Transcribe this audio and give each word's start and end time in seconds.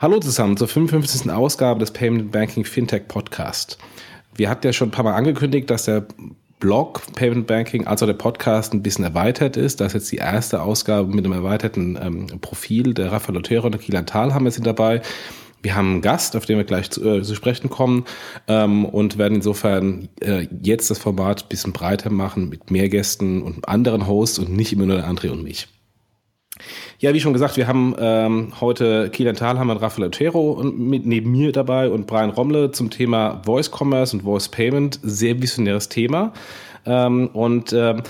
Hallo 0.00 0.20
zusammen 0.20 0.56
zur 0.56 0.68
55. 0.68 1.28
Ausgabe 1.28 1.80
des 1.80 1.90
Payment 1.90 2.30
Banking 2.30 2.64
Fintech 2.64 3.08
Podcast. 3.08 3.78
Wir 4.36 4.48
hatten 4.48 4.64
ja 4.64 4.72
schon 4.72 4.90
ein 4.90 4.92
paar 4.92 5.02
Mal 5.02 5.16
angekündigt, 5.16 5.68
dass 5.70 5.86
der 5.86 6.06
Blog 6.60 7.02
Payment 7.16 7.48
Banking, 7.48 7.84
also 7.84 8.06
der 8.06 8.12
Podcast, 8.12 8.72
ein 8.72 8.82
bisschen 8.84 9.04
erweitert 9.04 9.56
ist. 9.56 9.80
Das 9.80 9.88
ist 9.88 9.94
jetzt 9.94 10.12
die 10.12 10.18
erste 10.18 10.62
Ausgabe 10.62 11.12
mit 11.12 11.24
einem 11.24 11.32
erweiterten 11.32 11.98
ähm, 12.00 12.26
Profil. 12.40 12.94
Der 12.94 13.10
Rafael 13.10 13.36
Otero 13.36 13.66
und 13.66 13.72
der 13.72 13.80
Kielan 13.80 14.06
Thal 14.06 14.34
haben 14.34 14.44
jetzt 14.44 14.64
dabei. 14.64 15.02
Wir 15.62 15.74
haben 15.74 15.94
einen 15.94 16.00
Gast, 16.00 16.36
auf 16.36 16.46
den 16.46 16.58
wir 16.58 16.64
gleich 16.64 16.90
zu, 16.90 17.04
äh, 17.04 17.22
zu 17.24 17.34
sprechen 17.34 17.68
kommen 17.68 18.04
ähm, 18.46 18.84
und 18.84 19.18
werden 19.18 19.34
insofern 19.34 20.10
äh, 20.20 20.46
jetzt 20.62 20.92
das 20.92 21.00
Format 21.00 21.42
ein 21.42 21.48
bisschen 21.48 21.72
breiter 21.72 22.10
machen 22.10 22.48
mit 22.48 22.70
mehr 22.70 22.88
Gästen 22.88 23.42
und 23.42 23.68
anderen 23.68 24.06
Hosts 24.06 24.38
und 24.38 24.52
nicht 24.52 24.72
immer 24.72 24.86
nur 24.86 24.98
der 24.98 25.10
André 25.10 25.32
und 25.32 25.42
mich. 25.42 25.66
Ja, 26.98 27.14
wie 27.14 27.20
schon 27.20 27.32
gesagt, 27.32 27.56
wir 27.56 27.66
haben 27.68 27.94
ähm, 27.98 28.52
heute 28.60 29.10
Kielan 29.10 29.36
Thalhammer 29.36 29.74
und 29.74 29.82
Rafael 29.82 30.08
Otero 30.08 30.62
mit, 30.64 31.06
neben 31.06 31.30
mir 31.30 31.52
dabei 31.52 31.88
und 31.88 32.06
Brian 32.06 32.30
Romle 32.30 32.72
zum 32.72 32.90
Thema 32.90 33.40
Voice 33.44 33.70
Commerce 33.70 34.16
und 34.16 34.22
Voice 34.22 34.48
Payment. 34.48 34.98
Sehr 35.02 35.40
visionäres 35.40 35.88
Thema. 35.88 36.32
Ähm, 36.86 37.28
und 37.28 37.72
ähm, 37.72 38.02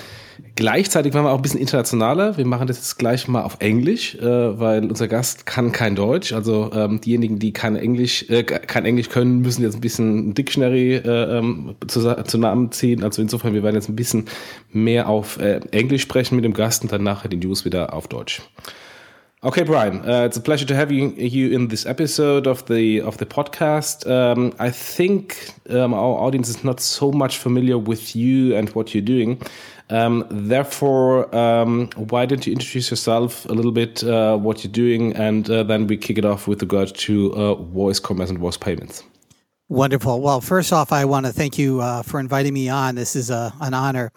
Gleichzeitig 0.59 1.15
waren 1.15 1.25
wir 1.25 1.31
auch 1.31 1.37
ein 1.37 1.43
bisschen 1.43 1.61
internationaler. 1.61 2.37
Wir 2.37 2.45
machen 2.45 2.67
das 2.67 2.79
jetzt 2.79 2.99
gleich 2.99 3.29
mal 3.29 3.43
auf 3.43 3.59
Englisch, 3.61 4.17
äh, 4.17 4.59
weil 4.59 4.85
unser 4.85 5.07
Gast 5.07 5.47
kann 5.47 5.71
kein 5.71 5.95
Deutsch. 5.95 6.33
Also 6.33 6.71
ähm, 6.75 7.01
diejenigen, 7.01 7.39
die 7.39 7.53
kein 7.53 7.77
Englisch, 7.77 8.29
äh, 8.29 8.43
kein 8.43 8.85
Englisch 8.85 9.09
können, 9.09 9.41
müssen 9.41 9.63
jetzt 9.63 9.77
ein 9.77 9.81
bisschen 9.81 10.31
ein 10.31 10.35
Dictionary 10.35 10.95
äh, 10.95 11.39
ähm, 11.39 11.77
zu, 11.87 12.25
zu 12.25 12.39
Namen 12.39 12.73
ziehen. 12.73 13.05
Also 13.05 13.23
insofern, 13.23 13.55
wir 13.55 13.63
werden 13.63 13.77
jetzt 13.77 13.89
ein 13.89 13.95
bisschen 13.95 14.25
mehr 14.73 15.09
auf 15.09 15.39
äh, 15.39 15.61
Englisch 15.71 16.03
sprechen 16.03 16.35
mit 16.37 16.45
dem 16.45 16.55
Gast 16.55 16.83
und 16.83 16.91
dann 16.91 17.05
nachher 17.05 17.29
die 17.29 17.37
News 17.37 17.65
wieder 17.65 17.93
auf 17.93 18.09
Deutsch. 18.09 18.43
Okay, 19.45 19.63
Brian, 19.63 20.01
uh, 20.01 20.25
it's 20.25 20.37
a 20.37 20.41
pleasure 20.41 20.67
to 20.67 20.75
have 20.75 20.91
you, 20.91 21.11
you 21.11 21.55
in 21.55 21.69
this 21.69 21.87
episode 21.87 22.49
of 22.49 22.67
the 22.67 23.01
of 23.01 23.19
the 23.19 23.27
podcast. 23.27 24.05
Um, 24.11 24.53
I 24.59 24.71
think 24.71 25.55
um, 25.71 25.95
our 25.95 26.19
audience 26.19 26.49
is 26.49 26.65
not 26.65 26.81
so 26.81 27.13
much 27.13 27.39
familiar 27.39 27.79
with 27.79 28.17
you 28.17 28.57
and 28.57 28.69
what 28.71 28.93
you're 28.93 29.01
doing. 29.01 29.41
Um, 29.91 30.27
therefore, 30.29 31.33
um, 31.33 31.89
why 31.95 32.27
don't 32.27 32.45
you 32.49 32.53
introduce 32.53 32.91
yourself 32.91 33.45
a 33.45 33.53
little 33.53 33.71
bit, 33.71 34.03
uh, 34.03 34.37
what 34.37 34.65
you're 34.65 34.73
doing, 34.73 35.15
and 35.15 35.49
uh, 35.49 35.63
then 35.63 35.87
we 35.87 35.97
kick 35.97 36.19
it 36.19 36.25
off 36.25 36.49
with 36.49 36.61
regard 36.61 36.93
to 36.97 37.33
uh, 37.35 37.55
voice 37.55 38.01
commerce 38.01 38.31
and 38.31 38.41
voice 38.41 38.57
payments. 38.57 39.05
Wonderful. 39.69 40.21
Well, 40.21 40.41
first 40.41 40.73
off, 40.73 40.91
I 40.91 41.05
want 41.05 41.27
to 41.27 41.33
thank 41.33 41.59
you 41.59 41.81
uh, 41.81 42.03
for 42.03 42.19
inviting 42.19 42.55
me 42.55 42.71
on. 42.71 42.97
This 42.97 43.15
is 43.15 43.31
a, 43.31 43.37
uh, 43.37 43.51
an 43.61 43.73
honor. 43.73 44.11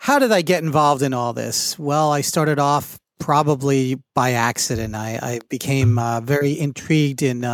How 0.00 0.18
did 0.18 0.32
I 0.32 0.42
get 0.42 0.64
involved 0.64 1.02
in 1.02 1.14
all 1.14 1.34
this? 1.34 1.78
Well, 1.78 2.10
I 2.10 2.22
started 2.22 2.58
off 2.58 2.98
probably 3.20 3.96
by 4.14 4.32
accident. 4.32 4.94
I, 4.96 5.18
I 5.22 5.40
became 5.48 5.98
uh, 5.98 6.20
very 6.20 6.58
intrigued 6.58 7.22
in 7.22 7.44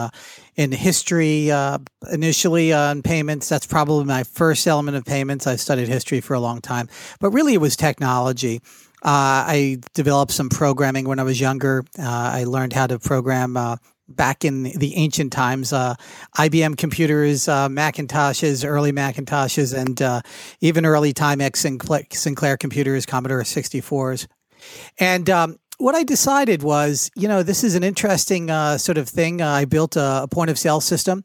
in 0.56 0.72
history 0.72 1.50
uh, 1.50 1.78
initially 2.10 2.72
on 2.72 3.02
payments. 3.02 3.48
That's 3.48 3.66
probably 3.66 4.04
my 4.04 4.24
first 4.24 4.66
element 4.66 4.96
of 4.96 5.04
payments. 5.04 5.46
I 5.46 5.56
studied 5.56 5.88
history 5.88 6.20
for 6.20 6.34
a 6.34 6.40
long 6.40 6.60
time, 6.60 6.88
but 7.20 7.30
really 7.30 7.54
it 7.54 7.60
was 7.60 7.76
technology. 7.76 8.60
Uh, 9.02 9.44
I 9.46 9.78
developed 9.94 10.32
some 10.32 10.48
programming 10.48 11.06
when 11.06 11.18
I 11.18 11.22
was 11.22 11.40
younger. 11.40 11.84
Uh, 11.98 12.02
I 12.34 12.44
learned 12.44 12.72
how 12.72 12.86
to 12.86 12.98
program 12.98 13.56
uh, 13.56 13.76
back 14.08 14.44
in 14.44 14.64
the 14.64 14.94
ancient 14.96 15.32
times, 15.32 15.72
uh, 15.72 15.94
IBM 16.38 16.76
computers, 16.78 17.46
uh, 17.46 17.68
Macintoshes, 17.68 18.66
early 18.66 18.92
Macintoshes, 18.92 19.76
and 19.76 20.00
uh, 20.00 20.22
even 20.60 20.86
early 20.86 21.12
Timex 21.12 21.58
Sinclair 22.12 22.56
computers, 22.56 23.04
Commodore 23.04 23.42
64s. 23.42 24.26
And 24.98 25.28
um, 25.30 25.58
what 25.78 25.94
I 25.94 26.04
decided 26.04 26.62
was, 26.62 27.10
you 27.14 27.28
know, 27.28 27.42
this 27.42 27.62
is 27.62 27.74
an 27.74 27.82
interesting 27.82 28.50
uh, 28.50 28.78
sort 28.78 28.96
of 28.96 29.08
thing. 29.08 29.42
Uh, 29.42 29.48
I 29.48 29.64
built 29.66 29.96
a, 29.96 30.22
a, 30.22 30.28
point 30.28 30.48
of 30.48 30.58
sale 30.58 30.80
system, 30.80 31.24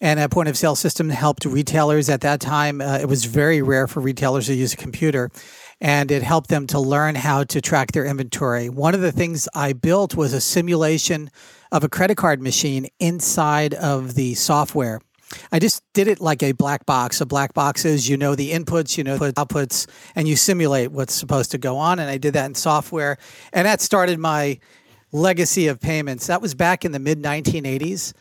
and 0.00 0.20
a 0.20 0.28
point 0.28 0.48
of 0.48 0.56
sale 0.56 0.76
system 0.76 1.08
helped 1.08 1.44
retailers 1.44 2.08
at 2.08 2.20
that 2.20 2.40
time. 2.40 2.80
Uh, 2.80 2.98
it 2.98 3.08
was 3.08 3.24
very 3.24 3.60
rare 3.60 3.88
for 3.88 4.00
retailers 4.00 4.46
to 4.46 4.54
use 4.54 4.72
a 4.72 4.76
computer, 4.76 5.30
and 5.80 6.12
it 6.12 6.22
helped 6.22 6.48
them 6.48 6.66
to 6.68 6.78
learn 6.78 7.16
how 7.16 7.42
to 7.44 7.60
track 7.60 7.92
their 7.92 8.04
inventory. 8.04 8.68
One 8.68 8.94
of 8.94 9.00
the 9.00 9.12
things 9.12 9.48
I 9.52 9.72
built 9.72 10.14
was 10.14 10.32
a 10.32 10.40
simulation 10.40 11.30
of 11.72 11.82
a 11.82 11.88
credit 11.88 12.16
card 12.16 12.40
machine 12.40 12.86
inside 13.00 13.74
of 13.74 14.14
the 14.14 14.34
software. 14.34 15.00
I 15.52 15.58
just 15.58 15.82
did 15.92 16.08
it 16.08 16.20
like 16.20 16.42
a 16.42 16.52
black 16.52 16.86
box. 16.86 17.20
A 17.20 17.26
black 17.26 17.54
box 17.54 17.84
is 17.84 18.08
you 18.08 18.16
know 18.16 18.34
the 18.34 18.52
inputs, 18.52 18.96
you 18.96 19.04
know 19.04 19.16
the 19.16 19.32
outputs, 19.32 19.86
and 20.14 20.26
you 20.26 20.36
simulate 20.36 20.92
what's 20.92 21.14
supposed 21.14 21.50
to 21.52 21.58
go 21.58 21.76
on. 21.76 21.98
And 21.98 22.10
I 22.10 22.18
did 22.18 22.34
that 22.34 22.46
in 22.46 22.54
software, 22.54 23.18
and 23.52 23.66
that 23.66 23.80
started 23.80 24.18
my 24.18 24.58
legacy 25.12 25.68
of 25.68 25.80
payments. 25.80 26.26
That 26.26 26.42
was 26.42 26.54
back 26.54 26.84
in 26.84 26.92
the 26.92 26.98
mid 26.98 27.22
1980s. 27.22 28.14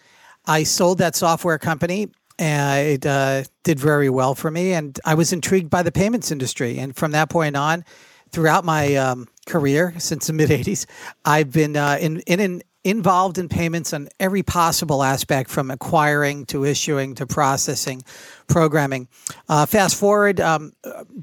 I 0.45 0.63
sold 0.63 0.97
that 1.00 1.16
software 1.16 1.57
company. 1.57 2.09
And 2.40 2.88
it 2.88 3.06
uh, 3.07 3.45
did 3.63 3.79
very 3.79 4.12
well 4.12 4.35
for 4.35 4.51
me, 4.51 4.74
and 4.74 5.00
I 5.03 5.16
was 5.16 5.34
intrigued 5.34 5.72
by 5.72 5.81
the 5.81 5.91
payments 5.91 6.29
industry. 6.29 6.78
And 6.78 6.95
from 6.95 7.13
that 7.13 7.31
point 7.31 7.56
on, 7.56 7.84
throughout 8.31 8.63
my 8.63 8.95
um, 8.95 9.28
career 9.47 9.95
since 9.97 10.28
the 10.28 10.34
mid 10.34 10.50
80s, 10.50 10.85
I've 11.25 11.51
been 11.51 11.75
uh, 11.75 11.97
in, 12.00 12.19
in 12.22 12.39
an 12.39 12.62
involved 12.88 13.38
in 13.38 13.50
payments 13.50 13.92
on 13.94 14.08
every 14.20 14.44
possible 14.44 15.03
aspect 15.03 15.50
from 15.50 15.70
acquiring 15.70 16.46
to 16.46 16.64
issuing 16.64 17.16
to 17.16 17.28
processing, 17.28 18.02
programming. 18.48 19.08
Uh, 19.50 19.66
fast 19.66 19.98
forward, 19.98 20.40
um, 20.40 20.72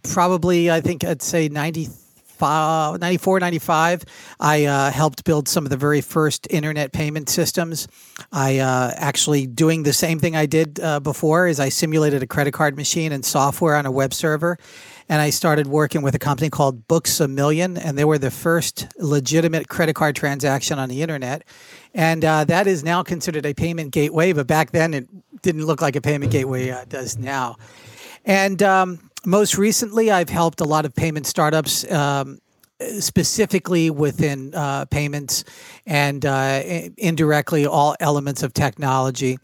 probably, 0.03 0.71
I 0.71 0.81
think 0.81 1.05
I'd 1.05 1.23
say 1.23 1.49
90. 1.49 1.89
94, 2.41 3.41
95, 3.41 4.05
I 4.39 4.65
uh, 4.67 4.91
helped 4.91 5.25
build 5.25 5.49
some 5.49 5.65
of 5.65 5.71
the 5.71 5.79
very 5.79 6.03
first 6.03 6.47
internet 6.51 6.93
payment 6.93 7.31
systems. 7.31 7.89
I 8.33 8.59
uh, 8.59 8.93
actually 8.97 9.47
doing 9.47 9.83
the 9.83 9.95
same 9.95 10.19
thing 10.19 10.37
I 10.37 10.45
did 10.45 10.79
uh, 10.79 11.01
before 11.01 11.47
is 11.47 11.59
I 11.59 11.71
simulated 11.71 12.23
a 12.23 12.27
credit 12.27 12.53
card 12.53 12.77
machine 12.77 13.13
and 13.13 13.25
software 13.25 13.77
on 13.77 13.87
a 13.87 13.91
web 13.91 14.13
server 14.13 14.59
and 15.09 15.21
I 15.21 15.31
started 15.31 15.67
working 15.67 16.03
with 16.03 16.15
a 16.15 16.19
company 16.19 16.51
called 16.51 16.89
Books 16.89 17.21
a 17.21 17.29
Million, 17.29 17.77
and 17.77 17.99
they 17.99 18.05
were 18.05 18.19
the 18.19 18.31
first 18.31 18.87
legitimate 18.99 19.69
credit 19.69 19.95
card 19.95 20.17
transaction 20.17 20.79
on 20.79 20.89
the 20.89 21.03
internet. 21.03 21.45
And 21.95 22.25
uh, 22.25 22.45
that 22.45 22.67
is 22.67 22.83
now 22.83 23.03
considered 23.03 23.47
a 23.47 23.55
payment 23.55 23.93
gateway, 23.93 24.33
but 24.33 24.47
back 24.47 24.71
then 24.71 24.95
it 24.95 25.09
didn't 25.43 25.67
look 25.67 25.83
like 25.83 25.97
a 25.97 26.01
payment 26.01 26.33
gateway 26.33 26.71
uh, 26.71 26.85
does 26.89 27.19
now. 27.19 27.57
And 28.25 28.63
um, 28.63 29.11
most 29.27 29.59
recently, 29.59 30.11
I've 30.11 30.31
helped 30.31 30.61
a 30.61 30.65
lot 30.65 30.85
of 30.85 30.95
payment 30.95 31.27
startups. 31.27 31.91
Um, 31.91 32.41
specifically 32.99 33.89
within 33.89 34.53
uh, 34.55 34.85
payments 34.87 35.45
and 35.87 36.27
uh, 36.27 36.61
indirectly 36.97 37.67
all 37.67 37.95
elements 38.01 38.43
of 38.43 38.53
technology. 38.53 39.39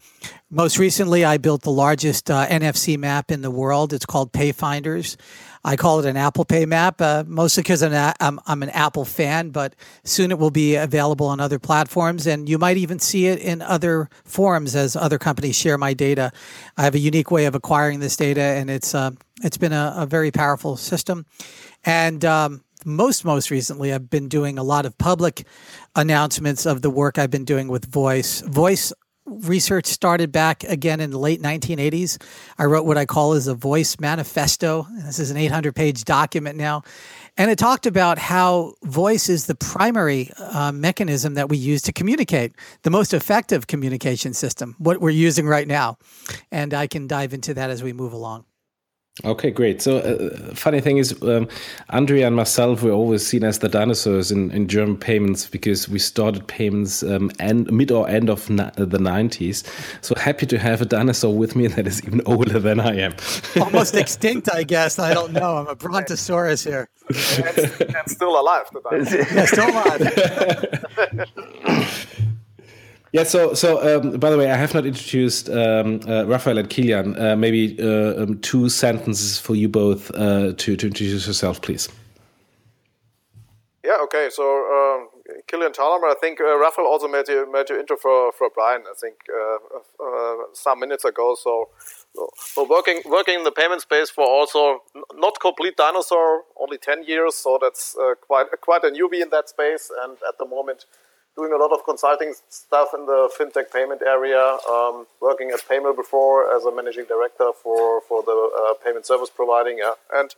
Most 0.49 0.77
recently, 0.77 1.23
I 1.23 1.37
built 1.37 1.61
the 1.61 1.71
largest 1.71 2.29
uh, 2.29 2.45
NFC 2.47 2.97
map 2.97 3.31
in 3.31 3.41
the 3.41 3.51
world. 3.51 3.93
It's 3.93 4.05
called 4.05 4.33
Payfinders. 4.33 5.15
I 5.63 5.75
call 5.75 5.99
it 5.99 6.05
an 6.05 6.17
Apple 6.17 6.43
Pay 6.43 6.65
map, 6.65 7.01
uh, 7.01 7.23
mostly 7.27 7.61
because 7.61 7.83
I'm, 7.83 8.13
I'm, 8.19 8.39
I'm, 8.47 8.63
an 8.63 8.69
Apple 8.69 9.05
fan, 9.05 9.49
but 9.49 9.75
soon 10.03 10.31
it 10.31 10.39
will 10.39 10.51
be 10.51 10.75
available 10.75 11.27
on 11.27 11.39
other 11.39 11.59
platforms. 11.59 12.25
And 12.25 12.49
you 12.49 12.57
might 12.57 12.77
even 12.77 12.99
see 12.99 13.27
it 13.27 13.39
in 13.39 13.61
other 13.61 14.09
forums 14.23 14.75
as 14.75 14.95
other 14.95 15.19
companies 15.19 15.55
share 15.55 15.77
my 15.77 15.93
data. 15.93 16.31
I 16.77 16.83
have 16.83 16.95
a 16.95 16.99
unique 16.99 17.29
way 17.29 17.45
of 17.45 17.53
acquiring 17.53 17.99
this 17.99 18.15
data, 18.15 18.41
and 18.41 18.69
it's, 18.69 18.95
uh, 18.95 19.11
it's 19.43 19.57
been 19.57 19.73
a, 19.73 19.93
a, 19.97 20.05
very 20.05 20.31
powerful 20.31 20.77
system. 20.77 21.25
And 21.83 22.25
um, 22.25 22.63
most 22.85 23.23
most 23.23 23.51
recently 23.51 23.93
i've 23.93 24.09
been 24.09 24.27
doing 24.27 24.57
a 24.57 24.63
lot 24.63 24.85
of 24.85 24.97
public 24.97 25.45
announcements 25.95 26.65
of 26.65 26.81
the 26.81 26.89
work 26.89 27.19
i've 27.19 27.29
been 27.29 27.45
doing 27.45 27.67
with 27.67 27.85
voice 27.85 28.41
voice 28.41 28.91
research 29.31 29.85
started 29.85 30.31
back 30.31 30.63
again 30.65 30.99
in 30.99 31.11
the 31.11 31.17
late 31.17 31.41
1980s. 31.41 32.21
I 32.57 32.65
wrote 32.65 32.85
what 32.85 32.97
I 32.97 33.05
call 33.05 33.33
as 33.33 33.47
a 33.47 33.55
voice 33.55 33.99
manifesto. 33.99 34.87
This 35.05 35.19
is 35.19 35.31
an 35.31 35.37
800 35.37 35.75
page 35.75 36.03
document 36.03 36.57
now. 36.57 36.83
And 37.37 37.49
it 37.49 37.57
talked 37.57 37.85
about 37.85 38.17
how 38.17 38.73
voice 38.83 39.29
is 39.29 39.45
the 39.47 39.55
primary 39.55 40.31
uh, 40.37 40.71
mechanism 40.71 41.35
that 41.35 41.49
we 41.49 41.57
use 41.57 41.81
to 41.83 41.93
communicate, 41.93 42.53
the 42.83 42.89
most 42.89 43.13
effective 43.13 43.67
communication 43.67 44.33
system, 44.33 44.75
what 44.79 44.99
we're 44.99 45.11
using 45.11 45.47
right 45.47 45.67
now. 45.67 45.97
And 46.51 46.73
I 46.73 46.87
can 46.87 47.07
dive 47.07 47.33
into 47.33 47.53
that 47.53 47.69
as 47.69 47.81
we 47.81 47.93
move 47.93 48.11
along. 48.11 48.45
Okay, 49.25 49.51
great. 49.51 49.81
So, 49.81 49.97
uh, 49.97 50.55
funny 50.55 50.79
thing 50.79 50.95
is, 50.97 51.21
um, 51.21 51.49
Andrea 51.89 52.27
and 52.27 52.35
myself 52.35 52.81
were 52.81 52.91
always 52.91 53.27
seen 53.27 53.43
as 53.43 53.59
the 53.59 53.67
dinosaurs 53.67 54.31
in, 54.31 54.49
in 54.51 54.69
German 54.69 54.95
payments 54.95 55.47
because 55.47 55.89
we 55.89 55.99
started 55.99 56.47
payments 56.47 57.03
um, 57.03 57.29
end, 57.37 57.69
mid 57.73 57.91
or 57.91 58.07
end 58.07 58.29
of 58.29 58.47
the 58.47 58.53
90s. 58.55 59.65
So, 60.01 60.15
happy 60.15 60.45
to 60.45 60.57
have 60.57 60.81
a 60.81 60.85
dinosaur 60.85 61.35
with 61.35 61.57
me 61.57 61.67
that 61.75 61.87
is 61.87 62.01
even 62.05 62.21
older 62.25 62.57
than 62.57 62.79
I 62.79 62.95
am. 62.99 63.13
Almost 63.61 63.95
extinct, 63.95 64.47
I 64.51 64.63
guess. 64.63 64.97
I 64.97 65.13
don't 65.13 65.33
know. 65.33 65.57
I'm 65.57 65.67
a 65.67 65.75
brontosaurus 65.75 66.63
here. 66.63 66.87
and, 67.09 67.57
and 67.57 68.09
still 68.09 68.39
alive. 68.39 68.67
yeah, 69.33 69.45
still 69.45 69.69
alive. 69.69 70.87
Yeah, 73.13 73.23
so 73.23 73.53
so 73.53 73.81
um, 73.81 74.19
by 74.19 74.29
the 74.29 74.37
way, 74.37 74.49
I 74.49 74.55
have 74.55 74.73
not 74.73 74.85
introduced 74.85 75.49
um, 75.49 75.99
uh, 76.07 76.23
Raphael 76.25 76.57
and 76.57 76.69
Kilian. 76.69 77.19
Uh, 77.19 77.35
maybe 77.35 77.77
uh, 77.77 78.23
um, 78.23 78.39
two 78.39 78.69
sentences 78.69 79.37
for 79.37 79.53
you 79.53 79.67
both 79.67 80.11
uh, 80.11 80.53
to 80.53 80.77
to 80.77 80.87
introduce 80.87 81.27
yourself, 81.27 81.61
please. 81.61 81.89
Yeah. 83.83 83.97
Okay. 84.03 84.29
So 84.31 84.43
um, 84.43 85.09
Kilian 85.47 85.73
Thalhammer. 85.73 86.09
I 86.09 86.15
think 86.21 86.39
uh, 86.39 86.57
Raphael 86.57 86.87
also 86.87 87.09
made 87.09 87.27
made 87.51 87.69
you 87.69 87.79
intro 87.81 87.97
for, 87.97 88.31
for 88.31 88.49
Brian. 88.55 88.83
I 88.89 88.93
think 88.97 89.15
uh, 89.27 90.35
some 90.53 90.79
minutes 90.79 91.03
ago. 91.03 91.35
So, 91.35 91.67
so 92.37 92.63
working 92.63 93.01
working 93.05 93.39
in 93.39 93.43
the 93.43 93.51
payment 93.51 93.81
space 93.81 94.09
for 94.09 94.23
also 94.23 94.83
not 95.15 95.37
complete 95.41 95.75
dinosaur, 95.75 96.43
only 96.57 96.77
ten 96.77 97.03
years. 97.03 97.35
So 97.35 97.59
that's 97.61 97.97
quite 98.25 98.47
quite 98.61 98.85
a 98.85 98.89
newbie 98.89 99.21
in 99.21 99.31
that 99.31 99.49
space. 99.49 99.91
And 100.01 100.17
at 100.25 100.37
the 100.37 100.45
moment, 100.45 100.85
doing 101.35 101.53
a 101.53 101.57
lot 101.57 101.71
of 101.71 101.83
consulting 101.85 102.33
stuff 102.49 102.89
in 102.93 103.05
the 103.05 103.29
fintech 103.37 103.71
payment 103.71 104.01
area. 104.01 104.57
Um, 104.69 105.07
working 105.21 105.51
at 105.51 105.61
Paymill 105.67 105.95
before 105.95 106.55
as 106.55 106.65
a 106.65 106.71
managing 106.71 107.05
director 107.05 107.51
for 107.63 108.01
for 108.01 108.23
the 108.23 108.31
uh, 108.31 108.73
payment 108.83 109.05
service 109.05 109.29
providing. 109.29 109.77
Yeah, 109.79 109.93
and 110.13 110.35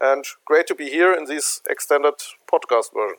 and 0.00 0.24
great 0.44 0.66
to 0.66 0.74
be 0.74 0.90
here 0.90 1.12
in 1.14 1.24
this 1.24 1.62
extended 1.68 2.14
podcast 2.52 2.92
version. 2.94 3.18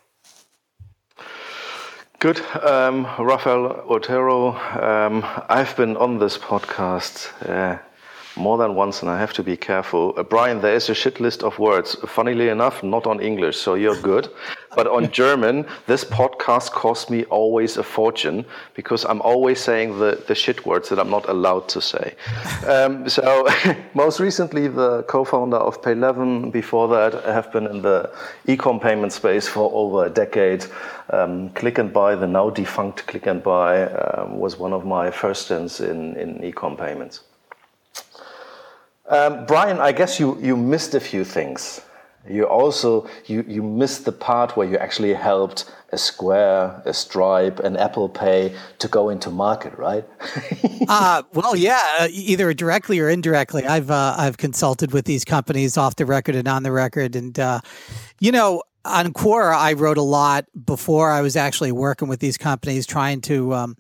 Good. 2.20 2.42
Um, 2.64 3.06
Rafael 3.20 3.84
Otero, 3.88 4.56
um, 4.82 5.24
I've 5.50 5.76
been 5.78 5.96
on 5.98 6.18
this 6.18 6.36
podcast 6.36 7.32
uh, 7.48 7.78
more 8.38 8.58
than 8.58 8.76
once, 8.76 9.02
and 9.02 9.10
I 9.10 9.20
have 9.20 9.34
to 9.34 9.44
be 9.44 9.58
careful. 9.58 10.14
Uh, 10.18 10.24
Brian, 10.24 10.62
there 10.62 10.76
is 10.76 10.90
a 10.90 10.94
shit 10.94 11.20
list 11.20 11.44
of 11.44 11.60
words. 11.60 11.96
Funnily 12.06 12.50
enough, 12.50 12.84
not 12.84 13.08
on 13.08 13.20
English, 13.20 13.58
so 13.58 13.74
you're 13.74 14.02
good. 14.02 14.30
but 14.78 14.88
on 14.88 15.12
German, 15.12 15.66
this 15.88 16.04
podcast 16.04 16.72
costs 16.72 17.10
me 17.10 17.24
always 17.26 17.78
a 17.78 17.84
fortune 17.84 18.46
because 18.76 19.06
I'm 19.06 19.22
always 19.22 19.60
saying 19.60 19.98
the, 19.98 20.24
the 20.28 20.36
shit 20.36 20.66
words 20.66 20.90
that 20.90 21.00
I'm 21.00 21.10
not 21.10 21.28
allowed 21.28 21.68
to 21.70 21.82
say. 21.82 22.16
Um, 22.68 23.08
so, 23.08 23.48
most 23.94 24.20
recently, 24.20 24.68
the 24.68 25.04
co 25.04 25.24
founder 25.24 25.58
of 25.58 25.82
Payleven. 25.82 26.52
Before 26.52 26.88
that, 26.90 27.26
I 27.26 27.34
have 27.34 27.52
been 27.52 27.66
in 27.66 27.82
the 27.82 28.12
e-com 28.46 28.80
payment 28.80 29.14
space 29.14 29.48
for 29.48 29.72
over 29.74 30.06
a 30.06 30.10
decade. 30.10 30.66
Um, 31.10 31.50
Click 31.52 31.78
and 31.78 31.94
Buy, 31.94 32.16
the 32.16 32.28
now 32.28 32.50
defunct 32.50 33.08
Click 33.08 33.26
and 33.26 33.42
Buy, 33.42 33.84
um, 33.86 34.38
was 34.38 34.58
one 34.58 34.74
of 34.74 34.86
my 34.86 35.10
first 35.12 35.46
stints 35.46 35.80
in, 35.80 36.16
in 36.18 36.44
e-com 36.44 36.76
payments. 36.76 37.22
Um, 39.08 39.46
Brian, 39.46 39.80
I 39.80 39.92
guess 39.92 40.20
you, 40.20 40.38
you 40.42 40.58
missed 40.58 40.94
a 40.94 41.00
few 41.00 41.24
things. 41.24 41.82
You 42.30 42.44
also 42.44 43.08
you, 43.26 43.46
you 43.48 43.64
missed 43.64 44.04
the 44.06 44.12
part 44.12 44.58
where 44.58 44.68
you 44.68 44.78
actually 44.78 45.14
helped 45.14 45.72
a 45.94 45.98
Square, 45.98 46.82
a 46.84 46.94
Stripe, 46.94 47.60
an 47.60 47.78
Apple 47.78 48.10
Pay 48.10 48.54
to 48.80 48.88
go 48.90 49.10
into 49.10 49.30
market, 49.30 49.78
right? 49.78 50.06
uh, 50.90 51.24
well, 51.34 51.56
yeah, 51.56 51.80
uh, 52.00 52.08
either 52.12 52.54
directly 52.54 53.00
or 53.00 53.10
indirectly. 53.10 53.66
I've 53.66 53.90
uh, 53.90 54.16
I've 54.18 54.38
consulted 54.38 54.92
with 54.92 55.06
these 55.06 55.24
companies 55.24 55.78
off 55.78 55.96
the 55.96 56.06
record 56.06 56.36
and 56.36 56.48
on 56.50 56.64
the 56.64 56.72
record, 56.74 57.16
and 57.16 57.40
uh, 57.40 57.62
you 58.20 58.34
know, 58.34 58.64
on 58.84 59.14
Quora, 59.14 59.56
I 59.56 59.74
wrote 59.74 59.98
a 59.98 60.02
lot 60.02 60.46
before 60.66 61.12
I 61.12 61.22
was 61.22 61.38
actually 61.38 61.72
working 61.72 62.10
with 62.10 62.20
these 62.20 62.38
companies, 62.38 62.86
trying 62.86 63.22
to 63.22 63.54
um, 63.54 63.78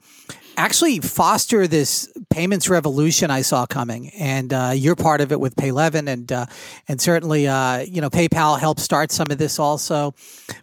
actually 0.57 1.00
foster 1.00 1.68
this 1.68 2.12
payments 2.30 2.68
revolution 2.68 3.31
I 3.31 3.42
saw 3.42 3.65
coming, 3.65 4.09
and 4.09 4.51
uh, 4.51 4.71
you're 4.75 4.95
part 4.95 5.21
of 5.21 5.31
it 5.31 5.39
with 5.39 5.56
Payleven, 5.56 6.09
and 6.09 6.31
uh, 6.31 6.45
and 6.88 7.00
certainly 7.00 7.48
uh, 7.48 7.80
you 7.80 8.01
know 8.01 8.09
PayPal 8.09 8.59
helped 8.59 8.81
start 8.81 9.12
some 9.12 9.27
of 9.30 9.38
this 9.38 9.59
also. 9.59 10.15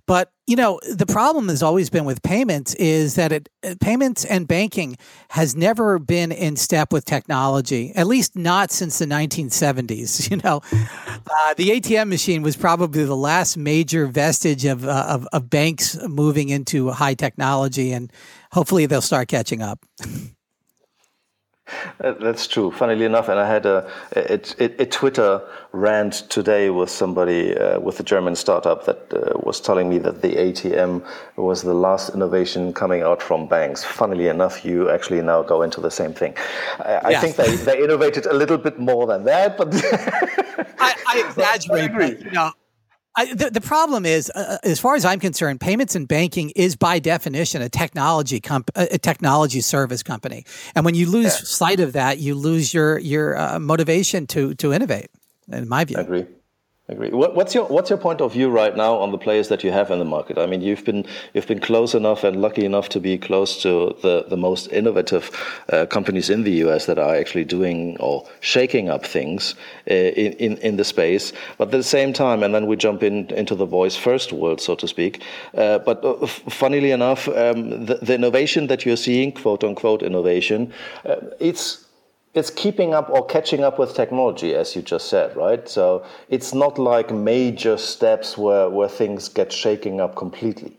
But 0.07 0.34
you 0.47 0.57
know 0.57 0.79
the 0.91 1.07
problem 1.07 1.49
has 1.49 1.63
always 1.63 1.89
been 1.89 2.05
with 2.05 2.23
payments 2.23 2.75
is 2.75 3.15
that 3.15 3.33
it 3.33 3.49
uh, 3.65 3.75
payments 3.81 4.25
and 4.25 4.47
banking 4.47 4.97
has 5.31 5.57
never 5.57 5.99
been 5.99 6.33
in 6.33 6.57
step 6.57 6.93
with 6.93 7.05
technology, 7.05 7.93
at 7.95 8.07
least 8.07 8.37
not 8.37 8.71
since 8.71 8.99
the 8.99 9.07
1970s. 9.07 10.25
You 10.35 10.39
know, 10.39 10.63
uh, 10.73 11.55
the 11.55 11.69
ATM 11.69 12.09
machine 12.09 12.43
was 12.43 12.57
probably 12.57 13.05
the 13.05 13.17
last 13.17 13.57
major 13.57 14.07
vestige 14.07 14.65
of, 14.65 14.85
uh, 14.85 15.07
of 15.09 15.29
of 15.33 15.49
banks 15.49 15.97
moving 16.09 16.49
into 16.49 16.91
high 16.91 17.15
technology 17.15 17.93
and 17.93 18.13
hopefully 18.53 18.87
they'll 18.87 19.01
start 19.01 19.29
catching 19.29 19.63
up. 19.63 19.85
That's 21.99 22.47
true. 22.47 22.71
Funnily 22.71 23.05
enough, 23.05 23.29
and 23.29 23.39
I 23.39 23.47
had 23.47 23.67
a, 23.67 23.91
a, 24.17 24.83
a 24.83 24.87
Twitter 24.87 25.43
rant 25.73 26.15
today 26.31 26.71
with 26.71 26.91
somebody 26.91 27.57
uh, 27.57 27.81
with 27.81 27.99
a 28.01 28.03
German 28.03 28.37
startup 28.37 28.87
that 28.87 29.13
uh, 29.13 29.39
was 29.43 29.61
telling 29.61 29.89
me 29.89 29.99
that 29.99 30.23
the 30.23 30.37
ATM 30.37 31.05
was 31.37 31.63
the 31.63 31.75
last 31.75 32.15
innovation 32.15 32.73
coming 32.73 33.03
out 33.03 33.21
from 33.23 33.49
banks. 33.49 33.83
Funnily 33.85 34.29
enough, 34.29 34.65
you 34.65 34.91
actually 34.91 35.23
now 35.23 35.43
go 35.43 35.63
into 35.63 35.81
the 35.81 35.91
same 35.91 36.15
thing. 36.15 36.35
I, 36.79 37.01
I 37.05 37.15
think 37.17 37.37
they, 37.37 37.57
they 37.57 37.83
innovated 37.83 38.27
a 38.27 38.35
little 38.35 38.59
bit 38.59 38.79
more 38.79 39.07
than 39.07 39.25
that, 39.25 39.57
but 39.57 39.69
I, 40.79 40.95
I 41.09 41.25
exaggerate. 41.27 42.19
But, 42.19 42.25
you 42.25 42.31
know, 42.31 42.53
I, 43.17 43.33
the, 43.33 43.51
the 43.51 43.61
problem 43.61 44.05
is, 44.05 44.31
uh, 44.35 44.59
uh, 44.63 44.69
as 44.69 44.81
far 44.81 44.97
as 44.97 45.05
I'm 45.05 45.21
concerned, 45.21 45.61
payments 45.61 45.95
and 45.95 46.09
banking 46.09 46.51
is 46.57 46.75
by 46.75 46.99
definition 46.99 47.63
a 47.63 47.69
technology 47.69 48.41
comp- 48.41 48.71
a 48.75 48.99
technology 48.99 49.61
service 49.61 50.03
company, 50.03 50.45
and 50.75 50.85
when 50.85 50.95
you 50.95 51.09
lose 51.09 51.27
yeah. 51.27 51.45
sight 51.45 51.81
of 51.81 51.93
that, 51.93 52.19
you 52.19 52.35
lose 52.35 52.75
your 52.75 52.99
your 52.99 53.37
uh, 53.39 53.59
motivation 53.61 54.27
to 54.29 54.55
to 54.57 54.73
innovate. 54.73 55.11
In 55.51 55.69
my 55.69 55.85
view, 55.85 55.99
I 55.99 56.01
agree 56.01 56.27
agree. 56.93 57.11
What, 57.11 57.35
what's 57.35 57.55
your 57.55 57.65
what's 57.65 57.89
your 57.89 57.99
point 57.99 58.21
of 58.21 58.33
view 58.35 58.51
right 58.51 58.77
now 58.77 58.97
on 58.97 59.11
the 59.11 59.17
players 59.17 59.49
that 59.49 59.65
you 59.65 59.71
have 59.71 59.91
in 59.91 59.99
the 59.99 60.05
market? 60.05 60.37
I 60.37 60.45
mean, 60.45 60.61
you've 60.61 60.85
been 60.85 61.07
you've 61.33 61.47
been 61.47 61.61
close 61.61 61.95
enough 61.95 62.25
and 62.25 62.43
lucky 62.43 62.65
enough 62.65 62.91
to 62.91 63.01
be 63.01 63.17
close 63.17 63.63
to 63.63 63.97
the 64.03 64.27
the 64.29 64.37
most 64.37 64.71
innovative 64.71 65.31
uh, 65.73 65.87
companies 65.87 66.29
in 66.29 66.45
the 66.45 66.53
US 66.65 66.85
that 66.87 66.99
are 66.99 67.15
actually 67.15 67.45
doing 67.45 67.97
or 68.01 68.27
shaking 68.41 68.91
up 68.91 69.07
things 69.07 69.55
uh, 69.91 69.95
in, 69.95 70.33
in 70.35 70.59
in 70.59 70.77
the 70.77 70.85
space. 70.85 71.33
But 71.57 71.69
at 71.69 71.73
the 71.73 71.83
same 71.83 72.13
time, 72.13 72.43
and 72.43 72.55
then 72.55 72.67
we 72.67 72.77
jump 72.77 73.03
in 73.03 73.31
into 73.31 73.55
the 73.55 73.67
voice 73.67 73.97
first 73.97 74.33
world, 74.33 74.61
so 74.61 74.75
to 74.75 74.87
speak. 74.87 75.23
Uh, 75.55 75.79
but 75.79 76.05
uh, 76.05 76.27
funnily 76.27 76.91
enough, 76.91 77.29
um, 77.29 77.87
the, 77.87 77.99
the, 78.03 78.15
innovation 78.15 78.67
that 78.69 78.85
you're 78.85 78.97
seeing, 78.97 79.33
quote 79.33 79.65
unquote 79.65 80.03
innovation, 80.03 80.73
uh, 81.05 81.17
it's 81.41 81.84
it's 82.35 82.51
keeping 82.51 82.93
up 82.93 83.09
or 83.11 83.25
catching 83.25 83.63
up 83.63 83.79
with 83.79 83.95
technology, 83.95 84.55
as 84.55 84.75
you 84.75 84.83
just 84.83 85.09
said, 85.09 85.37
right? 85.37 85.69
So 85.69 86.05
it's 86.29 86.53
not 86.53 86.79
like 86.79 87.13
major 87.13 87.79
steps 87.79 88.37
where, 88.37 88.69
where 88.69 88.89
things 88.89 89.29
get 89.29 89.53
shaking 89.53 90.01
up 90.01 90.17
completely. 90.17 90.77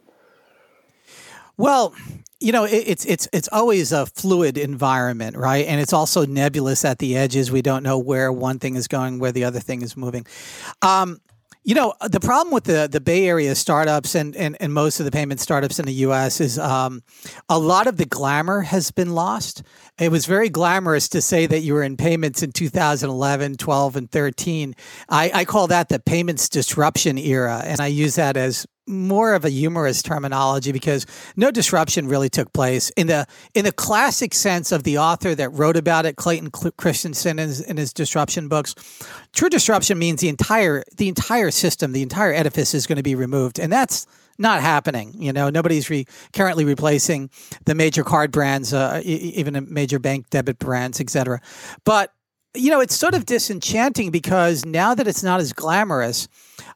Well, 1.57 1.95
you 2.41 2.51
know, 2.51 2.65
it, 2.65 2.83
it's 2.85 3.05
it's 3.05 3.29
it's 3.31 3.47
always 3.53 3.93
a 3.93 4.05
fluid 4.05 4.57
environment, 4.57 5.37
right? 5.37 5.65
And 5.65 5.79
it's 5.79 5.93
also 5.93 6.25
nebulous 6.25 6.83
at 6.83 6.99
the 6.99 7.15
edges. 7.15 7.49
We 7.49 7.61
don't 7.61 7.81
know 7.81 7.97
where 7.97 8.31
one 8.31 8.59
thing 8.59 8.75
is 8.75 8.89
going, 8.89 9.19
where 9.19 9.31
the 9.31 9.45
other 9.45 9.61
thing 9.61 9.81
is 9.81 9.95
moving. 9.95 10.27
Um, 10.81 11.21
you 11.65 11.73
know, 11.73 11.95
the 12.07 12.19
problem 12.19 12.53
with 12.53 12.65
the, 12.65 12.87
the 12.89 13.01
Bay 13.01 13.27
Area 13.27 13.55
startups 13.55 14.13
and, 14.13 14.35
and, 14.35 14.55
and 14.59 14.71
most 14.71 14.99
of 14.99 15.05
the 15.05 15.11
payment 15.11 15.39
startups 15.39 15.79
in 15.79 15.87
the 15.87 15.93
US 15.93 16.39
is 16.39 16.59
um, 16.59 17.01
a 17.49 17.57
lot 17.57 17.87
of 17.87 17.97
the 17.97 18.05
glamour 18.05 18.61
has 18.61 18.91
been 18.91 19.15
lost. 19.15 19.63
It 19.97 20.11
was 20.11 20.25
very 20.25 20.49
glamorous 20.49 21.07
to 21.09 21.21
say 21.21 21.45
that 21.45 21.61
you 21.61 21.73
were 21.73 21.83
in 21.83 21.95
payments 21.95 22.43
in 22.43 22.51
2011, 22.51 23.55
12, 23.55 23.95
and 23.95 24.11
13. 24.11 24.75
I, 25.07 25.31
I 25.33 25.45
call 25.45 25.67
that 25.67 25.87
the 25.87 25.99
payments 25.99 26.49
disruption 26.49 27.17
era. 27.17 27.61
And 27.63 27.79
I 27.79 27.87
use 27.87 28.15
that 28.15 28.35
as 28.35 28.67
more 28.87 29.33
of 29.33 29.45
a 29.45 29.49
humorous 29.49 30.03
terminology 30.03 30.71
because 30.71 31.05
no 31.35 31.49
disruption 31.49 32.07
really 32.07 32.29
took 32.29 32.51
place 32.53 32.91
in 32.91 33.07
the 33.07 33.25
in 33.55 33.65
the 33.65 33.71
classic 33.71 34.33
sense 34.33 34.71
of 34.71 34.83
the 34.83 34.97
author 34.97 35.33
that 35.33 35.49
wrote 35.49 35.77
about 35.77 36.05
it, 36.05 36.17
Clayton 36.17 36.51
Christensen, 36.51 37.39
in 37.39 37.47
his, 37.47 37.61
in 37.61 37.77
his 37.77 37.93
disruption 37.93 38.47
books. 38.47 38.75
True 39.33 39.49
disruption 39.49 39.97
means 39.97 40.21
the 40.21 40.29
entire 40.29 40.83
the 40.97 41.07
entire 41.07 41.51
system, 41.51 41.93
the 41.93 42.03
entire 42.03 42.33
edifice 42.33 42.73
is 42.73 42.85
going 42.85 42.97
to 42.97 43.03
be 43.03 43.15
removed, 43.15 43.59
and 43.59 43.71
that's 43.71 44.05
not 44.37 44.61
happening. 44.61 45.13
You 45.17 45.33
know, 45.33 45.49
nobody's 45.49 45.89
re- 45.89 46.05
currently 46.33 46.65
replacing 46.65 47.29
the 47.65 47.75
major 47.75 48.03
card 48.03 48.31
brands, 48.31 48.73
uh, 48.73 49.01
even 49.03 49.67
major 49.69 49.99
bank 49.99 50.29
debit 50.29 50.59
brands, 50.59 50.99
etc. 50.99 51.41
But 51.83 52.11
you 52.55 52.71
know, 52.71 52.79
it's 52.79 52.95
sort 52.95 53.13
of 53.13 53.25
disenchanting 53.25 54.11
because 54.11 54.65
now 54.65 54.95
that 54.95 55.07
it's 55.07 55.23
not 55.23 55.41
as 55.41 55.53
glamorous, 55.53 56.27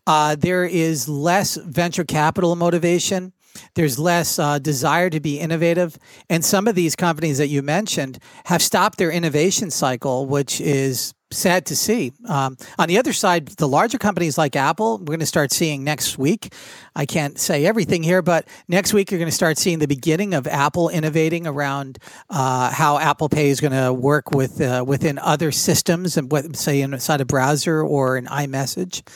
uh, 0.07 0.35
there 0.35 0.65
is 0.65 1.07
less 1.07 1.55
venture 1.55 2.03
capital 2.03 2.55
motivation. 2.55 3.33
There's 3.75 3.97
less 3.97 4.37
uh, 4.37 4.59
desire 4.59 5.09
to 5.09 5.19
be 5.19 5.39
innovative. 5.39 5.97
And 6.29 6.43
some 6.43 6.67
of 6.67 6.75
these 6.75 6.95
companies 6.95 7.37
that 7.37 7.47
you 7.47 7.61
mentioned 7.61 8.19
have 8.45 8.61
stopped 8.61 8.97
their 8.97 9.11
innovation 9.11 9.71
cycle, 9.71 10.25
which 10.25 10.61
is 10.61 11.13
sad 11.31 11.65
to 11.67 11.75
see. 11.75 12.11
Um, 12.27 12.57
on 12.77 12.87
the 12.87 12.97
other 12.97 13.13
side, 13.13 13.47
the 13.47 13.67
larger 13.67 13.97
companies 13.97 14.37
like 14.37 14.55
Apple, 14.55 14.97
we're 14.97 15.05
going 15.05 15.19
to 15.19 15.25
start 15.25 15.51
seeing 15.51 15.83
next 15.83 16.17
week. 16.17 16.53
I 16.95 17.05
can't 17.05 17.37
say 17.39 17.65
everything 17.65 18.01
here, 18.03 18.21
but 18.21 18.47
next 18.67 18.93
week 18.93 19.11
you're 19.11 19.19
going 19.19 19.29
to 19.29 19.35
start 19.35 19.57
seeing 19.57 19.79
the 19.79 19.87
beginning 19.87 20.33
of 20.33 20.47
Apple 20.47 20.89
innovating 20.89 21.45
around 21.45 21.99
uh, 22.29 22.71
how 22.71 22.97
Apple 22.97 23.29
Pay 23.29 23.49
is 23.49 23.61
going 23.61 23.73
to 23.73 23.93
work 23.93 24.31
with 24.31 24.59
uh, 24.59 24.83
within 24.85 25.19
other 25.19 25.51
systems, 25.51 26.17
and 26.17 26.31
what 26.31 26.55
say 26.55 26.81
inside 26.81 27.21
a 27.21 27.25
browser 27.25 27.81
or 27.81 28.17
an 28.17 28.25
iMessage. 28.25 29.07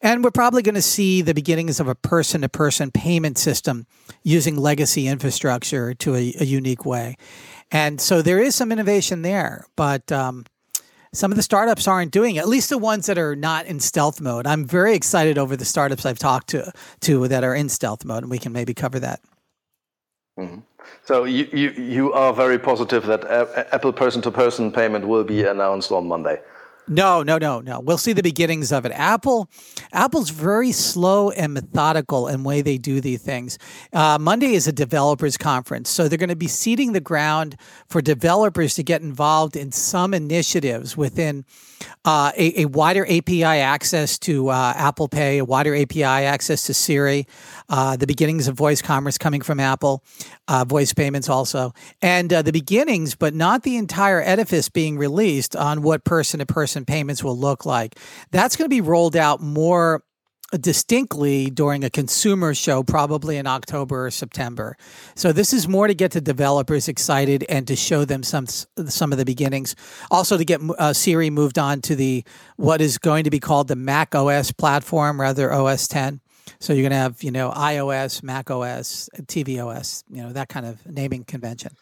And 0.00 0.24
we're 0.24 0.30
probably 0.30 0.62
going 0.62 0.74
to 0.74 0.82
see 0.82 1.22
the 1.22 1.34
beginnings 1.34 1.80
of 1.80 1.88
a 1.88 1.94
person-to-person 1.94 2.92
payment 2.92 3.38
system 3.38 3.86
using 4.22 4.56
legacy 4.56 5.06
infrastructure 5.06 5.94
to 5.94 6.14
a, 6.14 6.34
a 6.40 6.44
unique 6.44 6.86
way. 6.86 7.16
And 7.70 8.00
so 8.00 8.22
there 8.22 8.38
is 8.38 8.54
some 8.54 8.72
innovation 8.72 9.22
there, 9.22 9.66
but 9.76 10.10
um, 10.10 10.46
some 11.12 11.32
of 11.32 11.36
the 11.36 11.42
startups 11.42 11.88
aren't 11.88 12.10
doing 12.10 12.36
it, 12.36 12.40
at 12.40 12.48
least 12.48 12.68
the 12.70 12.78
ones 12.78 13.06
that 13.06 13.18
are 13.18 13.36
not 13.36 13.66
in 13.66 13.80
stealth 13.80 14.20
mode. 14.20 14.46
I'm 14.46 14.64
very 14.64 14.94
excited 14.94 15.38
over 15.38 15.56
the 15.56 15.64
startups 15.64 16.04
I've 16.04 16.18
talked 16.18 16.48
to 16.48 16.72
to 17.00 17.28
that 17.28 17.44
are 17.44 17.54
in 17.54 17.68
stealth 17.68 18.04
mode, 18.04 18.22
and 18.22 18.30
we 18.30 18.38
can 18.38 18.52
maybe 18.52 18.74
cover 18.74 19.00
that. 19.00 19.20
Mm-hmm. 20.38 20.60
So 21.04 21.24
you, 21.24 21.48
you, 21.52 21.70
you 21.70 22.12
are 22.12 22.32
very 22.32 22.58
positive 22.58 23.06
that 23.06 23.24
Apple 23.72 23.92
person 23.92 24.22
to 24.22 24.30
person 24.30 24.70
payment 24.70 25.06
will 25.06 25.24
be 25.24 25.44
announced 25.44 25.90
on 25.90 26.06
Monday. 26.06 26.40
No, 26.88 27.22
no, 27.22 27.36
no, 27.36 27.60
no. 27.60 27.80
We'll 27.80 27.98
see 27.98 28.14
the 28.14 28.22
beginnings 28.22 28.72
of 28.72 28.86
it. 28.86 28.92
Apple, 28.92 29.50
Apple's 29.92 30.30
very 30.30 30.72
slow 30.72 31.30
and 31.30 31.52
methodical 31.52 32.28
in 32.28 32.44
way 32.44 32.62
they 32.62 32.78
do 32.78 33.00
these 33.00 33.22
things. 33.22 33.58
Uh, 33.92 34.18
Monday 34.18 34.54
is 34.54 34.66
a 34.66 34.72
developers 34.72 35.36
conference, 35.36 35.90
so 35.90 36.08
they're 36.08 36.18
going 36.18 36.28
to 36.30 36.36
be 36.36 36.48
seeding 36.48 36.92
the 36.92 37.00
ground 37.00 37.56
for 37.88 38.00
developers 38.00 38.74
to 38.74 38.82
get 38.82 39.02
involved 39.02 39.54
in 39.54 39.70
some 39.70 40.14
initiatives 40.14 40.96
within 40.96 41.44
uh, 42.04 42.32
a, 42.36 42.62
a, 42.62 42.64
wider 42.66 43.06
API 43.06 43.44
access 43.44 44.18
to 44.18 44.48
uh, 44.48 44.72
Apple 44.76 45.08
Pay, 45.08 45.38
a 45.38 45.44
wider 45.44 45.74
API 45.74 46.02
access 46.02 46.64
to 46.64 46.74
Siri, 46.74 47.26
uh, 47.68 47.96
the 47.96 48.06
beginnings 48.06 48.48
of 48.48 48.56
voice 48.56 48.80
commerce 48.82 49.18
coming 49.18 49.40
from 49.40 49.60
Apple, 49.60 50.02
uh, 50.46 50.64
voice 50.64 50.92
payments 50.92 51.28
also, 51.28 51.72
and 52.00 52.32
uh, 52.32 52.42
the 52.42 52.52
beginnings, 52.52 53.14
but 53.14 53.34
not 53.34 53.62
the 53.62 53.76
entire 53.76 54.22
edifice 54.22 54.68
being 54.68 54.98
released 54.98 55.54
on 55.54 55.82
what 55.82 56.04
person 56.04 56.40
to 56.40 56.46
person 56.46 56.84
payments 56.84 57.22
will 57.22 57.38
look 57.38 57.66
like. 57.66 57.98
That's 58.30 58.56
going 58.56 58.66
to 58.66 58.74
be 58.74 58.80
rolled 58.80 59.16
out 59.16 59.40
more 59.40 60.02
distinctly 60.52 61.50
during 61.50 61.84
a 61.84 61.90
consumer 61.90 62.54
show, 62.54 62.82
probably 62.82 63.36
in 63.36 63.46
October 63.46 64.06
or 64.06 64.10
September. 64.10 64.76
So 65.14 65.32
this 65.32 65.52
is 65.52 65.68
more 65.68 65.86
to 65.86 65.94
get 65.94 66.12
the 66.12 66.20
developers 66.20 66.88
excited 66.88 67.44
and 67.48 67.66
to 67.66 67.76
show 67.76 68.04
them 68.04 68.22
some 68.22 68.46
some 68.46 69.12
of 69.12 69.18
the 69.18 69.24
beginnings. 69.24 69.76
Also 70.10 70.38
to 70.38 70.44
get 70.44 70.60
uh, 70.78 70.92
Siri 70.92 71.30
moved 71.30 71.58
on 71.58 71.80
to 71.82 71.94
the 71.94 72.24
what 72.56 72.80
is 72.80 72.98
going 72.98 73.24
to 73.24 73.30
be 73.30 73.40
called 73.40 73.68
the 73.68 73.76
Mac 73.76 74.14
OS 74.14 74.52
platform, 74.52 75.20
rather 75.20 75.52
OS 75.52 75.86
10. 75.88 76.20
So 76.60 76.72
you're 76.72 76.82
going 76.82 76.90
to 76.90 76.96
have 76.96 77.22
you 77.22 77.30
know 77.30 77.50
iOS, 77.50 78.22
Mac 78.22 78.50
OS, 78.50 79.10
tvOS, 79.16 80.04
you 80.10 80.22
know 80.22 80.32
that 80.32 80.48
kind 80.48 80.66
of 80.66 80.84
naming 80.86 81.24
convention. 81.24 81.76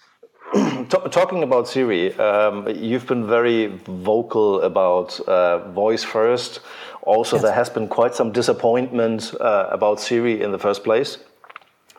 Talking 1.10 1.42
about 1.42 1.68
Siri, 1.68 2.14
um, 2.14 2.68
you've 2.68 3.06
been 3.06 3.26
very 3.26 3.66
vocal 3.66 4.62
about 4.62 5.18
uh, 5.20 5.68
voice 5.70 6.04
first. 6.04 6.60
Also, 7.06 7.36
yes. 7.36 7.42
there 7.44 7.52
has 7.52 7.70
been 7.70 7.88
quite 7.88 8.14
some 8.14 8.32
disappointment 8.32 9.32
uh, 9.40 9.68
about 9.70 10.00
Siri 10.00 10.42
in 10.42 10.50
the 10.52 10.58
first 10.58 10.82
place. 10.84 11.18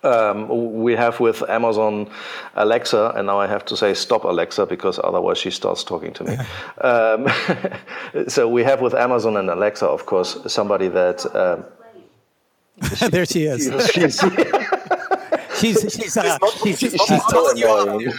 Um, 0.03 0.81
we 0.81 0.93
have 0.95 1.19
with 1.19 1.41
Amazon 1.49 2.09
Alexa, 2.55 3.13
and 3.15 3.27
now 3.27 3.39
I 3.39 3.47
have 3.47 3.65
to 3.65 3.77
say 3.77 3.93
stop 3.93 4.25
Alexa 4.25 4.65
because 4.65 4.99
otherwise 5.03 5.37
she 5.37 5.49
starts 5.49 5.83
talking 5.83 6.13
to 6.13 6.23
me. 6.23 6.37
um, 6.81 8.27
so 8.27 8.47
we 8.47 8.63
have 8.63 8.81
with 8.81 8.93
Amazon 8.93 9.37
and 9.37 9.49
Alexa, 9.49 9.85
of 9.87 10.05
course, 10.05 10.37
somebody 10.47 10.87
that. 10.89 11.25
Um, 11.35 11.65
there 13.09 13.25
she 13.25 13.45
is. 13.45 13.63
she's, 13.91 14.19
she's 15.59 15.93
she's 15.93 16.17
uh, 16.17 16.37
she's, 16.63 16.79
she's, 16.79 16.91
she's 16.91 17.23
telling 17.29 17.57
you 17.57 18.11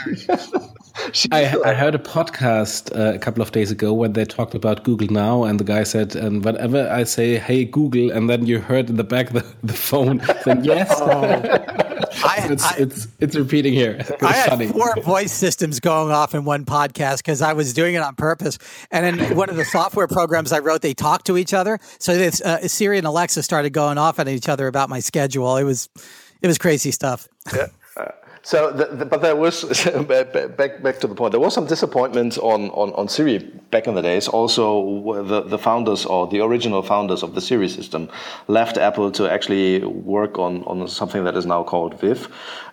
I, 1.33 1.57
I, 1.65 1.75
heard 1.75 1.95
a 1.95 1.99
podcast 1.99 2.97
uh, 2.97 3.15
a 3.15 3.19
couple 3.19 3.43
of 3.43 3.53
days 3.53 3.71
ago 3.71 3.93
when 3.93 4.13
they 4.13 4.25
talked 4.25 4.55
about 4.55 4.85
Google 4.85 5.09
Now, 5.09 5.45
and 5.45 5.61
the 5.61 5.65
guy 5.65 5.85
said, 5.85 6.17
"And 6.17 6.45
whenever 6.45 6.89
I 6.91 7.05
say 7.05 7.39
Hey 7.39 7.65
Google," 7.65 8.11
and 8.11 8.29
then 8.29 8.47
you 8.47 8.61
heard 8.61 8.91
in 8.91 8.97
the 8.97 9.05
back 9.05 9.31
the, 9.31 9.45
the 9.63 9.73
phone 9.73 10.21
saying 10.43 10.65
yes. 10.65 10.89
Oh. 10.93 11.09
I, 12.25 12.49
it's, 12.51 12.65
I, 12.65 12.77
it's 12.79 13.09
it's 13.21 13.37
repeating 13.37 13.75
here. 13.75 13.97
It's 14.01 14.23
I 14.23 14.33
had 14.33 14.51
funny. 14.51 14.69
four 14.69 14.95
voice 15.03 15.33
systems 15.33 15.79
going 15.79 16.11
off 16.11 16.35
in 16.35 16.45
one 16.45 16.65
podcast 16.65 17.19
because 17.19 17.43
I 17.43 17.53
was 17.53 17.73
doing 17.73 17.95
it 17.95 18.03
on 18.03 18.15
purpose. 18.15 18.59
And 18.91 19.21
in 19.21 19.37
one 19.37 19.51
of 19.51 19.57
the 19.57 19.65
software 19.65 20.09
programs 20.09 20.53
I 20.53 20.59
wrote, 20.59 20.83
they 20.83 20.95
talk 20.95 21.25
to 21.25 21.37
each 21.37 21.55
other. 21.55 21.79
So 21.99 22.17
this, 22.17 22.41
uh, 22.41 22.67
Siri 22.67 22.99
and 22.99 23.07
Alexa 23.07 23.43
started 23.43 23.71
going 23.71 23.99
off 23.99 24.19
at 24.19 24.29
each 24.29 24.49
other 24.49 24.67
about 24.67 24.89
my 24.89 25.01
schedule. 25.01 25.57
It 25.57 25.65
was 25.65 25.89
it 26.43 26.47
was 26.47 26.59
crazy 26.59 26.91
stuff. 26.91 27.29
Yeah. 27.55 27.69
So, 28.49 28.73
the, 28.73 28.87
the, 28.87 29.05
but 29.05 29.21
there 29.21 29.37
was 29.37 29.63
back 30.09 30.83
back 30.83 31.01
to 31.01 31.07
the 31.07 31.15
point. 31.15 31.33
There 31.33 31.41
was 31.41 31.53
some 31.53 31.67
disappointment 31.67 32.39
on, 32.39 32.71
on, 32.71 32.95
on 32.95 33.07
Siri 33.07 33.41
back 33.71 33.87
in 33.87 33.95
the 33.95 34.01
days. 34.01 34.27
Also, 34.27 35.23
the, 35.23 35.43
the 35.43 35.59
founders 35.59 36.07
or 36.07 36.27
the 36.27 36.41
original 36.41 36.81
founders 36.81 37.23
of 37.23 37.35
the 37.35 37.43
Siri 37.43 37.69
system 37.69 38.09
left 38.47 38.79
Apple 38.79 39.11
to 39.11 39.31
actually 39.31 39.85
work 39.85 40.39
on, 40.39 40.65
on 40.65 40.89
something 40.89 41.25
that 41.25 41.37
is 41.37 41.45
now 41.45 41.63
called 41.63 42.01
Viv. 42.01 42.29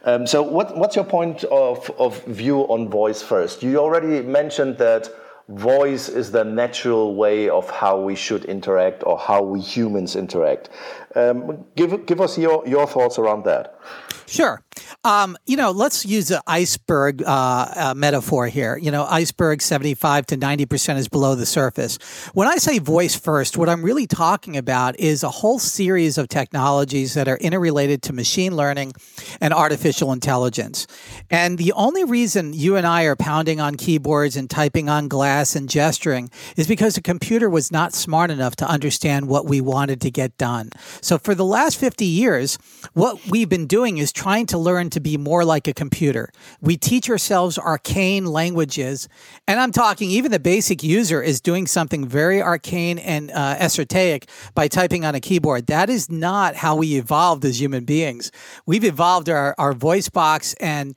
Um, 0.05 0.25
so, 0.25 0.41
what, 0.41 0.77
what's 0.77 0.95
your 0.95 1.03
point 1.03 1.43
of, 1.43 1.91
of 1.99 2.23
view 2.23 2.61
on 2.69 2.87
voice 2.87 3.21
first? 3.21 3.61
You 3.61 3.79
already 3.79 4.21
mentioned 4.21 4.77
that 4.77 5.09
voice 5.49 6.07
is 6.07 6.31
the 6.31 6.45
natural 6.45 7.15
way 7.15 7.49
of 7.49 7.69
how 7.69 7.99
we 7.99 8.15
should 8.15 8.45
interact 8.45 9.03
or 9.05 9.19
how 9.19 9.43
we 9.43 9.59
humans 9.59 10.15
interact. 10.15 10.69
Um, 11.15 11.65
give 11.75 12.05
give 12.05 12.21
us 12.21 12.37
your 12.37 12.65
your 12.65 12.87
thoughts 12.87 13.19
around 13.19 13.43
that. 13.43 13.77
Sure. 14.25 14.61
Um, 15.03 15.37
you 15.45 15.57
know, 15.57 15.71
let's 15.71 16.05
use 16.05 16.31
an 16.31 16.41
iceberg 16.47 17.23
uh, 17.23 17.73
uh, 17.75 17.93
metaphor 17.95 18.47
here. 18.47 18.77
You 18.77 18.91
know, 18.91 19.05
iceberg 19.05 19.61
75 19.61 20.25
to 20.27 20.37
90% 20.37 20.97
is 20.97 21.07
below 21.07 21.35
the 21.35 21.45
surface. 21.45 21.97
When 22.33 22.47
I 22.47 22.55
say 22.55 22.79
voice 22.79 23.15
first, 23.15 23.57
what 23.57 23.69
I'm 23.69 23.83
really 23.83 24.07
talking 24.07 24.57
about 24.57 24.99
is 24.99 25.23
a 25.23 25.29
whole 25.29 25.59
series 25.59 26.17
of 26.17 26.27
technologies 26.27 27.13
that 27.13 27.27
are 27.27 27.37
interrelated 27.37 28.01
to 28.03 28.13
machine 28.13 28.55
learning 28.55 28.93
and 29.39 29.53
artificial 29.53 30.11
intelligence. 30.11 30.87
And 31.29 31.57
the 31.57 31.71
only 31.73 32.03
reason 32.03 32.53
you 32.53 32.75
and 32.75 32.87
I 32.87 33.03
are 33.03 33.15
pounding 33.15 33.59
on 33.59 33.75
keyboards 33.75 34.35
and 34.35 34.49
typing 34.49 34.89
on 34.89 35.07
glass 35.07 35.55
and 35.55 35.69
gesturing 35.69 36.29
is 36.57 36.67
because 36.67 36.95
the 36.95 37.01
computer 37.01 37.49
was 37.49 37.71
not 37.71 37.93
smart 37.93 38.31
enough 38.31 38.55
to 38.57 38.67
understand 38.67 39.27
what 39.27 39.45
we 39.45 39.61
wanted 39.61 40.01
to 40.01 40.11
get 40.11 40.37
done. 40.37 40.69
So 41.01 41.17
for 41.17 41.35
the 41.35 41.45
last 41.45 41.77
50 41.77 42.05
years, 42.05 42.57
what 42.93 43.25
we've 43.27 43.49
been 43.49 43.67
doing 43.67 43.97
is 43.97 44.11
trying 44.11 44.45
to 44.47 44.57
learn 44.65 44.89
to 44.89 44.99
be 44.99 45.15
more 45.15 45.45
like 45.45 45.67
a 45.67 45.73
computer. 45.73 46.29
We 46.59 46.75
teach 46.75 47.09
ourselves 47.09 47.57
arcane 47.57 48.25
languages, 48.25 49.07
and 49.47 49.59
I'm 49.59 49.71
talking 49.71 50.09
even 50.09 50.31
the 50.31 50.39
basic 50.39 50.83
user 50.83 51.21
is 51.21 51.39
doing 51.39 51.67
something 51.67 52.07
very 52.07 52.41
arcane 52.41 52.99
and 52.99 53.31
uh, 53.31 53.55
esoteric 53.59 54.27
by 54.55 54.67
typing 54.67 55.05
on 55.05 55.15
a 55.15 55.21
keyboard. 55.21 55.67
That 55.67 55.89
is 55.89 56.09
not 56.09 56.55
how 56.55 56.75
we 56.75 56.95
evolved 56.95 57.45
as 57.45 57.61
human 57.61 57.85
beings. 57.85 58.31
We've 58.65 58.83
evolved 58.83 59.29
our, 59.29 59.55
our 59.57 59.73
voice 59.73 60.09
box, 60.09 60.53
and 60.55 60.95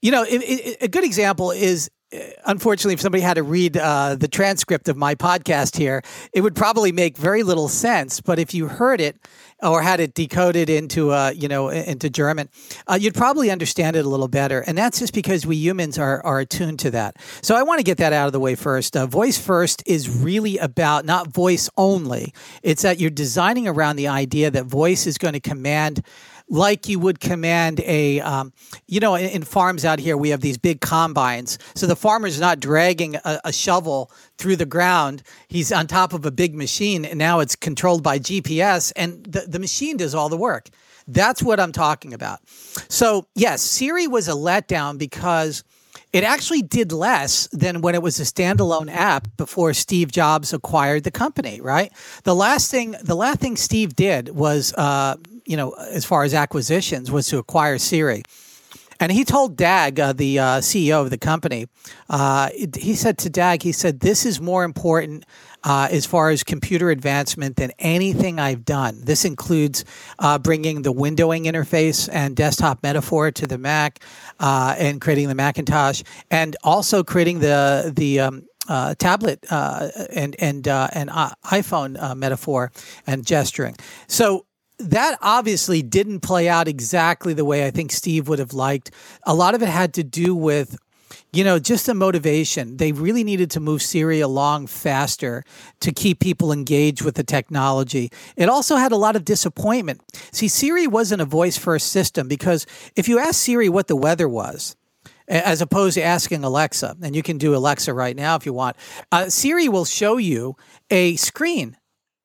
you 0.00 0.12
know, 0.12 0.22
it, 0.22 0.38
it, 0.38 0.76
a 0.80 0.88
good 0.88 1.04
example 1.04 1.50
is 1.50 1.90
unfortunately, 2.46 2.94
if 2.94 3.00
somebody 3.00 3.22
had 3.22 3.34
to 3.34 3.42
read 3.42 3.76
uh, 3.76 4.16
the 4.16 4.28
transcript 4.28 4.88
of 4.88 4.96
my 4.96 5.14
podcast 5.14 5.76
here, 5.76 6.02
it 6.32 6.40
would 6.40 6.54
probably 6.54 6.92
make 6.92 7.16
very 7.16 7.42
little 7.42 7.68
sense. 7.68 8.20
But 8.20 8.38
if 8.38 8.54
you 8.54 8.68
heard 8.68 9.00
it 9.00 9.16
or 9.62 9.82
had 9.82 10.00
it 10.00 10.14
decoded 10.14 10.70
into 10.70 11.10
uh, 11.10 11.32
you 11.34 11.48
know 11.48 11.68
into 11.68 12.10
German, 12.10 12.48
uh, 12.86 12.98
you'd 13.00 13.14
probably 13.14 13.50
understand 13.50 13.96
it 13.96 14.04
a 14.04 14.08
little 14.08 14.28
better. 14.28 14.60
And 14.60 14.76
that's 14.76 14.98
just 14.98 15.12
because 15.12 15.46
we 15.46 15.56
humans 15.56 15.98
are 15.98 16.24
are 16.24 16.40
attuned 16.40 16.78
to 16.80 16.90
that. 16.92 17.16
So 17.42 17.56
I 17.56 17.62
want 17.62 17.78
to 17.78 17.84
get 17.84 17.98
that 17.98 18.12
out 18.12 18.26
of 18.26 18.32
the 18.32 18.40
way 18.40 18.54
first. 18.54 18.96
Uh, 18.96 19.06
voice 19.06 19.38
first 19.38 19.82
is 19.86 20.08
really 20.08 20.58
about 20.58 21.04
not 21.04 21.28
voice 21.28 21.68
only. 21.76 22.32
It's 22.62 22.82
that 22.82 23.00
you're 23.00 23.10
designing 23.10 23.66
around 23.66 23.96
the 23.96 24.08
idea 24.08 24.50
that 24.50 24.66
voice 24.66 25.06
is 25.06 25.18
going 25.18 25.34
to 25.34 25.40
command 25.40 26.02
like 26.48 26.88
you 26.88 26.98
would 26.98 27.20
command 27.20 27.80
a, 27.80 28.20
um, 28.20 28.52
you 28.86 29.00
know, 29.00 29.14
in, 29.14 29.28
in, 29.30 29.42
farms 29.42 29.84
out 29.84 29.98
here, 29.98 30.16
we 30.16 30.30
have 30.30 30.40
these 30.40 30.58
big 30.58 30.80
combines. 30.80 31.58
So 31.74 31.86
the 31.86 31.96
farmer's 31.96 32.40
not 32.40 32.60
dragging 32.60 33.16
a, 33.16 33.40
a, 33.44 33.52
shovel 33.52 34.10
through 34.38 34.56
the 34.56 34.66
ground. 34.66 35.22
He's 35.48 35.72
on 35.72 35.86
top 35.86 36.12
of 36.12 36.24
a 36.24 36.30
big 36.30 36.54
machine, 36.54 37.04
and 37.04 37.18
now 37.18 37.40
it's 37.40 37.56
controlled 37.56 38.02
by 38.02 38.18
GPS, 38.18 38.92
and 38.96 39.24
the, 39.24 39.40
the 39.40 39.58
machine 39.58 39.96
does 39.96 40.14
all 40.14 40.28
the 40.28 40.36
work. 40.36 40.68
That's 41.06 41.42
what 41.42 41.58
I'm 41.58 41.72
talking 41.72 42.12
about. 42.12 42.40
So, 42.88 43.26
yes, 43.34 43.62
Siri 43.62 44.06
was 44.06 44.28
a 44.28 44.32
letdown 44.32 44.98
because 44.98 45.64
it 46.12 46.24
actually 46.24 46.62
did 46.62 46.92
less 46.92 47.48
than 47.48 47.80
when 47.80 47.94
it 47.94 48.02
was 48.02 48.20
a 48.20 48.24
standalone 48.24 48.90
app 48.90 49.28
before 49.36 49.74
Steve 49.74 50.10
Jobs 50.10 50.52
acquired 50.52 51.04
the 51.04 51.10
company, 51.10 51.60
right? 51.60 51.92
The 52.24 52.34
last 52.34 52.70
thing, 52.70 52.94
the 53.02 53.16
last 53.16 53.40
thing 53.40 53.56
Steve 53.56 53.94
did 53.94 54.30
was, 54.30 54.72
uh, 54.74 55.16
you 55.48 55.56
know, 55.56 55.70
as 55.72 56.04
far 56.04 56.22
as 56.22 56.34
acquisitions, 56.34 57.10
was 57.10 57.26
to 57.28 57.38
acquire 57.38 57.78
Siri. 57.78 58.22
And 59.00 59.12
he 59.12 59.24
told 59.24 59.56
Dag, 59.56 59.98
uh, 60.00 60.12
the 60.12 60.38
uh, 60.38 60.44
CEO 60.58 61.00
of 61.00 61.10
the 61.10 61.18
company, 61.18 61.66
uh, 62.10 62.50
he 62.76 62.94
said 62.94 63.16
to 63.18 63.30
Dag, 63.30 63.62
he 63.62 63.72
said, 63.72 64.00
this 64.00 64.26
is 64.26 64.40
more 64.40 64.64
important 64.64 65.24
uh, 65.64 65.88
as 65.90 66.04
far 66.04 66.30
as 66.30 66.42
computer 66.42 66.90
advancement 66.90 67.56
than 67.56 67.70
anything 67.78 68.40
I've 68.40 68.64
done. 68.64 69.00
This 69.04 69.24
includes 69.24 69.84
uh, 70.18 70.38
bringing 70.38 70.82
the 70.82 70.92
windowing 70.92 71.44
interface 71.44 72.08
and 72.12 72.34
desktop 72.34 72.82
metaphor 72.82 73.30
to 73.30 73.46
the 73.46 73.58
Mac 73.58 74.02
uh, 74.40 74.74
and 74.76 75.00
creating 75.00 75.28
the 75.28 75.34
Macintosh 75.34 76.02
and 76.30 76.56
also 76.64 77.04
creating 77.04 77.38
the, 77.38 77.92
the, 77.94 78.20
um, 78.20 78.44
uh, 78.68 78.94
tablet 78.98 79.46
uh, 79.50 79.88
and 80.12 80.36
and 80.40 80.68
uh, 80.68 80.88
and 80.92 81.08
iPhone 81.08 82.14
metaphor 82.16 82.70
and 83.06 83.24
gesturing. 83.24 83.74
So 84.08 84.44
that 84.78 85.18
obviously 85.22 85.82
didn't 85.82 86.20
play 86.20 86.48
out 86.48 86.68
exactly 86.68 87.34
the 87.34 87.44
way 87.44 87.66
I 87.66 87.70
think 87.70 87.92
Steve 87.92 88.28
would 88.28 88.38
have 88.38 88.52
liked. 88.52 88.90
A 89.24 89.34
lot 89.34 89.54
of 89.54 89.62
it 89.62 89.68
had 89.68 89.94
to 89.94 90.04
do 90.04 90.34
with 90.34 90.78
you 91.32 91.44
know, 91.44 91.58
just 91.58 91.88
a 91.88 91.94
motivation. 91.94 92.76
They 92.78 92.92
really 92.92 93.24
needed 93.24 93.50
to 93.52 93.60
move 93.60 93.82
Siri 93.82 94.20
along 94.20 94.66
faster 94.68 95.44
to 95.80 95.92
keep 95.92 96.20
people 96.20 96.52
engaged 96.52 97.02
with 97.02 97.16
the 97.16 97.24
technology. 97.24 98.10
It 98.36 98.48
also 98.48 98.76
had 98.76 98.92
a 98.92 98.96
lot 98.96 99.16
of 99.16 99.24
disappointment. 99.24 100.00
See, 100.32 100.48
Siri 100.48 100.86
wasn't 100.86 101.20
a 101.20 101.26
voice 101.26 101.58
first 101.58 101.88
system 101.88 102.28
because 102.28 102.66
if 102.96 103.08
you 103.08 103.18
ask 103.18 103.34
Siri 103.34 103.68
what 103.68 103.88
the 103.88 103.96
weather 103.96 104.28
was, 104.28 104.76
as 105.28 105.60
opposed 105.60 105.94
to 105.94 106.02
asking 106.02 106.42
Alexa, 106.42 106.96
and 107.02 107.14
you 107.14 107.22
can 107.22 107.36
do 107.36 107.54
Alexa 107.54 107.92
right 107.92 108.16
now 108.16 108.36
if 108.36 108.46
you 108.46 108.54
want, 108.54 108.76
uh, 109.12 109.28
Siri 109.28 109.68
will 109.68 109.84
show 109.84 110.16
you 110.16 110.56
a 110.88 111.16
screen, 111.16 111.76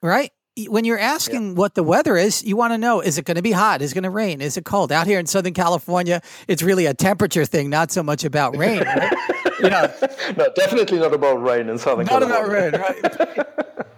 right? 0.01 0.31
When 0.67 0.85
you're 0.85 0.99
asking 0.99 1.49
yeah. 1.49 1.53
what 1.53 1.73
the 1.73 1.83
weather 1.83 2.15
is, 2.15 2.43
you 2.43 2.55
want 2.55 2.73
to 2.73 2.77
know 2.77 3.01
is 3.01 3.17
it 3.17 3.25
going 3.25 3.35
to 3.35 3.41
be 3.41 3.51
hot? 3.51 3.81
Is 3.81 3.91
it 3.91 3.95
going 3.95 4.03
to 4.03 4.09
rain? 4.09 4.41
Is 4.41 4.57
it 4.57 4.65
cold? 4.65 4.91
Out 4.91 5.07
here 5.07 5.19
in 5.19 5.25
Southern 5.25 5.53
California, 5.53 6.21
it's 6.47 6.61
really 6.61 6.85
a 6.85 6.93
temperature 6.93 7.45
thing, 7.45 7.69
not 7.69 7.91
so 7.91 8.03
much 8.03 8.23
about 8.23 8.55
rain. 8.57 8.83
Right? 8.83 9.13
you 9.59 9.69
know, 9.69 9.91
no, 10.37 10.47
definitely 10.55 10.99
not 10.99 11.13
about 11.13 11.41
rain 11.41 11.69
in 11.69 11.77
Southern 11.77 12.05
not 12.05 12.21
California. 12.21 12.71
Not 12.71 12.79
about 12.79 13.03
rain, 13.03 13.35
right? 13.35 13.47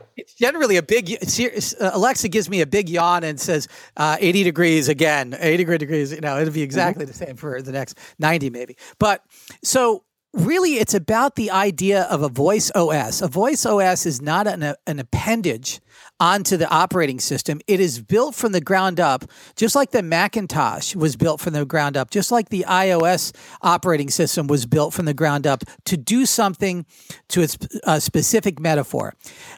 it's 0.16 0.34
generally 0.34 0.78
a 0.78 0.84
big 0.84 1.12
uh, 1.12 1.90
Alexa 1.94 2.30
gives 2.30 2.50
me 2.50 2.62
a 2.62 2.68
big 2.68 2.90
yawn 2.90 3.24
and 3.24 3.40
says 3.40 3.68
uh, 3.98 4.16
80 4.20 4.44
degrees 4.44 4.88
again, 4.88 5.36
80 5.38 5.78
degrees. 5.78 6.14
You 6.14 6.22
know, 6.22 6.40
it'll 6.40 6.54
be 6.54 6.62
exactly 6.62 7.04
mm-hmm. 7.04 7.12
the 7.12 7.26
same 7.26 7.36
for 7.36 7.62
the 7.62 7.74
next 7.74 7.98
90 8.20 8.50
maybe. 8.50 8.78
But 8.98 9.24
so 9.62 10.06
really 10.36 10.76
it's 10.76 10.94
about 10.94 11.36
the 11.36 11.52
idea 11.52 12.04
of 12.04 12.22
a 12.22 12.30
voice 12.30 12.72
OS. 12.76 13.22
A 13.22 13.28
voice 13.28 13.66
OS 13.66 14.06
is 14.06 14.22
not 14.22 14.48
an, 14.48 14.76
an 14.86 15.00
appendage 15.00 15.80
onto 16.20 16.58
the 16.58 16.70
operating 16.70 17.20
system. 17.20 17.60
It 17.68 17.80
is 17.80 18.02
built 18.02 18.36
from 18.36 18.52
the 18.52 18.62
ground 18.62 19.00
up, 19.00 19.26
just 19.56 19.76
like 19.76 19.92
the 19.92 20.02
Macintosh 20.02 20.96
was 20.96 21.16
built 21.16 21.42
from 21.42 21.54
the 21.54 21.66
ground 21.66 21.98
up, 21.98 22.10
just 22.10 22.32
like 22.32 22.50
the 22.50 22.66
iOS 22.68 23.36
operating 23.62 24.10
system 24.10 24.48
was 24.48 24.66
built 24.66 24.94
from 24.94 25.06
the 25.06 25.14
ground 25.14 25.46
up 25.46 25.64
to 25.86 25.98
do 25.98 26.26
something 26.26 26.86
to 27.30 27.42
its 27.42 27.58
uh, 27.84 28.00
specific 28.00 28.60
metaphor. 28.60 29.14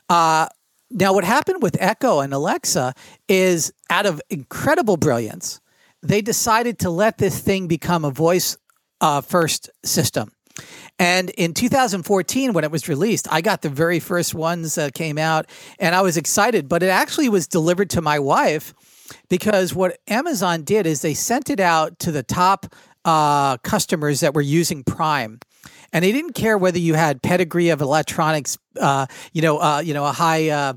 Uh, 0.10 0.48
now, 0.90 1.14
what 1.14 1.26
happened 1.26 1.62
with 1.62 1.76
Echo 1.80 2.22
and 2.22 2.34
Alexa 2.34 2.94
is 3.28 3.74
out 3.90 4.06
of 4.06 4.22
incredible 4.30 4.98
brilliance, 4.98 5.60
they 6.02 6.22
decided 6.22 6.80
to 6.80 6.90
let 6.90 7.18
this 7.18 7.40
thing 7.40 7.68
become 7.68 8.06
a 8.06 8.12
voice 8.12 8.58
uh, 9.02 9.22
first 9.22 9.70
system. 9.84 10.32
And 11.00 11.30
in 11.32 11.54
2014, 11.54 12.54
when 12.54 12.64
it 12.64 12.72
was 12.72 12.90
released, 12.90 13.28
I 13.32 13.42
got 13.42 13.62
the 13.62 13.70
very 13.70 14.00
first 14.00 14.34
ones 14.34 14.76
that 14.76 14.94
came 14.94 15.18
out 15.18 15.48
and 15.80 15.94
I 15.94 16.02
was 16.02 16.18
excited, 16.18 16.68
but 16.68 16.82
it 16.82 16.90
actually 16.90 17.30
was 17.30 17.48
delivered 17.48 17.92
to 17.92 18.02
my 18.02 18.20
wife 18.20 18.74
because 19.30 19.74
what 19.76 20.00
Amazon 20.08 20.64
did 20.64 20.86
is 20.86 21.02
they 21.02 21.14
sent 21.14 21.50
it 21.50 21.60
out 21.60 22.00
to 22.00 22.12
the 22.12 22.24
top 22.24 22.66
uh, 23.06 23.58
customers 23.58 24.22
that 24.22 24.34
were 24.34 24.42
using 24.42 24.84
Prime. 24.84 25.40
And 25.94 26.04
they 26.04 26.12
didn't 26.12 26.34
care 26.34 26.58
whether 26.58 26.80
you 26.80 26.96
had 26.96 27.22
pedigree 27.22 27.70
of 27.70 27.80
electronics, 27.80 28.58
uh, 28.80 29.06
you 29.32 29.42
know, 29.42 29.60
uh, 29.60 29.80
you 29.80 29.94
know, 29.94 30.06
a 30.06 30.12
high, 30.12 30.50
uh, 30.50 30.74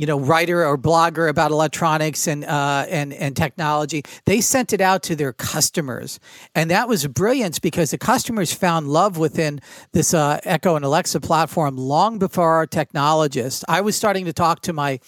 you 0.00 0.06
know, 0.06 0.18
writer 0.18 0.64
or 0.64 0.78
blogger 0.78 1.28
about 1.28 1.50
electronics 1.50 2.26
and 2.26 2.42
uh, 2.46 2.86
and 2.88 3.12
and 3.12 3.36
technology. 3.36 4.02
They 4.24 4.40
sent 4.40 4.72
it 4.72 4.80
out 4.80 5.02
to 5.04 5.14
their 5.14 5.34
customers, 5.34 6.18
and 6.54 6.70
that 6.70 6.88
was 6.88 7.06
brilliant 7.06 7.60
because 7.60 7.90
the 7.90 7.98
customers 7.98 8.50
found 8.50 8.88
love 8.88 9.18
within 9.18 9.60
this 9.92 10.14
uh, 10.14 10.40
Echo 10.44 10.74
and 10.74 10.86
Alexa 10.86 11.20
platform 11.20 11.76
long 11.76 12.18
before 12.18 12.52
our 12.52 12.66
technologists. 12.66 13.62
I 13.68 13.82
was 13.82 13.94
starting 13.94 14.24
to 14.24 14.32
talk 14.32 14.62
to 14.62 14.72
my 14.72 15.00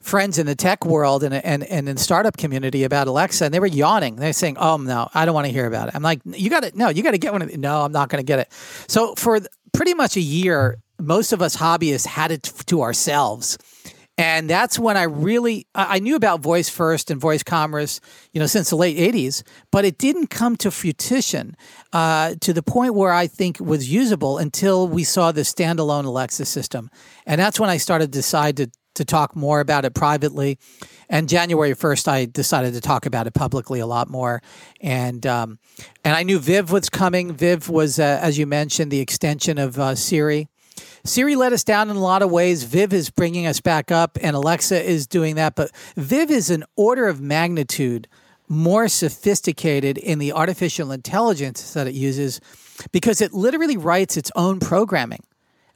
friends 0.00 0.38
in 0.38 0.46
the 0.46 0.54
tech 0.54 0.86
world 0.86 1.24
and, 1.24 1.34
and, 1.34 1.64
and 1.64 1.88
in 1.88 1.96
startup 1.96 2.36
community 2.36 2.84
about 2.84 3.08
Alexa, 3.08 3.44
and 3.44 3.52
they 3.52 3.58
were 3.58 3.66
yawning. 3.66 4.14
They're 4.14 4.32
saying, 4.32 4.56
"Oh 4.56 4.76
no, 4.76 5.08
I 5.14 5.24
don't 5.24 5.34
want 5.34 5.48
to 5.48 5.52
hear 5.52 5.66
about 5.66 5.88
it." 5.88 5.96
I'm 5.96 6.02
like, 6.04 6.20
"You 6.24 6.48
got 6.48 6.62
to 6.62 6.70
no, 6.78 6.90
you 6.90 7.02
got 7.02 7.10
to 7.10 7.18
get 7.18 7.32
one." 7.32 7.42
Of 7.42 7.58
no, 7.58 7.82
I'm 7.82 7.90
not 7.90 8.08
going 8.08 8.22
to 8.22 8.26
get 8.26 8.38
it. 8.38 8.52
So 8.86 9.16
for 9.16 9.40
pretty 9.72 9.94
much 9.94 10.16
a 10.16 10.20
year, 10.20 10.78
most 11.00 11.32
of 11.32 11.42
us 11.42 11.56
hobbyists 11.56 12.06
had 12.06 12.30
it 12.30 12.44
to 12.66 12.82
ourselves 12.82 13.58
and 14.18 14.50
that's 14.50 14.80
when 14.80 14.96
I 14.96 15.04
really 15.04 15.68
I 15.76 16.00
knew 16.00 16.16
about 16.16 16.40
voice 16.40 16.68
first 16.68 17.10
and 17.10 17.20
voice 17.20 17.44
commerce, 17.44 18.00
you 18.32 18.40
know, 18.40 18.46
since 18.46 18.70
the 18.70 18.76
late 18.76 18.98
'80s, 18.98 19.44
but 19.70 19.84
it 19.84 19.96
didn't 19.96 20.26
come 20.26 20.56
to 20.56 20.72
fruition 20.72 21.56
uh, 21.92 22.34
to 22.40 22.52
the 22.52 22.62
point 22.62 22.94
where 22.94 23.12
I 23.12 23.28
think 23.28 23.60
it 23.60 23.64
was 23.64 23.90
usable 23.90 24.36
until 24.36 24.88
we 24.88 25.04
saw 25.04 25.30
the 25.30 25.42
standalone 25.42 26.04
Alexa 26.04 26.44
system, 26.46 26.90
and 27.26 27.40
that's 27.40 27.60
when 27.60 27.70
I 27.70 27.76
started 27.76 28.12
to 28.12 28.18
decide 28.18 28.56
to 28.56 28.70
to 28.96 29.04
talk 29.04 29.36
more 29.36 29.60
about 29.60 29.84
it 29.84 29.94
privately. 29.94 30.58
And 31.08 31.28
January 31.28 31.74
first, 31.74 32.08
I 32.08 32.24
decided 32.24 32.74
to 32.74 32.80
talk 32.80 33.06
about 33.06 33.28
it 33.28 33.34
publicly 33.34 33.78
a 33.78 33.86
lot 33.86 34.10
more, 34.10 34.42
and 34.80 35.24
um, 35.26 35.60
and 36.04 36.16
I 36.16 36.24
knew 36.24 36.40
Viv 36.40 36.72
was 36.72 36.90
coming. 36.90 37.32
Viv 37.32 37.68
was, 37.68 38.00
uh, 38.00 38.18
as 38.20 38.36
you 38.36 38.46
mentioned, 38.46 38.90
the 38.90 39.00
extension 39.00 39.58
of 39.58 39.78
uh, 39.78 39.94
Siri. 39.94 40.48
Siri 41.04 41.36
let 41.36 41.52
us 41.52 41.64
down 41.64 41.90
in 41.90 41.96
a 41.96 42.00
lot 42.00 42.22
of 42.22 42.30
ways. 42.30 42.64
Viv 42.64 42.92
is 42.92 43.10
bringing 43.10 43.46
us 43.46 43.60
back 43.60 43.90
up, 43.90 44.18
and 44.20 44.34
Alexa 44.34 44.82
is 44.82 45.06
doing 45.06 45.36
that. 45.36 45.54
But 45.54 45.70
Viv 45.96 46.30
is 46.30 46.50
an 46.50 46.64
order 46.76 47.06
of 47.06 47.20
magnitude 47.20 48.08
more 48.48 48.88
sophisticated 48.88 49.98
in 49.98 50.18
the 50.18 50.32
artificial 50.32 50.90
intelligence 50.90 51.74
that 51.74 51.86
it 51.86 51.94
uses 51.94 52.40
because 52.92 53.20
it 53.20 53.34
literally 53.34 53.76
writes 53.76 54.16
its 54.16 54.30
own 54.34 54.58
programming. 54.58 55.22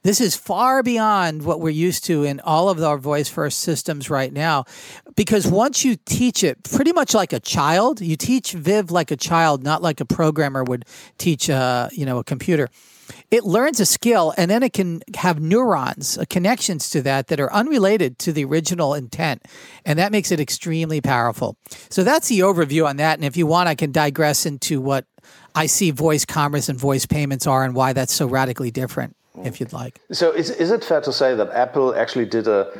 This 0.03 0.21
is 0.21 0.35
far 0.35 0.83
beyond 0.83 1.45
what 1.45 1.61
we're 1.61 1.71
used 1.71 2.05
to 2.07 2.25
in 2.25 2.41
all 2.41 2.69
of 2.69 2.83
our 2.83 2.99
voice 2.99 3.29
first 3.29 3.61
systems 3.61 4.11
right 4.11 4.33
now. 4.33 4.65
Because 5.15 5.47
once 5.47 5.85
you 5.85 5.97
teach 6.05 6.43
it 6.43 6.65
pretty 6.65 6.93
much 6.93 7.15
like 7.15 7.33
a 7.33 7.39
child, 7.39 8.01
you 8.01 8.17
teach 8.17 8.53
Viv 8.53 8.91
like 8.91 9.13
a 9.13 9.17
child, 9.17 9.63
not 9.63 9.81
like 9.81 10.01
a 10.01 10.05
programmer 10.05 10.65
would 10.65 10.87
teach 11.19 11.49
a, 11.49 11.89
you 11.93 12.05
know, 12.05 12.19
a 12.19 12.25
computer 12.25 12.69
it 13.31 13.45
learns 13.45 13.81
a 13.81 13.87
skill 13.87 14.35
and 14.37 14.51
then 14.51 14.63
it 14.63 14.73
can 14.73 15.03
have 15.17 15.41
neurons, 15.41 16.19
uh, 16.19 16.25
connections 16.29 16.91
to 16.91 17.03
that 17.03 17.29
that 17.29 17.41
are 17.41 17.53
unrelated 17.53 18.19
to 18.21 18.33
the 18.33 18.45
original 18.45 18.95
intent. 18.95 19.43
And 19.85 19.99
that 19.99 20.13
makes 20.13 20.31
it 20.31 20.41
extremely 20.41 21.01
powerful. 21.01 21.57
So 21.89 22.05
that's 22.05 22.29
the 22.29 22.41
overview 22.41 22.87
on 22.87 22.97
that. 22.97 23.19
And 23.19 23.25
if 23.25 23.37
you 23.37 23.47
want, 23.47 23.69
I 23.69 23.75
can 23.75 23.93
digress 23.93 24.47
into 24.47 24.81
what 24.81 25.07
I 25.55 25.67
see 25.67 25.91
voice 25.91 26.25
commerce 26.25 26.69
and 26.69 26.79
voice 26.79 27.07
payments 27.07 27.47
are 27.47 27.65
and 27.65 27.75
why 27.75 27.93
that's 27.93 28.13
so 28.13 28.27
radically 28.27 28.71
different 28.71 29.17
if 29.45 29.61
you'd 29.61 29.73
like. 29.73 30.01
So, 30.11 30.31
is, 30.31 30.51
is 30.51 30.71
it 30.71 30.85
fair 30.85 31.01
to 31.01 31.13
say 31.13 31.35
that 31.35 31.51
Apple 31.51 31.95
actually 31.95 32.27
did 32.27 32.47
a 32.47 32.71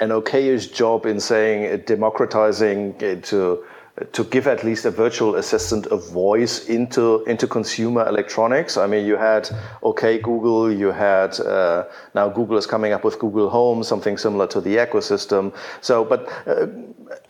an 0.00 0.08
okayish 0.10 0.74
job 0.74 1.06
in 1.06 1.20
saying 1.20 1.82
democratizing 1.86 2.98
to 2.98 3.64
to 4.12 4.24
give 4.24 4.48
at 4.48 4.64
least 4.64 4.84
a 4.84 4.90
virtual 4.90 5.36
assistant 5.36 5.86
a 5.86 5.96
voice 5.96 6.66
into 6.66 7.22
into 7.24 7.46
consumer 7.46 8.06
electronics. 8.08 8.76
I 8.76 8.86
mean, 8.88 9.06
you 9.06 9.16
had 9.16 9.48
OK 9.82 10.18
Google, 10.18 10.72
you 10.72 10.90
had 10.90 11.38
uh, 11.38 11.84
now 12.14 12.28
Google 12.28 12.56
is 12.56 12.66
coming 12.66 12.92
up 12.92 13.04
with 13.04 13.18
Google 13.20 13.48
Home, 13.48 13.84
something 13.84 14.18
similar 14.18 14.48
to 14.48 14.60
the 14.60 14.76
ecosystem. 14.76 15.54
So, 15.80 16.04
but 16.04 16.28
uh, 16.46 16.66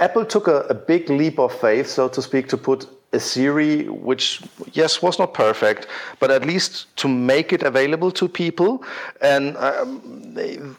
Apple 0.01 0.25
took 0.25 0.49
a, 0.49 0.61
a 0.71 0.75
big 0.75 1.11
leap 1.11 1.39
of 1.39 1.53
faith, 1.53 1.87
so 1.87 2.09
to 2.09 2.23
speak, 2.23 2.49
to 2.49 2.57
put 2.57 2.87
a 3.15 3.21
Siri 3.21 3.89
which, 3.89 4.43
yes, 4.73 5.01
was 5.01 5.19
not 5.19 5.33
perfect, 5.33 5.87
but 6.21 6.31
at 6.31 6.45
least 6.45 6.95
to 6.97 7.09
make 7.09 7.53
it 7.53 7.63
available 7.63 8.11
to 8.13 8.29
people. 8.29 8.83
And 9.21 9.57
um, 9.57 10.01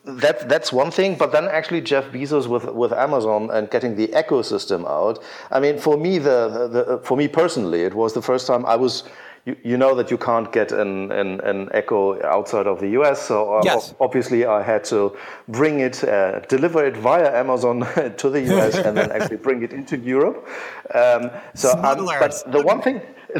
that, 0.05 0.47
that's 0.49 0.71
one 0.71 0.91
thing. 0.91 1.15
But 1.15 1.31
then 1.31 1.45
actually 1.45 1.81
Jeff 1.81 2.05
Bezos 2.11 2.47
with, 2.47 2.65
with 2.65 2.91
Amazon 2.91 3.49
and 3.51 3.69
getting 3.69 3.95
the 3.95 4.07
ecosystem 4.09 4.85
out. 4.85 5.23
I 5.51 5.59
mean, 5.59 5.77
for 5.77 5.97
me, 5.97 6.19
the, 6.19 6.69
the, 6.71 6.99
for 7.03 7.17
me 7.17 7.27
personally, 7.27 7.81
it 7.81 7.93
was 7.93 8.13
the 8.13 8.21
first 8.21 8.47
time 8.47 8.65
I 8.65 8.75
was 8.75 9.03
you, 9.45 9.55
you 9.63 9.77
know 9.77 9.93
that 9.95 10.09
you 10.09 10.17
can't 10.17 10.51
get 10.51 10.71
an, 10.71 11.11
an, 11.11 11.39
an 11.41 11.69
Echo 11.71 12.21
outside 12.23 12.67
of 12.67 12.79
the 12.79 12.89
US. 12.99 13.21
So 13.21 13.55
uh, 13.55 13.61
yes. 13.63 13.93
obviously 13.99 14.45
I 14.45 14.61
had 14.63 14.83
to 14.85 15.15
bring 15.47 15.79
it, 15.79 16.03
uh, 16.03 16.39
deliver 16.41 16.83
it 16.83 16.97
via 16.97 17.39
Amazon 17.39 17.81
to 18.17 18.29
the 18.29 18.41
US 18.55 18.75
and 18.85 18.97
then 18.97 19.11
actually 19.11 19.37
bring 19.37 19.63
it 19.63 19.71
into 19.71 19.97
Europe. 19.97 20.47
Um, 20.93 21.29
so, 21.53 21.71
um, 21.71 22.05
but 22.05 22.43
the 22.47 22.61
one 22.61 22.81
thing, 22.81 23.01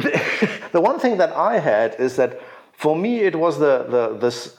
the 0.72 0.80
one 0.80 0.98
thing 0.98 1.16
that 1.18 1.32
I 1.32 1.58
had 1.58 1.96
is 1.98 2.16
that 2.16 2.40
for 2.72 2.94
me 2.96 3.20
it 3.20 3.34
was 3.34 3.58
the, 3.58 3.86
the 3.88 4.16
this 4.18 4.58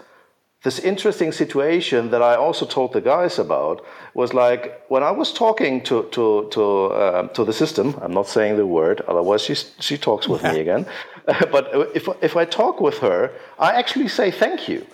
this 0.64 0.80
interesting 0.80 1.32
situation 1.32 2.10
that 2.12 2.22
I 2.22 2.36
also 2.36 2.66
told 2.66 2.94
the 2.94 3.02
guys 3.02 3.38
about 3.38 3.86
was 4.14 4.34
like 4.34 4.82
when 4.90 5.04
I 5.04 5.12
was 5.12 5.32
talking 5.32 5.82
to 5.84 6.04
to 6.12 6.48
to 6.52 6.64
uh, 6.86 7.28
to 7.30 7.46
the 7.46 7.54
system. 7.54 7.96
I'm 8.02 8.14
not 8.14 8.28
saying 8.28 8.58
the 8.58 8.66
word, 8.66 9.02
otherwise 9.08 9.42
she 9.44 9.56
she 9.80 9.98
talks 9.98 10.28
with 10.28 10.44
me 10.44 10.60
again. 10.60 10.86
but 11.52 11.70
if 11.94 12.08
if 12.22 12.36
I 12.36 12.46
talk 12.46 12.82
with 12.82 12.98
her, 13.00 13.32
I 13.60 13.74
actually 13.74 14.08
say 14.08 14.32
thank 14.32 14.68
you, 14.68 14.86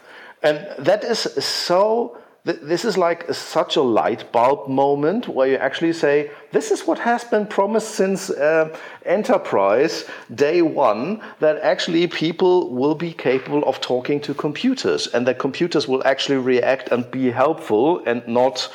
and 0.41 0.58
that 0.80 1.04
is 1.04 1.19
so 1.45 2.17
this 2.46 2.84
is 2.84 2.98
like 2.98 3.34
such 3.34 3.78
a 3.78 3.82
light 3.82 4.30
bulb 4.34 4.68
moment 4.68 5.30
where 5.30 5.48
you 5.48 5.56
actually 5.56 5.94
say, 5.94 6.30
this 6.52 6.72
is 6.72 6.86
what 6.86 7.00
has 7.00 7.24
been 7.24 7.48
promised 7.48 7.92
since 7.92 8.30
uh, 8.30 8.78
enterprise 9.06 10.04
day 10.36 10.62
one, 10.62 11.22
that 11.40 11.58
actually 11.60 12.06
people 12.06 12.70
will 12.70 12.96
be 12.96 13.14
capable 13.14 13.64
of 13.64 13.80
talking 13.80 14.20
to 14.20 14.34
computers 14.34 15.08
and 15.08 15.26
that 15.26 15.40
computers 15.40 15.88
will 15.88 16.06
actually 16.06 16.38
react 16.38 16.90
and 16.90 17.10
be 17.12 17.32
helpful 17.32 18.04
and 18.06 18.28
not 18.28 18.70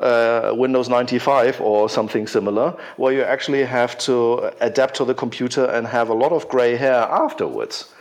uh, 0.00 0.52
Windows 0.56 0.88
95 0.88 1.60
or 1.60 1.88
something 1.88 2.26
similar, 2.26 2.76
where 2.96 3.12
you 3.12 3.22
actually 3.22 3.64
have 3.64 3.96
to 3.98 4.52
adapt 4.60 4.96
to 4.96 5.04
the 5.04 5.14
computer 5.14 5.66
and 5.66 5.86
have 5.86 6.08
a 6.08 6.14
lot 6.14 6.32
of 6.32 6.48
gray 6.48 6.74
hair 6.74 7.02
afterwards 7.02 7.92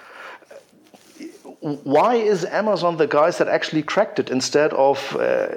why 1.59 2.15
is 2.15 2.45
Amazon 2.45 2.97
the 2.97 3.07
guys 3.07 3.37
that 3.37 3.47
actually 3.47 3.83
cracked 3.83 4.19
it 4.19 4.29
instead 4.29 4.73
of 4.73 5.15
uh, 5.15 5.47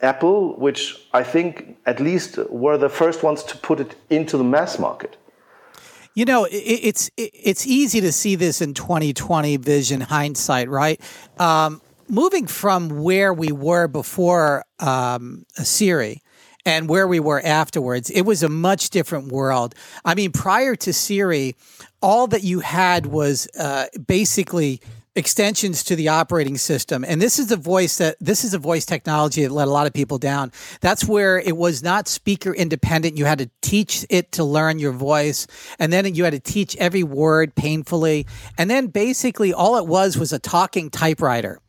Apple, 0.00 0.54
which 0.58 1.06
I 1.12 1.22
think 1.22 1.76
at 1.86 2.00
least 2.00 2.38
were 2.50 2.76
the 2.76 2.88
first 2.88 3.22
ones 3.22 3.42
to 3.44 3.56
put 3.56 3.80
it 3.80 3.96
into 4.10 4.36
the 4.36 4.44
mass 4.44 4.78
market? 4.78 5.16
You 6.14 6.24
know, 6.24 6.46
it's 6.50 7.10
it's 7.16 7.66
easy 7.66 8.00
to 8.00 8.12
see 8.12 8.36
this 8.36 8.60
in 8.60 8.74
2020 8.74 9.56
vision 9.56 10.00
hindsight, 10.00 10.68
right? 10.68 11.00
Um, 11.38 11.80
moving 12.08 12.46
from 12.46 13.02
where 13.02 13.34
we 13.34 13.50
were 13.50 13.88
before 13.88 14.64
um, 14.78 15.44
Siri 15.54 16.22
and 16.64 16.88
where 16.88 17.08
we 17.08 17.18
were 17.18 17.40
afterwards, 17.44 18.10
it 18.10 18.22
was 18.22 18.42
a 18.42 18.48
much 18.48 18.90
different 18.90 19.32
world. 19.32 19.74
I 20.04 20.14
mean, 20.14 20.30
prior 20.32 20.76
to 20.76 20.92
Siri, 20.92 21.56
all 22.00 22.26
that 22.28 22.44
you 22.44 22.60
had 22.60 23.06
was 23.06 23.48
uh, 23.58 23.86
basically 24.06 24.80
extensions 25.16 25.84
to 25.84 25.94
the 25.94 26.08
operating 26.08 26.56
system 26.56 27.04
and 27.04 27.22
this 27.22 27.38
is 27.38 27.52
a 27.52 27.56
voice 27.56 27.98
that 27.98 28.16
this 28.20 28.44
is 28.44 28.52
a 28.52 28.58
voice 28.58 28.84
technology 28.84 29.42
that 29.42 29.52
let 29.52 29.68
a 29.68 29.70
lot 29.70 29.86
of 29.86 29.92
people 29.92 30.18
down 30.18 30.50
that's 30.80 31.04
where 31.04 31.38
it 31.38 31.56
was 31.56 31.82
not 31.82 32.08
speaker 32.08 32.52
independent 32.52 33.16
you 33.16 33.24
had 33.24 33.38
to 33.38 33.48
teach 33.62 34.04
it 34.10 34.32
to 34.32 34.42
learn 34.42 34.78
your 34.78 34.92
voice 34.92 35.46
and 35.78 35.92
then 35.92 36.14
you 36.14 36.24
had 36.24 36.32
to 36.32 36.40
teach 36.40 36.76
every 36.78 37.02
word 37.02 37.54
painfully 37.54 38.26
and 38.58 38.68
then 38.68 38.88
basically 38.88 39.52
all 39.52 39.76
it 39.76 39.86
was 39.86 40.18
was 40.18 40.32
a 40.32 40.38
talking 40.38 40.90
typewriter 40.90 41.60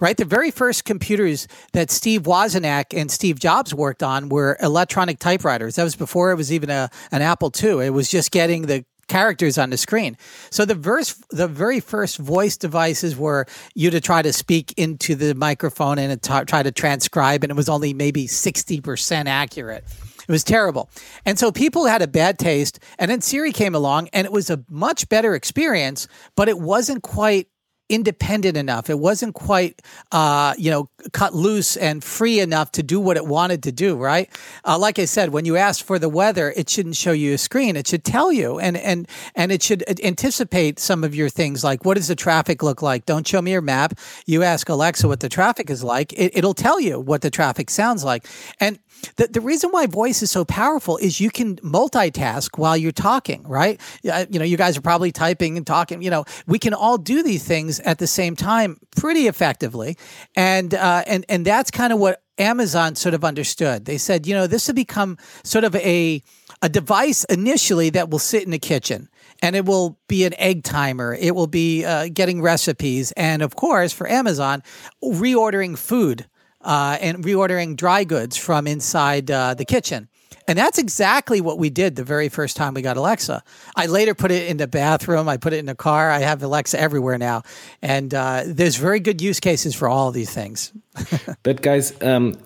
right? 0.00 0.16
The 0.16 0.24
very 0.24 0.50
first 0.50 0.84
computers 0.84 1.46
that 1.72 1.90
Steve 1.90 2.22
Wozniak 2.22 2.98
and 2.98 3.10
Steve 3.10 3.38
Jobs 3.38 3.72
worked 3.72 4.02
on 4.02 4.28
were 4.28 4.56
electronic 4.60 5.18
typewriters. 5.18 5.76
That 5.76 5.84
was 5.84 5.96
before 5.96 6.32
it 6.32 6.34
was 6.34 6.52
even 6.52 6.70
a, 6.70 6.90
an 7.10 7.22
Apple 7.22 7.52
II. 7.62 7.86
It 7.86 7.90
was 7.90 8.10
just 8.10 8.30
getting 8.32 8.62
the 8.62 8.84
characters 9.08 9.58
on 9.58 9.70
the 9.70 9.76
screen. 9.76 10.16
So 10.50 10.64
the 10.64 10.74
verse, 10.74 11.14
the 11.30 11.48
very 11.48 11.80
first 11.80 12.18
voice 12.18 12.56
devices 12.56 13.16
were 13.16 13.46
you 13.74 13.90
to 13.90 14.00
try 14.00 14.22
to 14.22 14.32
speak 14.32 14.72
into 14.76 15.14
the 15.14 15.34
microphone 15.34 15.98
and 15.98 16.22
t- 16.22 16.44
try 16.46 16.62
to 16.62 16.72
transcribe, 16.72 17.44
and 17.44 17.50
it 17.50 17.56
was 17.56 17.68
only 17.68 17.94
maybe 17.94 18.26
sixty 18.26 18.80
percent 18.80 19.28
accurate. 19.28 19.84
It 20.22 20.30
was 20.30 20.44
terrible. 20.44 20.88
And 21.26 21.36
so 21.36 21.50
people 21.50 21.86
had 21.86 22.00
a 22.00 22.06
bad 22.06 22.38
taste. 22.38 22.78
And 22.96 23.10
then 23.10 23.20
Siri 23.20 23.50
came 23.50 23.74
along 23.74 24.08
and 24.12 24.24
it 24.24 24.32
was 24.32 24.50
a 24.50 24.64
much 24.70 25.08
better 25.08 25.34
experience, 25.34 26.06
but 26.36 26.48
it 26.48 26.60
wasn't 26.60 27.02
quite 27.02 27.48
independent 27.92 28.56
enough. 28.56 28.90
It 28.90 28.98
wasn't 28.98 29.34
quite, 29.34 29.82
uh, 30.10 30.54
you 30.58 30.70
know, 30.70 30.88
cut 31.12 31.34
loose 31.34 31.76
and 31.76 32.02
free 32.02 32.40
enough 32.40 32.72
to 32.72 32.82
do 32.82 32.98
what 33.00 33.16
it 33.16 33.26
wanted 33.26 33.62
to 33.64 33.72
do. 33.72 33.96
Right? 33.96 34.28
Uh, 34.64 34.78
like 34.78 34.98
I 34.98 35.04
said, 35.04 35.30
when 35.30 35.44
you 35.44 35.56
ask 35.56 35.84
for 35.84 35.98
the 35.98 36.08
weather, 36.08 36.52
it 36.56 36.68
shouldn't 36.68 36.96
show 36.96 37.12
you 37.12 37.34
a 37.34 37.38
screen. 37.38 37.76
It 37.76 37.86
should 37.86 38.04
tell 38.04 38.32
you, 38.32 38.58
and 38.58 38.76
and 38.76 39.08
and 39.34 39.52
it 39.52 39.62
should 39.62 39.84
anticipate 40.04 40.78
some 40.78 41.04
of 41.04 41.14
your 41.14 41.28
things, 41.28 41.64
like 41.64 41.84
what 41.84 41.96
does 41.96 42.08
the 42.08 42.16
traffic 42.16 42.62
look 42.62 42.82
like? 42.82 43.06
Don't 43.06 43.26
show 43.26 43.42
me 43.42 43.52
your 43.52 43.60
map. 43.60 43.98
You 44.26 44.42
ask 44.42 44.68
Alexa 44.68 45.08
what 45.08 45.20
the 45.20 45.28
traffic 45.28 45.70
is 45.70 45.82
like. 45.82 46.12
It, 46.12 46.36
it'll 46.36 46.54
tell 46.54 46.80
you 46.80 47.00
what 47.00 47.22
the 47.22 47.30
traffic 47.30 47.70
sounds 47.70 48.04
like, 48.04 48.26
and 48.60 48.78
the, 49.16 49.28
the 49.28 49.40
reason 49.40 49.70
why 49.70 49.86
voice 49.86 50.22
is 50.22 50.30
so 50.30 50.44
powerful 50.44 50.96
is 50.98 51.20
you 51.20 51.30
can 51.30 51.56
multitask 51.56 52.58
while 52.58 52.76
you're 52.76 52.92
talking, 52.92 53.42
right? 53.44 53.80
You 54.02 54.38
know, 54.38 54.44
you 54.44 54.56
guys 54.56 54.76
are 54.76 54.82
probably 54.82 55.12
typing 55.12 55.56
and 55.56 55.66
talking. 55.66 56.02
You 56.02 56.10
know, 56.10 56.24
we 56.46 56.58
can 56.58 56.74
all 56.74 56.98
do 56.98 57.22
these 57.22 57.44
things 57.44 57.80
at 57.80 57.98
the 57.98 58.06
same 58.06 58.36
time 58.36 58.78
pretty 58.96 59.26
effectively, 59.26 59.96
and 60.36 60.74
uh, 60.74 61.02
and 61.06 61.24
and 61.28 61.44
that's 61.44 61.70
kind 61.70 61.92
of 61.92 61.98
what 61.98 62.22
Amazon 62.38 62.94
sort 62.94 63.14
of 63.14 63.24
understood. 63.24 63.84
They 63.84 63.98
said, 63.98 64.26
you 64.26 64.34
know, 64.34 64.46
this 64.46 64.66
will 64.66 64.74
become 64.74 65.18
sort 65.44 65.64
of 65.64 65.74
a 65.76 66.22
a 66.62 66.68
device 66.68 67.24
initially 67.24 67.90
that 67.90 68.10
will 68.10 68.18
sit 68.20 68.44
in 68.44 68.50
the 68.50 68.58
kitchen 68.58 69.08
and 69.42 69.56
it 69.56 69.66
will 69.66 69.98
be 70.06 70.24
an 70.24 70.32
egg 70.38 70.62
timer. 70.62 71.14
It 71.14 71.34
will 71.34 71.48
be 71.48 71.84
uh, 71.84 72.08
getting 72.12 72.40
recipes. 72.40 73.10
And 73.12 73.42
of 73.42 73.56
course, 73.56 73.92
for 73.92 74.08
Amazon, 74.08 74.62
reordering 75.02 75.76
food 75.76 76.26
uh, 76.62 76.98
and 77.00 77.24
reordering 77.24 77.76
dry 77.76 78.04
goods 78.04 78.36
from 78.36 78.66
inside 78.66 79.30
uh, 79.30 79.54
the 79.54 79.64
kitchen. 79.64 80.08
And 80.48 80.58
that's 80.58 80.78
exactly 80.78 81.40
what 81.40 81.58
we 81.58 81.70
did 81.70 81.96
the 81.96 82.04
very 82.04 82.28
first 82.28 82.56
time 82.56 82.74
we 82.74 82.82
got 82.82 82.96
Alexa. 82.96 83.42
I 83.76 83.86
later 83.86 84.14
put 84.14 84.30
it 84.30 84.48
in 84.48 84.56
the 84.56 84.66
bathroom. 84.66 85.28
I 85.28 85.36
put 85.36 85.52
it 85.52 85.58
in 85.58 85.66
the 85.66 85.74
car. 85.74 86.10
I 86.10 86.18
have 86.18 86.42
Alexa 86.42 86.80
everywhere 86.80 87.18
now. 87.18 87.42
And 87.80 88.12
uh, 88.12 88.42
there's 88.46 88.76
very 88.76 89.00
good 89.00 89.20
use 89.20 89.40
cases 89.40 89.74
for 89.74 89.88
all 89.88 90.10
these 90.10 90.32
things. 90.32 90.72
but, 91.42 91.62
guys, 91.62 91.94
um, 92.02 92.36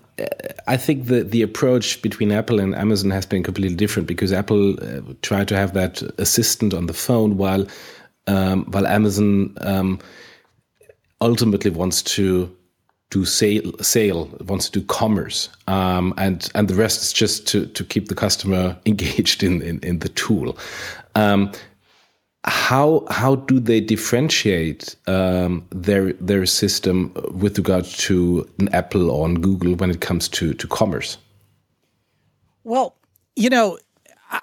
I 0.66 0.76
think 0.76 1.06
the, 1.06 1.22
the 1.22 1.42
approach 1.42 2.02
between 2.02 2.32
Apple 2.32 2.60
and 2.60 2.74
Amazon 2.74 3.10
has 3.10 3.26
been 3.26 3.42
completely 3.42 3.76
different 3.76 4.08
because 4.08 4.32
Apple 4.32 4.74
uh, 4.82 5.00
tried 5.22 5.48
to 5.48 5.56
have 5.56 5.74
that 5.74 6.02
assistant 6.18 6.74
on 6.74 6.86
the 6.86 6.94
phone 6.94 7.36
while, 7.36 7.66
um, 8.26 8.64
while 8.70 8.86
Amazon 8.86 9.56
um, 9.60 9.98
ultimately 11.20 11.70
wants 11.70 12.02
to 12.02 12.55
do 13.16 13.24
sale, 13.24 13.72
sale 13.80 14.28
wants 14.48 14.68
to 14.68 14.80
do 14.80 14.86
commerce, 14.86 15.48
um, 15.66 16.12
and 16.16 16.50
and 16.54 16.68
the 16.68 16.74
rest 16.74 17.02
is 17.02 17.12
just 17.12 17.46
to 17.48 17.66
to 17.66 17.84
keep 17.84 18.08
the 18.08 18.14
customer 18.14 18.76
engaged 18.86 19.42
in 19.42 19.62
in, 19.62 19.78
in 19.80 19.98
the 19.98 20.08
tool. 20.10 20.56
Um, 21.14 21.50
how 22.44 23.04
how 23.10 23.36
do 23.36 23.60
they 23.60 23.80
differentiate 23.80 24.96
um, 25.06 25.64
their 25.70 26.12
their 26.14 26.46
system 26.46 27.12
with 27.42 27.58
regard 27.58 27.84
to 27.84 28.48
an 28.58 28.68
Apple 28.72 29.10
or 29.10 29.28
Google 29.34 29.74
when 29.74 29.90
it 29.90 30.00
comes 30.00 30.28
to 30.28 30.54
to 30.54 30.66
commerce? 30.68 31.18
Well, 32.64 32.94
you 33.36 33.50
know, 33.50 33.78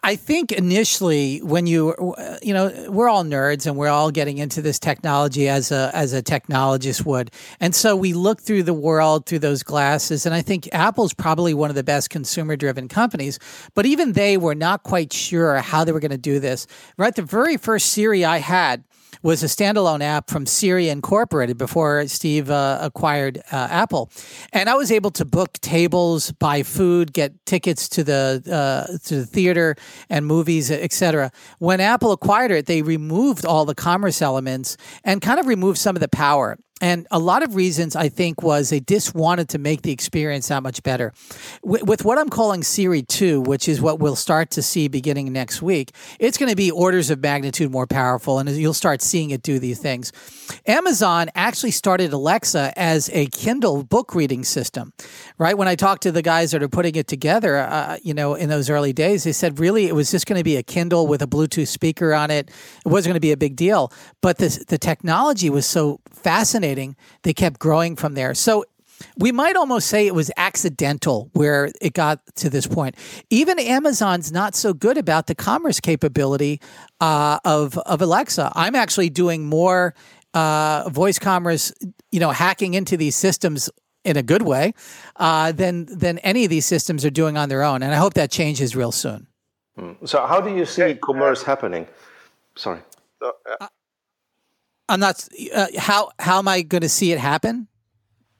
I 0.01 0.15
think 0.15 0.51
initially 0.51 1.39
when 1.39 1.67
you 1.67 1.91
uh, 1.91 2.37
you 2.41 2.53
know 2.53 2.87
we're 2.89 3.09
all 3.09 3.23
nerds 3.23 3.65
and 3.65 3.75
we're 3.75 3.89
all 3.89 4.11
getting 4.11 4.37
into 4.37 4.61
this 4.61 4.79
technology 4.79 5.49
as 5.49 5.71
a 5.71 5.91
as 5.93 6.13
a 6.13 6.23
technologist 6.23 7.05
would. 7.05 7.31
And 7.59 7.75
so 7.75 7.95
we 7.95 8.13
look 8.13 8.41
through 8.41 8.63
the 8.63 8.73
world 8.73 9.25
through 9.25 9.39
those 9.39 9.61
glasses 9.61 10.25
and 10.25 10.33
I 10.33 10.41
think 10.41 10.69
Apple's 10.71 11.13
probably 11.13 11.53
one 11.53 11.69
of 11.69 11.75
the 11.75 11.83
best 11.83 12.09
consumer 12.09 12.55
driven 12.55 12.87
companies. 12.87 13.39
But 13.73 13.85
even 13.85 14.13
they 14.13 14.37
were 14.37 14.55
not 14.55 14.83
quite 14.83 15.11
sure 15.11 15.57
how 15.57 15.83
they 15.83 15.91
were 15.91 15.99
going 15.99 16.11
to 16.11 16.17
do 16.17 16.39
this. 16.39 16.65
Right 16.97 17.13
the 17.13 17.21
very 17.21 17.57
first 17.57 17.87
Siri 17.87 18.23
I 18.23 18.37
had 18.37 18.85
was 19.21 19.43
a 19.43 19.47
standalone 19.47 20.01
app 20.01 20.29
from 20.29 20.45
Siri 20.45 20.89
Incorporated 20.89 21.57
before 21.57 22.07
Steve 22.07 22.49
uh, 22.49 22.79
acquired 22.81 23.39
uh, 23.51 23.67
Apple, 23.69 24.09
and 24.51 24.69
I 24.69 24.75
was 24.75 24.91
able 24.91 25.11
to 25.11 25.25
book 25.25 25.53
tables, 25.61 26.31
buy 26.31 26.63
food, 26.63 27.13
get 27.13 27.45
tickets 27.45 27.87
to 27.89 28.03
the 28.03 28.43
uh, 28.51 28.97
to 29.05 29.15
the 29.17 29.25
theater 29.25 29.75
and 30.09 30.25
movies, 30.25 30.71
etc. 30.71 31.31
When 31.59 31.79
Apple 31.79 32.11
acquired 32.11 32.51
it, 32.51 32.65
they 32.65 32.81
removed 32.81 33.45
all 33.45 33.65
the 33.65 33.75
commerce 33.75 34.21
elements 34.21 34.77
and 35.03 35.21
kind 35.21 35.39
of 35.39 35.47
removed 35.47 35.77
some 35.77 35.95
of 35.95 35.99
the 35.99 36.07
power. 36.07 36.57
And 36.83 37.07
a 37.11 37.17
lot 37.17 37.43
of 37.43 37.55
reasons 37.55 37.95
I 37.95 38.09
think 38.09 38.43
was 38.43 38.69
they 38.69 38.81
just 38.81 39.15
wanted 39.15 39.47
to 39.49 39.57
make 39.57 39.83
the 39.83 39.93
experience 39.93 40.49
that 40.49 40.61
much 40.63 40.83
better. 40.83 41.13
With, 41.63 41.83
with, 41.83 42.03
what 42.03 42.17
I'm 42.17 42.27
calling 42.27 42.61
Siri 42.61 43.01
2, 43.01 43.39
which 43.39 43.69
is 43.69 43.79
what 43.79 44.01
we'll 44.01 44.17
start 44.17 44.49
to 44.51 44.61
see 44.61 44.89
beginning 44.89 45.31
next 45.31 45.61
week, 45.61 45.91
it's 46.19 46.37
going 46.37 46.49
to 46.49 46.57
be 46.57 46.71
orders 46.71 47.09
of 47.09 47.21
magnitude 47.21 47.71
more 47.71 47.87
powerful 47.87 48.37
and 48.37 48.49
you'll 48.49 48.73
start 48.73 49.01
seeing 49.01 49.29
it 49.29 49.41
do 49.41 49.59
these 49.59 49.79
things. 49.79 50.11
Amazon 50.67 51.29
actually 51.35 51.71
started 51.71 52.11
Alexa 52.11 52.73
as 52.75 53.09
a 53.13 53.27
Kindle 53.27 53.85
book 53.85 54.13
reading 54.13 54.43
system, 54.43 54.91
right? 55.37 55.57
When 55.57 55.69
I 55.69 55.75
talked 55.75 56.03
to 56.03 56.11
the 56.11 56.21
guys 56.21 56.51
that 56.51 56.61
are 56.61 56.67
putting 56.67 56.95
it 56.95 57.07
together, 57.07 57.59
uh, 57.59 57.97
you 58.03 58.13
know, 58.13 58.33
in 58.33 58.49
those 58.49 58.69
early 58.69 58.91
days, 58.91 59.23
they 59.23 59.31
said 59.31 59.57
really 59.57 59.87
it 59.87 59.95
was 59.95 60.11
just 60.11 60.25
going 60.25 60.37
to 60.37 60.43
be 60.43 60.57
a 60.57 60.63
Kindle 60.63 61.07
with 61.07 61.21
a 61.21 61.27
Bluetooth 61.27 61.69
speaker 61.69 62.13
on 62.13 62.29
it. 62.29 62.51
It 62.85 62.89
wasn't 62.89 63.11
going 63.11 63.21
to 63.21 63.21
be 63.21 63.31
a 63.31 63.37
big 63.37 63.55
deal. 63.55 63.93
But 64.19 64.37
the, 64.37 64.65
the 64.67 64.77
technology 64.77 65.49
was 65.49 65.65
so 65.65 66.01
fascinating, 66.23 66.72
they 67.23 67.33
kept 67.33 67.59
growing 67.59 67.95
from 67.95 68.13
there. 68.13 68.33
So 68.33 68.65
we 69.17 69.31
might 69.31 69.55
almost 69.55 69.87
say 69.87 70.07
it 70.07 70.15
was 70.15 70.31
accidental 70.37 71.29
where 71.33 71.69
it 71.81 71.93
got 71.93 72.19
to 72.35 72.49
this 72.49 72.67
point. 72.67 72.95
Even 73.29 73.59
Amazon's 73.59 74.31
not 74.31 74.55
so 74.55 74.73
good 74.73 74.97
about 74.97 75.27
the 75.27 75.35
commerce 75.35 75.79
capability 75.79 76.59
uh, 77.01 77.39
of 77.45 77.77
of 77.79 78.01
Alexa. 78.01 78.51
I'm 78.55 78.75
actually 78.75 79.09
doing 79.09 79.45
more 79.45 79.93
uh, 80.33 80.89
voice 80.89 81.19
commerce, 81.19 81.73
you 82.11 82.19
know, 82.19 82.31
hacking 82.31 82.73
into 82.73 82.97
these 82.97 83.15
systems 83.15 83.69
in 84.03 84.17
a 84.17 84.23
good 84.23 84.41
way 84.41 84.73
uh, 85.17 85.51
than 85.51 85.85
than 85.85 86.17
any 86.19 86.43
of 86.43 86.49
these 86.49 86.65
systems 86.65 87.05
are 87.05 87.11
doing 87.11 87.37
on 87.37 87.49
their 87.49 87.63
own. 87.63 87.83
And 87.83 87.93
I 87.93 87.97
hope 87.97 88.13
that 88.15 88.31
changes 88.31 88.75
real 88.75 88.91
soon. 88.91 89.27
Hmm. 89.77 90.05
So, 90.05 90.25
how 90.25 90.41
do 90.41 90.55
you 90.55 90.65
see 90.65 90.95
commerce 90.95 91.43
happening? 91.43 91.87
Sorry. 92.55 92.79
Uh, 93.21 93.67
I'm 94.89 94.99
not. 94.99 95.27
Uh, 95.53 95.67
how 95.77 96.11
how 96.19 96.39
am 96.39 96.47
I 96.47 96.61
going 96.61 96.81
to 96.81 96.89
see 96.89 97.11
it 97.11 97.19
happen? 97.19 97.67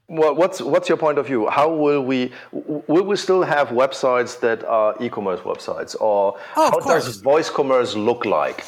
Well, 0.07 0.35
what's 0.35 0.61
what's 0.61 0.89
your 0.89 0.97
point 0.97 1.17
of 1.17 1.27
view? 1.27 1.49
How 1.49 1.73
will 1.73 2.03
we 2.03 2.31
will 2.51 3.03
we 3.03 3.15
still 3.15 3.43
have 3.43 3.69
websites 3.69 4.39
that 4.41 4.63
are 4.65 4.95
e-commerce 5.01 5.39
websites, 5.41 5.95
or 5.99 6.37
oh, 6.55 6.71
how 6.71 6.79
course. 6.79 7.05
does 7.05 7.21
voice 7.21 7.49
commerce 7.49 7.95
look 7.95 8.25
like? 8.25 8.65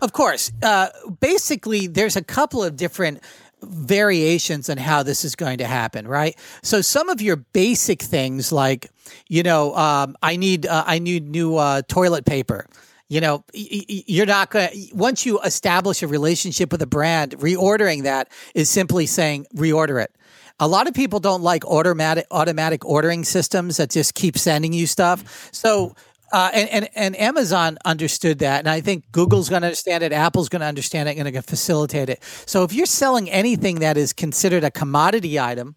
Of 0.00 0.12
course. 0.12 0.50
Uh, 0.62 0.88
basically, 1.20 1.86
there's 1.88 2.16
a 2.16 2.22
couple 2.24 2.62
of 2.62 2.76
different 2.76 3.22
variations 3.62 4.70
on 4.70 4.76
how 4.76 5.02
this 5.02 5.24
is 5.24 5.34
going 5.34 5.58
to 5.58 5.66
happen, 5.66 6.06
right? 6.06 6.38
So 6.62 6.80
some 6.80 7.08
of 7.08 7.20
your 7.20 7.36
basic 7.36 8.00
things, 8.00 8.52
like 8.52 8.88
you 9.28 9.42
know, 9.42 9.74
um, 9.74 10.16
I 10.22 10.36
need 10.36 10.64
uh, 10.66 10.84
I 10.86 11.00
need 11.00 11.28
new 11.28 11.56
uh, 11.56 11.82
toilet 11.88 12.24
paper 12.24 12.66
you 13.08 13.20
know, 13.20 13.44
you're 13.54 14.26
not 14.26 14.50
going 14.50 14.68
to, 14.68 14.94
once 14.94 15.24
you 15.24 15.40
establish 15.40 16.02
a 16.02 16.06
relationship 16.06 16.70
with 16.70 16.82
a 16.82 16.86
brand, 16.86 17.32
reordering 17.38 18.02
that 18.02 18.30
is 18.54 18.68
simply 18.68 19.06
saying 19.06 19.46
reorder 19.54 20.02
it. 20.02 20.14
A 20.60 20.68
lot 20.68 20.88
of 20.88 20.94
people 20.94 21.20
don't 21.20 21.42
like 21.42 21.64
automatic 21.64 22.26
automatic 22.30 22.84
ordering 22.84 23.24
systems 23.24 23.76
that 23.76 23.90
just 23.90 24.14
keep 24.14 24.36
sending 24.36 24.72
you 24.72 24.86
stuff. 24.86 25.48
So 25.52 25.94
uh, 26.32 26.50
and, 26.52 26.68
and 26.68 26.88
and 26.94 27.18
Amazon 27.18 27.78
understood 27.84 28.40
that, 28.40 28.58
and 28.58 28.68
I 28.68 28.82
think 28.82 29.10
Google's 29.12 29.48
going 29.48 29.62
to 29.62 29.68
understand 29.68 30.04
it. 30.04 30.12
Apple's 30.12 30.50
going 30.50 30.60
to 30.60 30.66
understand 30.66 31.08
it, 31.08 31.16
and 31.16 31.22
going 31.22 31.32
to 31.32 31.42
facilitate 31.42 32.10
it. 32.10 32.22
So 32.44 32.64
if 32.64 32.72
you're 32.72 32.86
selling 32.86 33.30
anything 33.30 33.76
that 33.76 33.96
is 33.96 34.12
considered 34.12 34.62
a 34.64 34.70
commodity 34.70 35.40
item, 35.40 35.76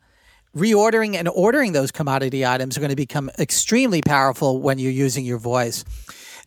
reordering 0.56 1.16
and 1.16 1.30
ordering 1.30 1.72
those 1.72 1.92
commodity 1.92 2.46
items 2.46 2.76
are 2.76 2.82
going 2.82 2.90
to 2.90 2.96
become 2.98 3.32
extremely 3.40 4.02
powerful 4.02 4.60
when 4.60 4.78
you're 4.78 4.92
using 4.92 5.24
your 5.24 5.38
voice. 5.38 5.86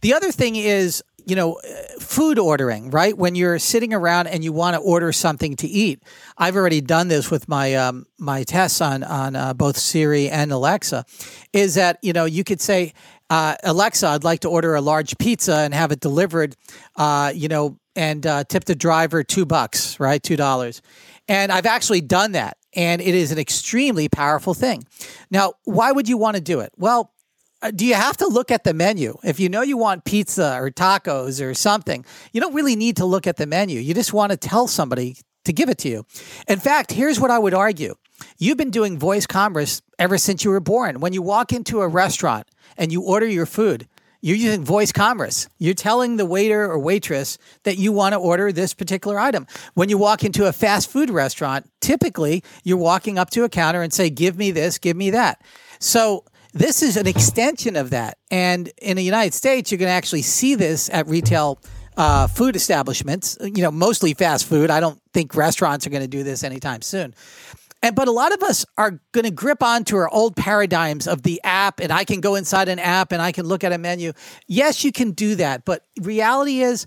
The 0.05 0.13
other 0.13 0.33
thing 0.33 0.55
is, 0.55 1.03
you 1.25 1.35
know, 1.35 1.59
food 1.99 2.39
ordering, 2.39 2.91
right? 2.91 3.17
When 3.17 3.35
you're 3.35 3.59
sitting 3.59 3.95
around 3.95 4.27
and 4.27 4.45
you 4.45 4.53
want 4.53 4.75
to 4.75 4.81
order 4.81 5.13
something 5.13 5.57
to 5.57 5.67
eat. 5.67 6.03
I've 6.37 6.57
already 6.57 6.83
done 6.83 7.09
this 7.09 7.31
with 7.31 7.49
my 7.49 7.75
um, 7.77 8.05
my 8.19 8.43
tests 8.43 8.83
on 8.83 9.03
on 9.03 9.35
uh, 9.35 9.55
both 9.55 9.79
Siri 9.79 10.29
and 10.29 10.53
Alexa. 10.53 11.07
Is 11.55 11.77
that 11.77 12.01
you 12.03 12.13
know 12.13 12.27
you 12.27 12.45
could 12.45 12.61
say, 12.61 12.93
uh, 13.31 13.55
Alexa, 13.65 14.07
I'd 14.07 14.25
like 14.25 14.41
to 14.41 14.51
order 14.51 14.75
a 14.75 14.83
large 14.83 15.17
pizza 15.17 15.55
and 15.55 15.73
have 15.73 15.91
it 15.91 16.01
delivered, 16.01 16.55
uh, 16.97 17.33
you 17.35 17.49
know, 17.49 17.79
and 17.97 18.27
uh, 18.27 18.45
tip 18.45 18.65
the 18.65 18.75
driver 18.75 19.25
two 19.25 19.47
bucks, 19.47 19.99
right, 19.99 20.23
two 20.23 20.37
dollars. 20.37 20.83
And 21.29 21.51
I've 21.51 21.65
actually 21.65 22.03
done 22.03 22.33
that, 22.33 22.59
and 22.75 23.01
it 23.01 23.15
is 23.15 23.33
an 23.33 23.39
extremely 23.39 24.11
powerful 24.11 24.53
thing. 24.53 24.85
Now, 25.31 25.55
why 25.65 25.93
would 25.93 26.11
you 26.11 26.19
want 26.19 26.37
to 26.37 26.43
do 26.43 26.61
it? 26.61 26.73
Well 26.77 27.14
Uh, 27.65 27.71
do 27.71 27.87
you 27.87 27.95
have 27.95 28.19
to 28.19 28.27
look 28.27 28.51
at 28.51 28.63
the 28.65 28.75
menu? 28.75 29.17
If 29.25 29.41
you 29.41 29.49
know 29.49 29.63
you 29.63 29.79
want 29.79 30.05
pizza 30.05 30.59
or 30.61 30.71
tacos 30.71 31.43
or 31.43 31.55
something, 31.55 32.05
you 32.31 32.41
don't 32.43 32.53
really 32.53 32.77
need 32.77 32.99
to 32.99 33.07
look 33.07 33.27
at 33.27 33.39
the 33.39 33.47
menu. 33.47 33.81
You 33.81 33.95
just 33.95 34.13
want 34.13 34.33
to 34.33 34.37
tell 34.37 34.69
somebody 34.69 35.17
to 35.47 35.53
give 35.53 35.71
it 35.71 35.79
to 35.79 35.89
you. 35.89 36.05
In 36.47 36.59
fact, 36.59 36.93
here's 36.93 37.19
what 37.19 37.31
I 37.31 37.39
would 37.39 37.55
argue. 37.55 37.95
You've 38.37 38.59
been 38.59 38.71
doing 38.71 38.99
voice 38.99 39.27
commerce 39.27 39.81
ever 39.99 40.19
since 40.19 40.45
you 40.45 40.51
were 40.51 40.61
born. 40.61 41.01
When 41.01 41.15
you 41.15 41.23
walk 41.23 41.55
into 41.55 41.81
a 41.81 41.89
restaurant 41.89 42.47
and 42.77 42.93
you 42.93 43.01
order 43.01 43.27
your 43.27 43.47
food, 43.47 43.89
you're 44.21 44.37
using 44.37 44.63
voice 44.63 44.93
commerce. 44.93 45.49
You're 45.59 45.73
telling 45.73 46.19
the 46.19 46.27
waiter 46.27 46.71
or 46.71 46.79
waitress 46.79 47.39
that 47.63 47.79
you 47.79 47.93
want 47.93 48.13
to 48.13 48.19
order 48.19 48.53
this 48.53 48.75
particular 48.75 49.19
item. 49.19 49.47
When 49.73 49.89
you 49.89 49.97
walk 49.97 50.23
into 50.23 50.47
a 50.47 50.53
fast 50.53 50.91
food 50.91 51.09
restaurant, 51.09 51.71
typically 51.81 52.45
you're 52.63 52.77
walking 52.77 53.19
up 53.19 53.31
to 53.31 53.45
a 53.45 53.49
counter 53.49 53.81
and 53.81 53.93
say, 53.93 54.11
"Give 54.11 54.37
me 54.37 54.51
this, 54.51 54.77
give 54.77 54.99
me 54.99 55.11
that." 55.11 55.41
So 55.79 56.25
this 56.55 56.83
is 56.83 56.97
an 56.97 57.07
extension 57.07 57.75
of 57.77 57.91
that. 57.91 58.19
And 58.31 58.71
in 58.81 58.97
the 58.97 59.03
United 59.03 59.35
States, 59.35 59.71
you're 59.71 59.79
going 59.79 59.89
to 59.89 59.93
actually 59.93 60.23
see 60.23 60.55
this 60.55 60.89
at 60.91 61.07
retail 61.09 61.61
uh, 61.97 62.29
food 62.29 62.57
establishments, 62.57 63.37
you 63.41 63.63
know, 63.63 63.71
mostly 63.71 64.15
fast 64.15 64.47
food. 64.47 64.71
I 64.71 64.81
don't 64.81 65.01
think 65.13 65.35
restaurants 65.35 65.87
are 65.87 65.91
going 65.91 66.03
to 66.03 66.09
do 66.09 66.23
this 66.23 66.45
anytime 66.45 66.81
soon. 66.81 67.15
And, 67.83 67.95
but 67.95 68.09
a 68.09 68.13
lot 68.13 68.33
of 68.33 68.43
us 68.43 68.65
are 68.79 69.01
going 69.13 69.25
to 69.25 69.31
grip 69.31 69.63
onto 69.63 69.97
our 69.97 70.09
old 70.09 70.37
paradigms 70.37 71.07
of 71.07 71.23
the 71.23 71.41
app, 71.45 71.81
and 71.81 71.93
I 71.93 72.05
can 72.05 72.21
go 72.21 72.35
inside 72.35 72.69
an 72.69 72.79
app 72.79 73.13
and 73.13 73.21
I 73.21 73.31
can 73.31 73.47
look 73.47 73.63
at 73.63 73.73
a 73.73 73.79
menu. 73.79 74.13
Yes, 74.47 74.85
you 74.85 74.93
can 74.93 75.11
do 75.11 75.35
that, 75.35 75.65
but 75.65 75.85
reality 76.01 76.63
is, 76.63 76.87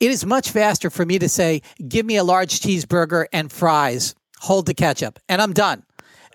it 0.00 0.10
is 0.10 0.26
much 0.26 0.50
faster 0.50 0.90
for 0.90 1.04
me 1.04 1.18
to 1.18 1.28
say, 1.28 1.62
"Give 1.88 2.04
me 2.04 2.16
a 2.16 2.24
large 2.24 2.60
cheeseburger 2.60 3.26
and 3.32 3.50
fries, 3.50 4.14
hold 4.38 4.66
the 4.66 4.74
ketchup," 4.74 5.18
and 5.28 5.40
I'm 5.40 5.52
done. 5.52 5.82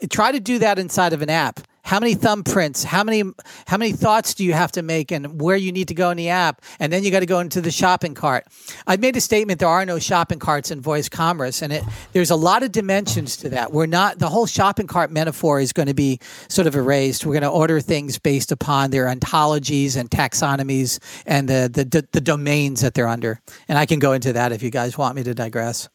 Try 0.10 0.34
to 0.34 0.40
do 0.40 0.60
that 0.60 0.80
inside 0.80 1.14
of 1.14 1.22
an 1.22 1.30
app 1.30 1.62
how 1.84 2.00
many 2.00 2.16
thumbprints? 2.16 2.86
How 2.86 3.04
many 3.04 3.24
how 3.68 3.78
many 3.78 3.92
thoughts 3.92 4.34
do 4.34 4.46
you 4.46 4.54
have 4.54 4.72
to 4.72 4.82
make 4.82 5.12
and 5.12 5.40
where 5.40 5.58
you 5.58 5.72
need 5.74 5.90
to 5.90 5.94
go 5.94 6.10
in 6.12 6.18
the 6.18 6.30
app? 6.30 6.62
And 6.80 6.92
then 6.94 7.04
you 7.04 7.12
got 7.12 7.20
to 7.20 7.26
go 7.26 7.40
into 7.40 7.60
the 7.60 7.72
shopping 7.72 8.14
cart. 8.14 8.48
I 8.88 8.96
made 8.96 9.18
a 9.18 9.22
statement 9.22 9.60
there 9.60 9.68
are 9.68 9.86
no 9.86 10.00
shopping 10.00 10.40
carts 10.40 10.72
in 10.72 10.80
voice 10.80 11.10
commerce 11.10 11.62
and 11.62 11.74
it 11.74 11.84
there's 12.14 12.32
a 12.32 12.38
lot 12.38 12.64
of 12.64 12.72
dimensions 12.72 13.36
to 13.38 13.50
that. 13.50 13.74
We're 13.74 13.86
not 13.86 14.18
the 14.18 14.30
whole 14.30 14.46
shopping 14.46 14.88
cart 14.88 15.12
metaphor 15.12 15.60
is 15.60 15.74
going 15.74 15.90
to 15.90 15.94
be 15.94 16.20
sort 16.48 16.68
of 16.68 16.76
erased. 16.76 17.26
We're 17.26 17.34
going 17.34 17.44
to 17.44 17.50
order 17.50 17.82
things 17.82 18.18
based 18.18 18.54
upon 18.54 18.92
their 18.92 19.08
ontologies 19.08 19.98
and 19.98 20.10
taxonomies 20.10 21.00
and 21.26 21.50
the 21.50 21.70
the, 21.72 21.84
the, 21.84 22.08
the 22.14 22.22
domains 22.22 22.80
that 22.82 22.94
they're 22.94 23.08
under. 23.08 23.42
And 23.68 23.78
i 23.78 23.86
can 23.86 24.00
go 24.00 24.14
into 24.14 24.32
that 24.34 24.54
if 24.54 24.64
you 24.64 24.70
guys 24.70 24.98
want 24.98 25.18
me 25.18 25.24
to 25.24 25.34
digress. 25.34 25.90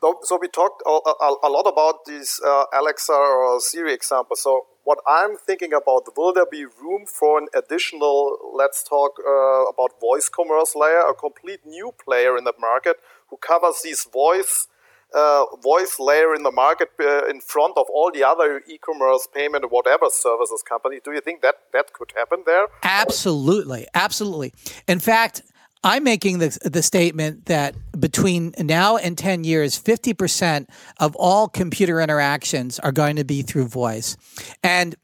So, 0.00 0.20
so 0.22 0.38
we 0.40 0.46
talked 0.48 0.82
a, 0.86 0.90
a, 0.90 1.36
a 1.44 1.50
lot 1.50 1.66
about 1.66 2.04
these 2.04 2.38
uh, 2.46 2.64
Alexa 2.72 3.12
or 3.12 3.58
Siri 3.60 3.92
examples. 3.92 4.40
So 4.42 4.66
what 4.86 4.98
I'm 5.04 5.36
thinking 5.36 5.72
about, 5.72 6.16
will 6.16 6.32
there 6.32 6.46
be 6.46 6.64
room 6.64 7.06
for 7.06 7.38
an 7.38 7.48
additional, 7.60 8.38
let's 8.54 8.84
talk 8.84 9.18
uh, 9.18 9.64
about 9.72 10.00
voice 10.00 10.28
commerce 10.28 10.74
layer, 10.76 11.00
a 11.00 11.12
complete 11.12 11.66
new 11.66 11.92
player 12.04 12.38
in 12.38 12.44
the 12.44 12.52
market 12.60 12.96
who 13.28 13.36
covers 13.36 13.82
these 13.82 14.04
voice 14.04 14.68
uh, 15.14 15.44
voice 15.62 15.96
layer 15.98 16.34
in 16.34 16.42
the 16.42 16.50
market 16.50 16.90
uh, 17.00 17.26
in 17.26 17.40
front 17.40 17.74
of 17.76 17.86
all 17.94 18.10
the 18.12 18.22
other 18.22 18.62
e-commerce 18.68 19.26
payment 19.32 19.64
or 19.64 19.68
whatever 19.68 20.06
services 20.10 20.62
company. 20.68 20.98
Do 21.02 21.12
you 21.12 21.20
think 21.20 21.42
that 21.42 21.54
that 21.72 21.92
could 21.92 22.12
happen 22.16 22.42
there? 22.44 22.66
Absolutely, 22.82 23.86
absolutely. 23.94 24.52
In 24.86 24.98
fact, 24.98 25.42
I'm 25.84 26.04
making 26.04 26.38
the, 26.38 26.58
the 26.64 26.82
statement 26.82 27.46
that 27.46 27.74
between 27.98 28.54
now 28.58 28.96
and 28.96 29.16
10 29.16 29.44
years, 29.44 29.80
50% 29.80 30.66
of 30.98 31.14
all 31.16 31.48
computer 31.48 32.00
interactions 32.00 32.78
are 32.80 32.92
going 32.92 33.16
to 33.16 33.24
be 33.24 33.42
through 33.42 33.68
voice. 33.68 34.16
And 34.62 34.96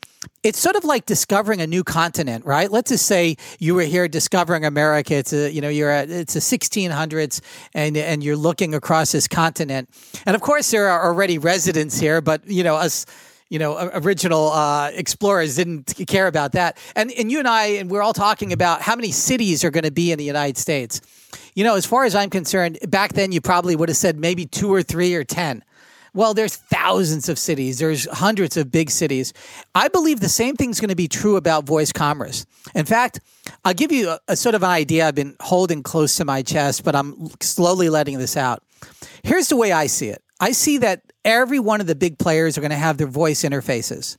it's 0.43 0.59
sort 0.59 0.77
of 0.77 0.85
like 0.85 1.07
discovering 1.07 1.61
a 1.61 1.67
new 1.67 1.85
continent, 1.85 2.45
right? 2.45 2.71
Let's 2.71 2.91
just 2.91 3.07
say 3.07 3.37
you 3.59 3.75
were 3.75 3.83
here 3.83 4.09
discovering 4.09 4.65
America. 4.65 5.15
It's 5.15 5.33
a, 5.33 5.51
you 5.51 5.61
know, 5.61 5.69
you're 5.69 5.91
at, 5.91 6.11
it's 6.11 6.37
a 6.37 6.41
1600s 6.41 7.41
and, 7.75 7.97
and 7.97 8.23
you're 8.23 8.37
looking 8.37 8.75
across 8.75 9.13
this 9.13 9.29
continent. 9.29 9.89
And 10.27 10.35
of 10.35 10.43
course, 10.43 10.71
there 10.71 10.89
are 10.89 11.07
already 11.07 11.39
residents 11.39 11.99
here, 11.99 12.21
but, 12.21 12.47
you 12.49 12.65
know, 12.65 12.77
us, 12.77 13.07
you 13.53 13.59
know, 13.59 13.91
original 13.93 14.51
uh, 14.51 14.91
explorers 14.95 15.57
didn't 15.57 15.93
care 16.07 16.27
about 16.27 16.53
that. 16.53 16.79
And 16.97 17.13
and 17.13 17.31
you 17.31 17.39
and 17.39 17.47
I, 17.47 17.65
and 17.77 17.91
we're 17.91 18.01
all 18.01 18.15
talking 18.15 18.51
about 18.51 18.81
how 18.81 18.97
many 18.97 19.13
cities 19.13 19.63
are 19.63 19.71
going 19.71 19.85
to 19.85 19.93
be 19.93 20.11
in 20.11 20.17
the 20.17 20.25
United 20.25 20.57
States. 20.57 21.03
You 21.55 21.63
know, 21.63 21.75
as 21.75 21.85
far 21.85 22.05
as 22.05 22.15
I'm 22.15 22.31
concerned, 22.31 22.79
back 22.89 23.13
then 23.13 23.31
you 23.31 23.43
probably 23.43 23.77
would 23.77 23.91
have 23.91 23.99
said 23.99 24.19
maybe 24.19 24.47
two 24.47 24.73
or 24.73 24.83
three 24.83 25.15
or 25.15 25.23
ten. 25.23 25.63
Well, 26.15 26.33
there's 26.33 26.57
thousands 26.57 27.29
of 27.29 27.39
cities. 27.39 27.79
There's 27.79 28.09
hundreds 28.11 28.57
of 28.57 28.71
big 28.71 28.89
cities. 28.89 29.35
I 29.75 29.89
believe 29.89 30.21
the 30.21 30.31
same 30.31 30.57
thing's 30.57 30.81
going 30.81 30.89
to 30.89 30.97
be 30.97 31.09
true 31.09 31.37
about 31.37 31.65
voice 31.65 31.93
commerce. 31.93 32.47
In 32.75 32.87
fact, 32.87 33.21
I'll 33.67 33.75
give 33.75 33.93
you 33.93 34.09
a, 34.13 34.21
a 34.29 34.37
sort 34.37 34.55
of 34.55 34.63
an 34.63 34.71
idea 34.71 35.07
I've 35.07 35.15
been 35.15 35.37
holding 35.41 35.83
close 35.83 36.17
to 36.17 36.25
my 36.25 36.41
chest, 36.41 36.85
but 36.85 36.97
I'm 36.97 37.29
slowly 37.41 37.91
letting 37.91 38.19
this 38.19 38.35
out. 38.35 38.63
Here's 39.23 39.49
the 39.49 39.57
way 39.57 39.73
I 39.73 39.89
see 39.89 40.09
it. 40.09 40.23
I 40.43 40.51
see 40.51 40.79
that 40.79 41.03
every 41.25 41.61
one 41.61 41.81
of 41.81 41.87
the 41.87 41.95
big 41.95 42.19
players 42.19 42.59
are 42.59 42.63
going 42.63 42.73
to 42.73 42.77
have 42.77 42.99
their 42.99 43.07
voice 43.07 43.45
interfaces. 43.45 44.17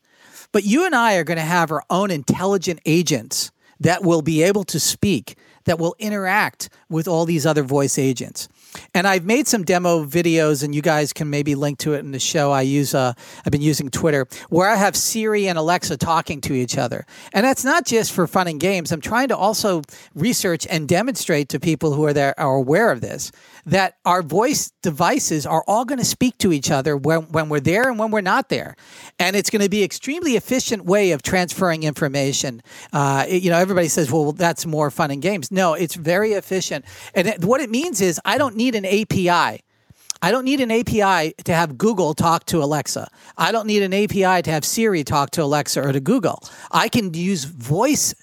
But 0.54 0.64
you 0.64 0.86
and 0.86 0.96
I 0.96 1.16
are 1.16 1.26
going 1.26 1.38
to 1.38 1.44
have 1.44 1.70
our 1.70 1.84
own 1.90 2.12
intelligent 2.12 2.80
agents 2.86 3.52
that 3.82 4.04
will 4.04 4.22
be 4.22 4.42
able 4.42 4.64
to 4.66 4.80
speak, 4.80 5.36
that 5.66 5.80
will 5.80 5.98
interact 6.00 6.70
with 6.88 7.10
all 7.10 7.26
these 7.26 7.46
other 7.46 7.62
voice 7.62 8.00
agents. 8.00 8.48
And 8.94 9.08
I've 9.08 9.26
made 9.26 9.48
some 9.48 9.64
demo 9.64 10.06
videos, 10.06 10.64
and 10.64 10.74
you 10.74 10.82
guys 10.82 11.14
can 11.14 11.30
maybe 11.30 11.56
link 11.56 11.80
to 11.80 11.94
it 11.94 12.00
in 12.00 12.12
the 12.12 12.20
show. 12.20 12.52
I 12.52 12.62
use, 12.62 12.94
uh, 12.94 13.14
I've 13.46 13.52
been 13.52 13.62
using 13.62 13.90
Twitter, 13.90 14.28
where 14.50 14.70
I 14.70 14.76
have 14.76 14.96
Siri 14.96 15.48
and 15.48 15.58
Alexa 15.58 15.98
talking 15.98 16.42
to 16.42 16.54
each 16.54 16.78
other. 16.78 17.06
And 17.34 17.46
that's 17.46 17.64
not 17.64 17.86
just 17.86 18.12
for 18.12 18.28
fun 18.28 18.48
and 18.48 18.60
games. 18.60 18.92
I'm 18.92 19.02
trying 19.02 19.30
to 19.30 19.38
also 19.38 19.82
research 20.16 20.68
and 20.70 20.88
demonstrate 20.88 21.50
to 21.50 21.60
people 21.60 21.94
who 21.94 22.06
are 22.06 22.14
there 22.14 22.40
are 22.40 22.56
aware 22.56 22.92
of 22.92 23.02
this 23.02 23.32
that 23.66 23.98
our 24.04 24.22
voice 24.22 24.72
devices 24.82 25.46
are 25.46 25.64
all 25.68 25.86
going 25.86 26.00
to 26.00 26.06
speak 26.06 26.38
to 26.38 26.52
each 26.52 26.70
other 26.70 26.98
when, 26.98 27.22
when 27.32 27.48
we're 27.50 27.60
there 27.60 27.88
and 27.88 27.98
when 27.98 28.12
we're 28.12 28.22
not 28.22 28.50
there. 28.50 28.76
And 29.20 29.36
it's 29.36 29.50
going 29.50 29.62
to 29.62 29.70
be 29.70 29.84
extremely 29.84 30.36
efficient 30.36 30.84
way 30.86 31.12
of 31.12 31.22
transferring 31.22 31.84
information. 31.84 32.62
Uh, 32.92 33.26
you 33.28 33.50
know, 33.50 33.58
everybody 33.58 33.88
says, 33.88 34.12
well, 34.12 34.34
that's 34.34 34.66
more 34.66 34.92
fun 34.92 35.12
and 35.12 35.22
games. 35.22 35.52
No, 35.52 35.74
it's 35.74 35.96
very 35.96 36.34
efficient. 36.34 36.84
And 37.16 37.28
it, 37.28 37.46
what 37.46 37.62
it 37.62 37.70
means 37.70 38.02
is 38.02 38.20
I 38.26 38.38
don't 38.38 38.56
need 38.56 38.63
an 38.76 38.86
API. 38.86 39.62
I 40.24 40.32
don't 40.32 40.46
need 40.46 40.62
an 40.62 40.72
API 40.72 41.34
to 41.44 41.54
have 41.54 41.78
Google 41.78 42.14
talk 42.14 42.46
to 42.46 42.64
Alexa. 42.64 43.10
I 43.38 43.52
don't 43.52 43.68
need 43.68 43.84
an 43.84 43.94
API 43.94 44.42
to 44.42 44.52
have 44.52 44.64
Siri 44.64 45.04
talk 45.04 45.32
to 45.32 45.44
Alexa 45.44 45.82
or 45.82 45.92
to 45.92 46.00
Google. 46.00 46.42
I 46.72 46.88
can 46.88 47.14
use 47.14 47.44
voice 47.44 48.16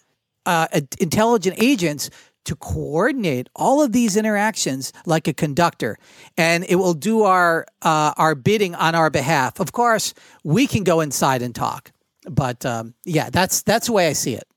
uh, 0.46 0.66
intelligent 0.98 1.62
agents 1.62 2.08
to 2.44 2.56
coordinate 2.56 3.50
all 3.54 3.82
of 3.82 3.92
these 3.92 4.16
interactions 4.16 4.92
like 5.04 5.28
a 5.28 5.34
conductor, 5.34 5.98
and 6.38 6.64
it 6.68 6.76
will 6.76 6.94
do 6.94 7.22
our 7.22 7.66
uh, 7.82 8.14
our 8.16 8.34
bidding 8.34 8.74
on 8.74 8.94
our 8.94 9.10
behalf. 9.10 9.60
Of 9.60 9.72
course, 9.72 10.14
we 10.42 10.66
can 10.66 10.84
go 10.84 11.00
inside 11.00 11.42
and 11.42 11.54
talk, 11.54 11.92
but 12.24 12.64
um, 12.64 12.94
yeah, 13.04 13.28
that's 13.30 13.62
that's 13.62 13.88
the 13.88 13.92
way 13.92 14.08
I 14.08 14.14
see 14.14 14.34
it. 14.34 14.49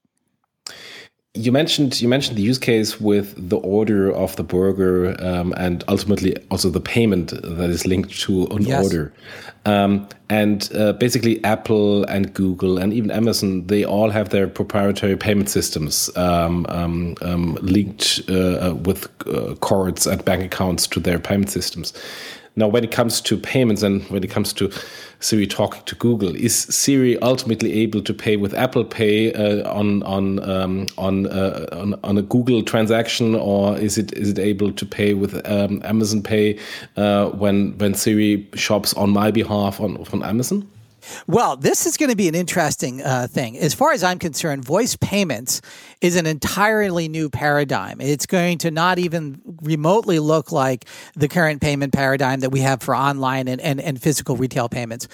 You 1.36 1.52
mentioned 1.52 2.00
you 2.00 2.08
mentioned 2.08 2.38
the 2.38 2.44
use 2.44 2.60
case 2.60 3.02
with 3.02 3.34
the 3.50 3.58
order 3.58 4.12
of 4.12 4.36
the 4.36 4.44
burger 4.44 5.16
um, 5.20 5.52
and 5.58 5.84
ultimately 5.88 6.38
also 6.52 6.70
the 6.70 6.80
payment 6.80 7.32
that 7.42 7.72
is 7.72 7.88
linked 7.88 8.12
to 8.22 8.46
an 8.48 8.62
yes. 8.62 8.84
order. 8.84 9.12
Um, 9.66 10.08
and 10.30 10.70
uh, 10.76 10.94
basically, 10.94 11.44
Apple 11.44 12.04
and 12.04 12.32
Google 12.36 12.78
and 12.78 12.94
even 12.94 13.10
Amazon 13.10 13.66
they 13.66 13.84
all 13.84 14.12
have 14.12 14.30
their 14.30 14.48
proprietary 14.48 15.18
payment 15.18 15.50
systems 15.50 16.16
um, 16.16 16.68
um, 16.70 17.16
um 17.24 17.56
linked 17.62 18.22
uh, 18.30 18.70
uh, 18.70 18.74
with 18.76 19.08
uh, 19.28 19.56
cards 19.56 20.06
and 20.06 20.24
bank 20.24 20.44
accounts 20.44 20.86
to 20.88 21.00
their 21.00 21.18
payment 21.18 21.50
systems. 21.50 21.94
Now, 22.56 22.68
when 22.68 22.84
it 22.84 22.92
comes 22.92 23.20
to 23.22 23.38
payments 23.38 23.82
and 23.82 24.04
when 24.10 24.24
it 24.24 24.30
comes 24.30 24.54
to 24.54 24.72
Siri 25.20 25.48
talking 25.48 25.82
to 25.86 25.96
Google, 25.96 26.36
is 26.36 26.56
Siri 26.56 27.20
ultimately 27.20 27.74
able 27.82 28.02
to 28.04 28.14
pay 28.14 28.38
with 28.38 28.54
Apple 28.54 28.86
Pay 28.86 29.34
uh, 29.34 29.68
on 29.72 30.04
on 30.04 30.40
um, 30.48 30.86
on, 30.98 31.28
uh, 31.28 31.66
on, 31.72 32.00
on 32.04 32.18
a 32.18 32.22
Google 32.22 32.62
transaction, 32.62 33.34
or 33.34 33.78
is 33.78 33.98
it 33.98 34.14
is 34.14 34.30
it 34.30 34.40
able 34.40 34.72
to 34.72 34.86
pay 34.86 35.16
with 35.16 35.34
um, 35.50 35.82
Amazon 35.84 36.22
Pay 36.22 36.60
uh, 36.96 37.30
when 37.30 37.76
when 37.80 37.96
Siri 37.96 38.48
shops 38.54 38.94
on 38.94 39.10
my 39.10 39.32
behalf 39.32 39.82
on 39.82 39.98
on 40.14 40.24
Amazon? 40.24 40.70
Well, 41.28 41.58
this 41.58 41.86
is 41.86 41.98
going 41.98 42.10
to 42.10 42.16
be 42.16 42.28
an 42.28 42.36
interesting 42.36 43.02
uh, 43.02 43.28
thing. 43.28 43.58
As 43.58 43.74
far 43.74 43.92
as 43.92 44.04
I'm 44.04 44.20
concerned, 44.20 44.64
voice 44.64 44.96
payments 44.96 45.62
is 46.04 46.18
an 46.18 46.26
entirely 46.26 47.08
new 47.08 47.30
paradigm. 47.30 48.02
It's 48.02 48.26
going 48.26 48.58
to 48.60 48.72
not 48.72 49.00
even 49.00 49.42
remotely 49.62 50.20
look 50.20 50.52
like 50.52 50.86
the 51.16 51.30
current 51.30 51.62
payment 51.62 51.94
paradigm 51.94 52.42
that 52.42 52.50
we 52.50 52.60
have 52.60 52.84
for 52.84 52.94
online 52.94 53.48
and, 53.48 53.62
and, 53.62 53.80
and 53.80 54.02
physical 54.02 54.36
retail 54.36 54.68
payments. 54.68 55.08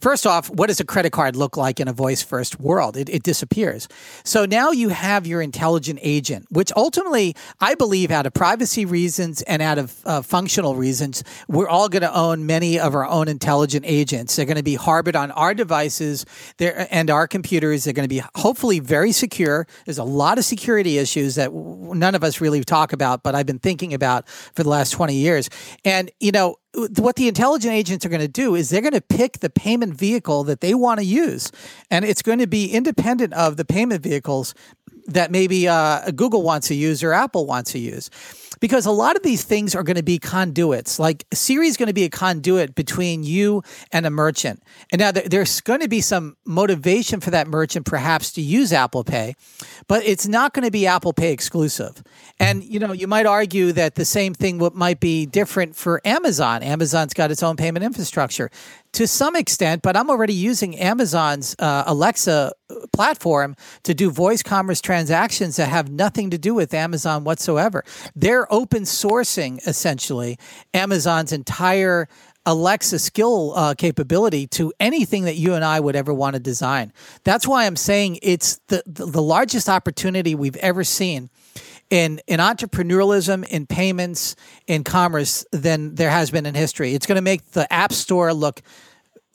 First 0.00 0.24
off, 0.24 0.48
what 0.48 0.68
does 0.68 0.78
a 0.78 0.84
credit 0.84 1.10
card 1.10 1.34
look 1.34 1.56
like 1.56 1.80
in 1.80 1.88
a 1.88 1.92
voice 1.92 2.22
first 2.22 2.60
world? 2.60 2.96
It, 2.96 3.08
it 3.08 3.24
disappears. 3.24 3.88
So 4.22 4.46
now 4.46 4.70
you 4.70 4.90
have 4.90 5.26
your 5.26 5.42
intelligent 5.42 5.98
agent, 6.00 6.46
which 6.50 6.70
ultimately, 6.76 7.34
I 7.60 7.74
believe, 7.74 8.12
out 8.12 8.24
of 8.24 8.32
privacy 8.32 8.84
reasons 8.84 9.42
and 9.42 9.60
out 9.60 9.78
of 9.78 10.00
uh, 10.04 10.22
functional 10.22 10.76
reasons, 10.76 11.24
we're 11.48 11.68
all 11.68 11.88
going 11.88 12.02
to 12.02 12.14
own 12.14 12.46
many 12.46 12.78
of 12.78 12.94
our 12.94 13.04
own 13.04 13.26
intelligent 13.26 13.84
agents. 13.84 14.36
They're 14.36 14.46
going 14.46 14.58
to 14.58 14.62
be 14.62 14.76
harbored 14.76 15.16
on 15.16 15.32
our 15.32 15.54
devices 15.54 16.24
and 16.60 17.10
our 17.10 17.26
computers. 17.26 17.82
They're 17.82 17.92
going 17.92 18.08
to 18.08 18.14
be 18.14 18.22
hopefully 18.36 18.78
very 18.78 19.10
secure. 19.10 19.66
There's 19.86 19.98
a 19.98 20.04
lot 20.04 20.35
of 20.38 20.44
security 20.44 20.98
issues 20.98 21.34
that 21.36 21.52
none 21.52 22.14
of 22.14 22.24
us 22.24 22.40
really 22.40 22.62
talk 22.64 22.92
about, 22.92 23.22
but 23.22 23.34
I've 23.34 23.46
been 23.46 23.58
thinking 23.58 23.94
about 23.94 24.28
for 24.28 24.62
the 24.62 24.68
last 24.68 24.90
20 24.90 25.14
years. 25.14 25.48
And, 25.84 26.10
you 26.20 26.32
know, 26.32 26.56
what 26.98 27.16
the 27.16 27.28
intelligent 27.28 27.72
agents 27.72 28.04
are 28.04 28.08
going 28.08 28.20
to 28.20 28.28
do 28.28 28.54
is 28.54 28.70
they're 28.70 28.80
going 28.82 28.92
to 28.92 29.00
pick 29.00 29.40
the 29.40 29.50
payment 29.50 29.94
vehicle 29.94 30.44
that 30.44 30.60
they 30.60 30.74
want 30.74 31.00
to 31.00 31.06
use. 31.06 31.50
And 31.90 32.04
it's 32.04 32.22
going 32.22 32.38
to 32.38 32.46
be 32.46 32.70
independent 32.70 33.32
of 33.32 33.56
the 33.56 33.64
payment 33.64 34.02
vehicles 34.02 34.54
that 35.06 35.30
maybe 35.30 35.68
uh, 35.68 36.10
Google 36.10 36.42
wants 36.42 36.68
to 36.68 36.74
use 36.74 37.02
or 37.02 37.12
Apple 37.12 37.46
wants 37.46 37.72
to 37.72 37.78
use 37.78 38.10
because 38.60 38.86
a 38.86 38.90
lot 38.90 39.16
of 39.16 39.22
these 39.22 39.44
things 39.44 39.74
are 39.74 39.82
going 39.82 39.96
to 39.96 40.02
be 40.02 40.18
conduits. 40.18 40.98
Like 40.98 41.24
Siri 41.32 41.68
is 41.68 41.76
going 41.76 41.88
to 41.88 41.94
be 41.94 42.04
a 42.04 42.10
conduit 42.10 42.74
between 42.74 43.22
you 43.22 43.62
and 43.92 44.06
a 44.06 44.10
merchant. 44.10 44.62
And 44.92 45.00
now 45.00 45.12
there's 45.12 45.60
going 45.60 45.80
to 45.80 45.88
be 45.88 46.00
some 46.00 46.36
motivation 46.44 47.20
for 47.20 47.30
that 47.30 47.48
merchant 47.48 47.86
perhaps 47.86 48.32
to 48.32 48.40
use 48.40 48.72
Apple 48.72 49.04
Pay, 49.04 49.34
but 49.88 50.04
it's 50.04 50.26
not 50.26 50.52
going 50.52 50.64
to 50.64 50.70
be 50.70 50.86
Apple 50.86 51.12
Pay 51.12 51.32
exclusive. 51.32 52.02
And 52.38 52.62
you 52.64 52.78
know, 52.78 52.92
you 52.92 53.06
might 53.06 53.26
argue 53.26 53.72
that 53.72 53.94
the 53.94 54.04
same 54.04 54.34
thing 54.34 54.60
might 54.74 55.00
be 55.00 55.26
different 55.26 55.76
for 55.76 56.00
Amazon. 56.04 56.62
Amazon's 56.62 57.14
got 57.14 57.30
its 57.30 57.42
own 57.42 57.56
payment 57.56 57.84
infrastructure 57.84 58.50
to 58.96 59.06
some 59.06 59.36
extent, 59.36 59.82
but 59.82 59.94
I'm 59.94 60.08
already 60.08 60.32
using 60.32 60.78
Amazon's 60.78 61.54
uh, 61.58 61.84
Alexa 61.86 62.54
platform 62.94 63.54
to 63.82 63.92
do 63.92 64.10
voice 64.10 64.42
commerce 64.42 64.80
transactions 64.80 65.56
that 65.56 65.68
have 65.68 65.90
nothing 65.90 66.30
to 66.30 66.38
do 66.38 66.54
with 66.54 66.72
Amazon 66.72 67.22
whatsoever. 67.22 67.84
They're 68.14 68.50
open 68.50 68.84
sourcing 68.84 69.58
essentially 69.68 70.38
Amazon's 70.72 71.30
entire 71.30 72.08
Alexa 72.46 72.98
skill 72.98 73.52
uh, 73.54 73.74
capability 73.74 74.46
to 74.46 74.72
anything 74.80 75.24
that 75.24 75.36
you 75.36 75.52
and 75.52 75.62
I 75.62 75.78
would 75.78 75.94
ever 75.94 76.14
want 76.14 76.32
to 76.32 76.40
design. 76.40 76.90
That's 77.22 77.46
why 77.46 77.66
I'm 77.66 77.76
saying 77.76 78.20
it's 78.22 78.60
the, 78.68 78.82
the, 78.86 79.04
the 79.04 79.22
largest 79.22 79.68
opportunity 79.68 80.34
we've 80.34 80.56
ever 80.56 80.84
seen 80.84 81.28
in 81.90 82.20
in 82.26 82.40
entrepreneurialism, 82.40 83.46
in 83.46 83.66
payments, 83.66 84.36
in 84.66 84.84
commerce 84.84 85.44
than 85.52 85.94
there 85.94 86.10
has 86.10 86.30
been 86.30 86.46
in 86.46 86.54
history. 86.54 86.94
It's 86.94 87.06
going 87.06 87.16
to 87.16 87.22
make 87.22 87.52
the 87.52 87.70
App 87.72 87.92
Store 87.92 88.32
look 88.32 88.62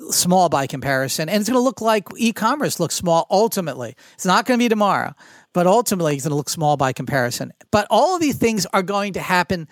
small 0.09 0.49
by 0.49 0.67
comparison, 0.67 1.29
and 1.29 1.39
it's 1.39 1.49
going 1.49 1.59
to 1.59 1.63
look 1.63 1.81
like 1.81 2.07
e-commerce 2.17 2.79
looks 2.79 2.95
small. 2.95 3.27
Ultimately, 3.29 3.95
it's 4.13 4.25
not 4.25 4.45
going 4.45 4.59
to 4.59 4.63
be 4.63 4.69
tomorrow, 4.69 5.13
but 5.53 5.67
ultimately, 5.67 6.15
it's 6.15 6.23
going 6.23 6.31
to 6.31 6.35
look 6.35 6.49
small 6.49 6.77
by 6.77 6.93
comparison. 6.93 7.53
But 7.71 7.87
all 7.89 8.15
of 8.15 8.21
these 8.21 8.37
things 8.37 8.65
are 8.73 8.83
going 8.83 9.13
to 9.13 9.21
happen 9.21 9.67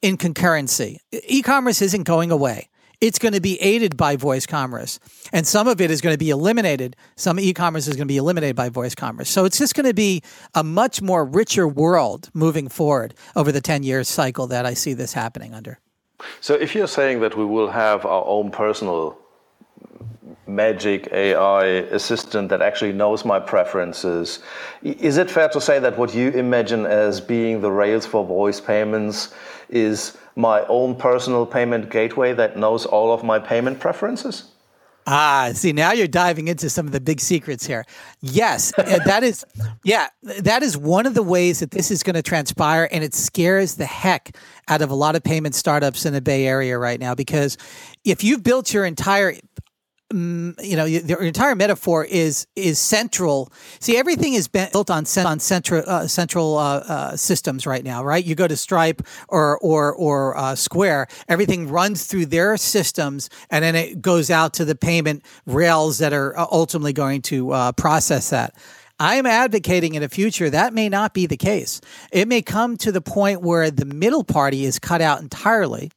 in 0.00 0.16
concurrency. 0.16 0.98
E-commerce 1.12 1.82
isn't 1.82 2.04
going 2.04 2.30
away 2.30 2.68
it's 3.02 3.18
going 3.18 3.34
to 3.34 3.40
be 3.40 3.60
aided 3.60 3.96
by 3.96 4.14
voice 4.14 4.46
commerce. 4.46 5.00
And 5.32 5.44
some 5.44 5.66
of 5.66 5.80
it 5.80 5.90
is 5.90 6.00
going 6.00 6.14
to 6.14 6.18
be 6.18 6.30
eliminated. 6.30 6.94
Some 7.16 7.38
e 7.40 7.52
commerce 7.52 7.88
is 7.88 7.96
going 7.96 8.06
to 8.06 8.12
be 8.12 8.16
eliminated 8.16 8.54
by 8.54 8.68
voice 8.68 8.94
commerce. 8.94 9.28
So 9.28 9.44
it's 9.44 9.58
just 9.58 9.74
going 9.74 9.86
to 9.86 9.92
be 9.92 10.22
a 10.54 10.62
much 10.62 11.02
more 11.02 11.24
richer 11.24 11.66
world 11.66 12.30
moving 12.32 12.68
forward 12.68 13.14
over 13.34 13.50
the 13.50 13.60
10 13.60 13.82
year 13.82 14.04
cycle 14.04 14.46
that 14.46 14.64
I 14.64 14.74
see 14.74 14.94
this 14.94 15.12
happening 15.12 15.52
under. 15.52 15.80
So 16.40 16.54
if 16.54 16.76
you're 16.76 16.86
saying 16.86 17.20
that 17.20 17.36
we 17.36 17.44
will 17.44 17.68
have 17.68 18.06
our 18.06 18.24
own 18.24 18.52
personal 18.52 19.18
magic 20.46 21.08
AI 21.12 21.64
assistant 21.64 22.50
that 22.50 22.62
actually 22.62 22.92
knows 22.92 23.24
my 23.24 23.40
preferences. 23.40 24.40
Is 24.82 25.16
it 25.16 25.30
fair 25.30 25.48
to 25.48 25.60
say 25.60 25.78
that 25.78 25.96
what 25.96 26.14
you 26.14 26.30
imagine 26.30 26.84
as 26.84 27.20
being 27.20 27.62
the 27.62 27.70
rails 27.70 28.06
for 28.06 28.24
voice 28.24 28.60
payments 28.60 29.34
is 29.68 30.18
my 30.36 30.64
own 30.66 30.94
personal 30.96 31.46
payment 31.46 31.90
gateway 31.90 32.32
that 32.34 32.56
knows 32.56 32.86
all 32.86 33.12
of 33.12 33.22
my 33.22 33.38
payment 33.38 33.80
preferences? 33.80 34.52
Ah, 35.06 35.50
see, 35.52 35.72
now 35.72 35.92
you're 35.92 36.06
diving 36.06 36.46
into 36.46 36.70
some 36.70 36.86
of 36.86 36.92
the 36.92 37.00
big 37.00 37.18
secrets 37.20 37.66
here. 37.66 37.84
Yes, 38.20 38.72
that 38.76 39.24
is, 39.24 39.44
yeah, 39.82 40.08
that 40.22 40.62
is 40.62 40.76
one 40.76 41.06
of 41.06 41.14
the 41.14 41.24
ways 41.24 41.58
that 41.60 41.72
this 41.72 41.90
is 41.90 42.02
going 42.02 42.14
to 42.14 42.22
transpire, 42.22 42.88
and 42.92 43.02
it 43.02 43.14
scares 43.14 43.74
the 43.74 43.86
heck 43.86 44.36
out 44.68 44.80
of 44.80 44.90
a 44.90 44.94
lot 44.94 45.16
of 45.16 45.24
payment 45.24 45.56
startups 45.56 46.06
in 46.06 46.12
the 46.12 46.20
Bay 46.20 46.46
Area 46.46 46.78
right 46.78 47.00
now. 47.00 47.14
Because 47.14 47.58
if 48.04 48.22
you've 48.22 48.44
built 48.44 48.72
your 48.72 48.84
entire 48.84 49.34
you 50.12 50.76
know, 50.76 50.86
the 50.86 51.18
entire 51.18 51.54
metaphor 51.54 52.04
is 52.04 52.46
is 52.56 52.78
central. 52.78 53.52
See, 53.80 53.96
everything 53.96 54.34
is 54.34 54.48
built 54.48 54.90
on 54.90 55.04
on 55.18 55.40
central 55.40 55.82
uh, 55.86 56.06
central 56.06 56.58
uh, 56.58 56.78
uh, 56.78 57.16
systems 57.16 57.66
right 57.66 57.84
now, 57.84 58.04
right? 58.04 58.24
You 58.24 58.34
go 58.34 58.46
to 58.46 58.56
Stripe 58.56 59.02
or 59.28 59.58
or 59.58 59.94
or 59.94 60.36
uh, 60.36 60.54
Square, 60.54 61.08
everything 61.28 61.68
runs 61.68 62.06
through 62.06 62.26
their 62.26 62.56
systems, 62.56 63.30
and 63.50 63.64
then 63.64 63.74
it 63.74 64.02
goes 64.02 64.30
out 64.30 64.54
to 64.54 64.64
the 64.64 64.74
payment 64.74 65.24
rails 65.46 65.98
that 65.98 66.12
are 66.12 66.38
uh, 66.38 66.46
ultimately 66.50 66.92
going 66.92 67.22
to 67.22 67.52
uh, 67.52 67.72
process 67.72 68.30
that. 68.30 68.54
I 69.00 69.16
am 69.16 69.26
advocating 69.26 69.94
in 69.94 70.02
the 70.02 70.08
future 70.08 70.50
that 70.50 70.74
may 70.74 70.88
not 70.88 71.12
be 71.14 71.26
the 71.26 71.36
case. 71.36 71.80
It 72.12 72.28
may 72.28 72.42
come 72.42 72.76
to 72.78 72.92
the 72.92 73.00
point 73.00 73.42
where 73.42 73.70
the 73.70 73.84
middle 73.84 74.22
party 74.22 74.64
is 74.64 74.78
cut 74.78 75.00
out 75.00 75.20
entirely 75.20 75.90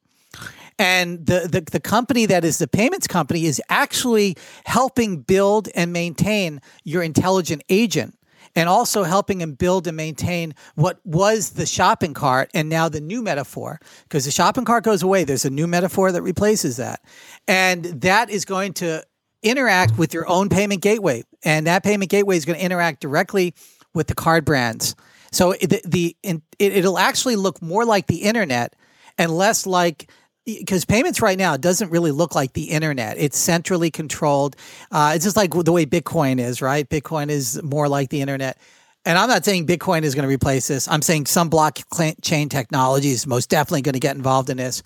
and 0.78 1.26
the, 1.26 1.48
the, 1.50 1.62
the 1.62 1.80
company 1.80 2.26
that 2.26 2.44
is 2.44 2.58
the 2.58 2.68
payments 2.68 3.08
company 3.08 3.46
is 3.46 3.62
actually 3.70 4.36
helping 4.66 5.22
build 5.22 5.70
and 5.74 5.94
maintain 5.94 6.62
your 6.84 7.02
intelligent 7.02 7.64
agent 7.70 8.18
and 8.56 8.70
also 8.70 9.04
helping 9.04 9.42
him 9.42 9.54
build 9.54 9.88
and 9.88 9.98
maintain 9.98 10.54
what 10.76 11.00
was 11.04 11.52
the 11.52 11.66
shopping 11.66 12.14
cart 12.14 12.50
and 12.54 12.70
now 12.70 12.88
the 12.88 13.02
new 13.02 13.22
metaphor. 13.22 13.80
Because 14.04 14.26
the 14.26 14.32
shopping 14.32 14.66
cart 14.66 14.84
goes 14.84 15.04
away, 15.04 15.24
there's 15.24 15.46
a 15.46 15.50
new 15.50 15.68
metaphor 15.68 16.12
that 16.12 16.22
replaces 16.22 16.78
that. 16.78 17.02
And 17.48 17.84
that 18.02 18.30
is 18.30 18.46
going 18.46 18.74
to 18.76 19.04
interact 19.44 19.98
with 19.98 20.14
your 20.14 20.28
own 20.28 20.50
payment 20.50 20.82
gateway. 20.82 21.24
And 21.44 21.68
that 21.68 21.84
payment 21.84 22.10
gateway 22.10 22.38
is 22.38 22.46
going 22.46 22.58
to 22.58 22.66
interact 22.66 23.02
directly 23.02 23.54
with 23.94 24.08
the 24.08 24.16
card 24.16 24.46
brands. 24.46 24.96
So 25.32 25.52
the, 25.54 25.82
the 25.86 26.16
it, 26.24 26.42
it'll 26.60 26.98
actually 26.98 27.36
look 27.36 27.62
more 27.62 27.84
like 27.86 28.08
the 28.08 28.24
internet 28.24 28.74
and 29.18 29.32
less 29.32 29.66
like 29.66 30.10
because 30.46 30.86
payments 30.86 31.22
right 31.22 31.38
now 31.38 31.58
doesn't 31.58 31.90
really 31.90 32.12
look 32.12 32.36
like 32.36 32.54
the 32.54 32.66
internet. 32.66 33.18
It's 33.18 33.38
centrally 33.38 33.92
controlled. 33.92 34.56
Uh, 34.92 35.14
it's 35.16 35.26
just 35.26 35.36
like 35.36 35.52
the 35.52 35.72
way 35.72 35.86
Bitcoin 35.86 36.40
is, 36.40 36.62
right? 36.62 36.88
Bitcoin 36.88 37.30
is 37.30 37.62
more 37.64 37.88
like 37.88 38.10
the 38.10 38.22
internet. 38.22 38.58
And 39.06 39.18
I'm 39.20 39.30
not 39.30 39.46
saying 39.46 39.68
Bitcoin 39.68 40.04
is 40.04 40.16
going 40.16 40.28
to 40.28 40.34
replace 40.34 40.68
this. 40.68 40.88
I'm 40.88 41.02
saying 41.02 41.28
some 41.28 41.50
blockchain 41.50 42.50
technology 42.50 43.10
is 43.10 43.28
most 43.28 43.50
definitely 43.50 43.84
going 43.84 43.94
to 43.94 44.00
get 44.00 44.16
involved 44.16 44.50
in 44.50 44.58
this. 44.58 44.82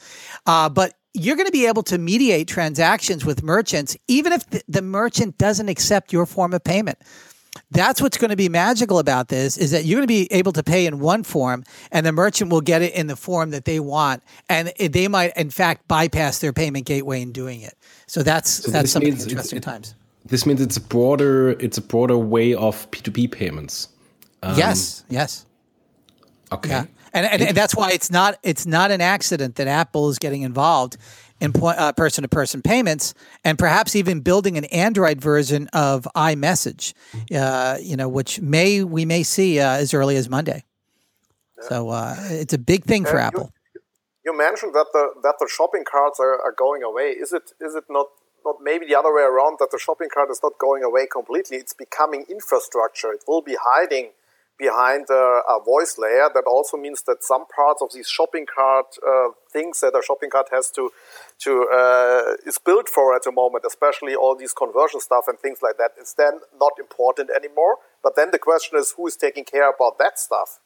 Uh, 0.46 0.68
but 0.68 0.94
you're 1.14 1.36
going 1.36 1.48
to 1.48 1.52
be 1.54 1.66
able 1.66 1.84
to 1.84 1.98
mediate 1.98 2.48
transactions 2.48 3.26
with 3.26 3.44
merchants, 3.44 3.98
even 4.08 4.34
if 4.34 4.48
the, 4.50 4.62
the 4.68 4.82
merchant 4.82 5.38
doesn't 5.38 5.70
accept 5.70 6.14
your 6.14 6.26
form 6.26 6.54
of 6.54 6.64
payment. 6.64 7.00
That's 7.72 8.02
what's 8.02 8.18
going 8.18 8.30
to 8.30 8.36
be 8.36 8.50
magical 8.50 9.00
about 9.00 9.28
this 9.28 9.58
is 9.58 9.72
that 9.72 9.86
you're 9.86 9.98
going 9.98 10.08
to 10.08 10.08
be 10.08 10.32
able 10.32 10.52
to 10.54 10.64
pay 10.64 10.86
in 10.86 11.00
one 11.00 11.24
form 11.24 11.64
and 11.92 12.06
the 12.06 12.12
merchant 12.12 12.52
will 12.52 12.62
get 12.62 12.82
it 12.82 12.94
in 12.94 13.08
the 13.08 13.16
form 13.16 13.52
that 13.52 13.66
they 13.66 13.80
want 13.80 14.24
and 14.50 14.72
they 14.80 15.08
might 15.08 15.36
in 15.38 15.50
fact 15.50 15.88
bypass 15.88 16.40
their 16.40 16.54
payment 16.54 16.86
gateway 16.86 17.22
in 17.22 17.32
doing 17.32 17.62
it. 17.62 17.76
So 18.08 18.24
that's 18.24 18.50
so 18.50 18.72
that's 18.72 18.92
some 18.92 19.04
interesting 19.04 19.62
times. 19.62 19.96
This 20.26 20.46
means 20.46 20.62
it's 20.62 20.78
a 20.78 20.82
broader 20.82 21.52
it's 21.52 21.78
a 21.78 21.82
broader 21.82 22.18
way 22.18 22.54
of 22.54 22.90
P2P 22.92 23.32
payments. 23.32 23.90
Um, 24.44 24.58
yes, 24.58 25.04
yes. 25.10 25.46
Okay. 26.52 26.70
Yeah. 26.70 26.86
And, 27.12 27.26
and, 27.26 27.42
and, 27.42 27.58
that's 27.58 27.76
why 27.76 27.92
it's 27.92 28.12
not 28.12 28.38
it's 28.44 28.66
not 28.66 28.92
an 28.92 29.02
accident 29.02 29.56
that 29.56 29.68
Apple 29.68 30.10
is 30.10 30.20
getting 30.20 30.44
involved 30.44 30.96
in 30.96 31.00
person 31.40 32.22
to 32.24 32.28
person 32.28 32.62
payments 32.62 33.14
and 33.44 33.58
perhaps 33.58 33.96
even 33.96 34.22
building 34.22 34.58
an 34.58 34.66
Android 34.66 35.22
version 35.22 35.68
of 35.74 36.08
iMessage, 36.16 36.94
uh, 37.36 37.78
you 37.82 37.96
know, 37.96 38.10
which 38.10 38.42
may 38.42 38.84
we 38.84 39.06
may 39.06 39.24
see 39.24 39.60
uh, 39.60 39.78
as 39.78 39.94
early 39.94 40.16
as 40.16 40.30
Monday. 40.30 40.64
Yeah. 41.58 41.70
So 41.70 41.90
uh, 41.90 42.16
it's 42.30 42.54
a 42.54 42.58
big 42.58 42.84
thing 42.84 43.06
for 43.06 43.14
you, 43.14 43.20
Apple. 43.20 43.54
You 44.26 44.38
mentioned 44.38 44.74
that 44.74 44.88
the 44.94 45.10
that 45.24 45.36
the 45.40 45.50
shopping 45.50 45.84
carts 45.90 46.20
are, 46.20 46.40
are 46.42 46.54
going 46.58 46.84
away. 46.84 47.12
Is 47.12 47.34
it 47.34 47.52
is 47.62 47.76
it 47.76 47.86
not 47.90 48.08
not 48.46 48.58
maybe 48.62 48.86
the 48.86 48.96
other 48.96 49.14
way 49.14 49.24
around 49.24 49.58
that 49.60 49.70
the 49.72 49.80
shopping 49.80 50.10
cart 50.14 50.30
is 50.30 50.40
not 50.44 50.54
going 50.60 50.84
away 50.84 51.08
completely? 51.12 51.58
It's 51.58 51.74
becoming 51.74 52.26
infrastructure. 52.30 53.12
It 53.12 53.24
will 53.28 53.42
be 53.42 53.58
hiding 53.60 54.12
behind 54.60 55.06
a, 55.10 55.42
a, 55.50 55.64
voice 55.64 55.96
layer. 55.98 56.30
That 56.34 56.44
also 56.46 56.78
means 56.78 57.02
that 57.04 57.24
some 57.24 57.46
parts 57.48 57.82
of 57.82 57.94
these 57.94 58.10
shopping 58.10 58.46
cart 58.46 58.88
uh, 59.02 59.30
things 59.52 59.80
that 59.80 59.96
a 59.98 60.04
shopping 60.06 60.30
cart 60.30 60.48
has 60.52 60.70
to 60.72 60.92
to 61.46 61.52
uh, 61.74 62.36
is 62.46 62.60
built 62.60 62.90
for 62.90 63.16
at 63.16 63.24
the 63.24 63.32
moment, 63.32 63.64
especially 63.66 64.14
all 64.14 64.36
these 64.36 64.54
conversion 64.54 65.00
stuff 65.00 65.26
and 65.28 65.40
things 65.40 65.60
like 65.64 65.78
that, 65.78 65.92
is 66.00 66.14
then 66.18 66.42
not 66.60 66.74
important 66.78 67.30
anymore. 67.32 67.78
But 68.04 68.16
then 68.16 68.32
the 68.32 68.40
question 68.40 68.78
is, 68.78 68.94
who 68.96 69.08
is 69.08 69.16
taking 69.16 69.46
care 69.46 69.70
about 69.70 69.98
that 70.00 70.20
stuff? 70.20 70.60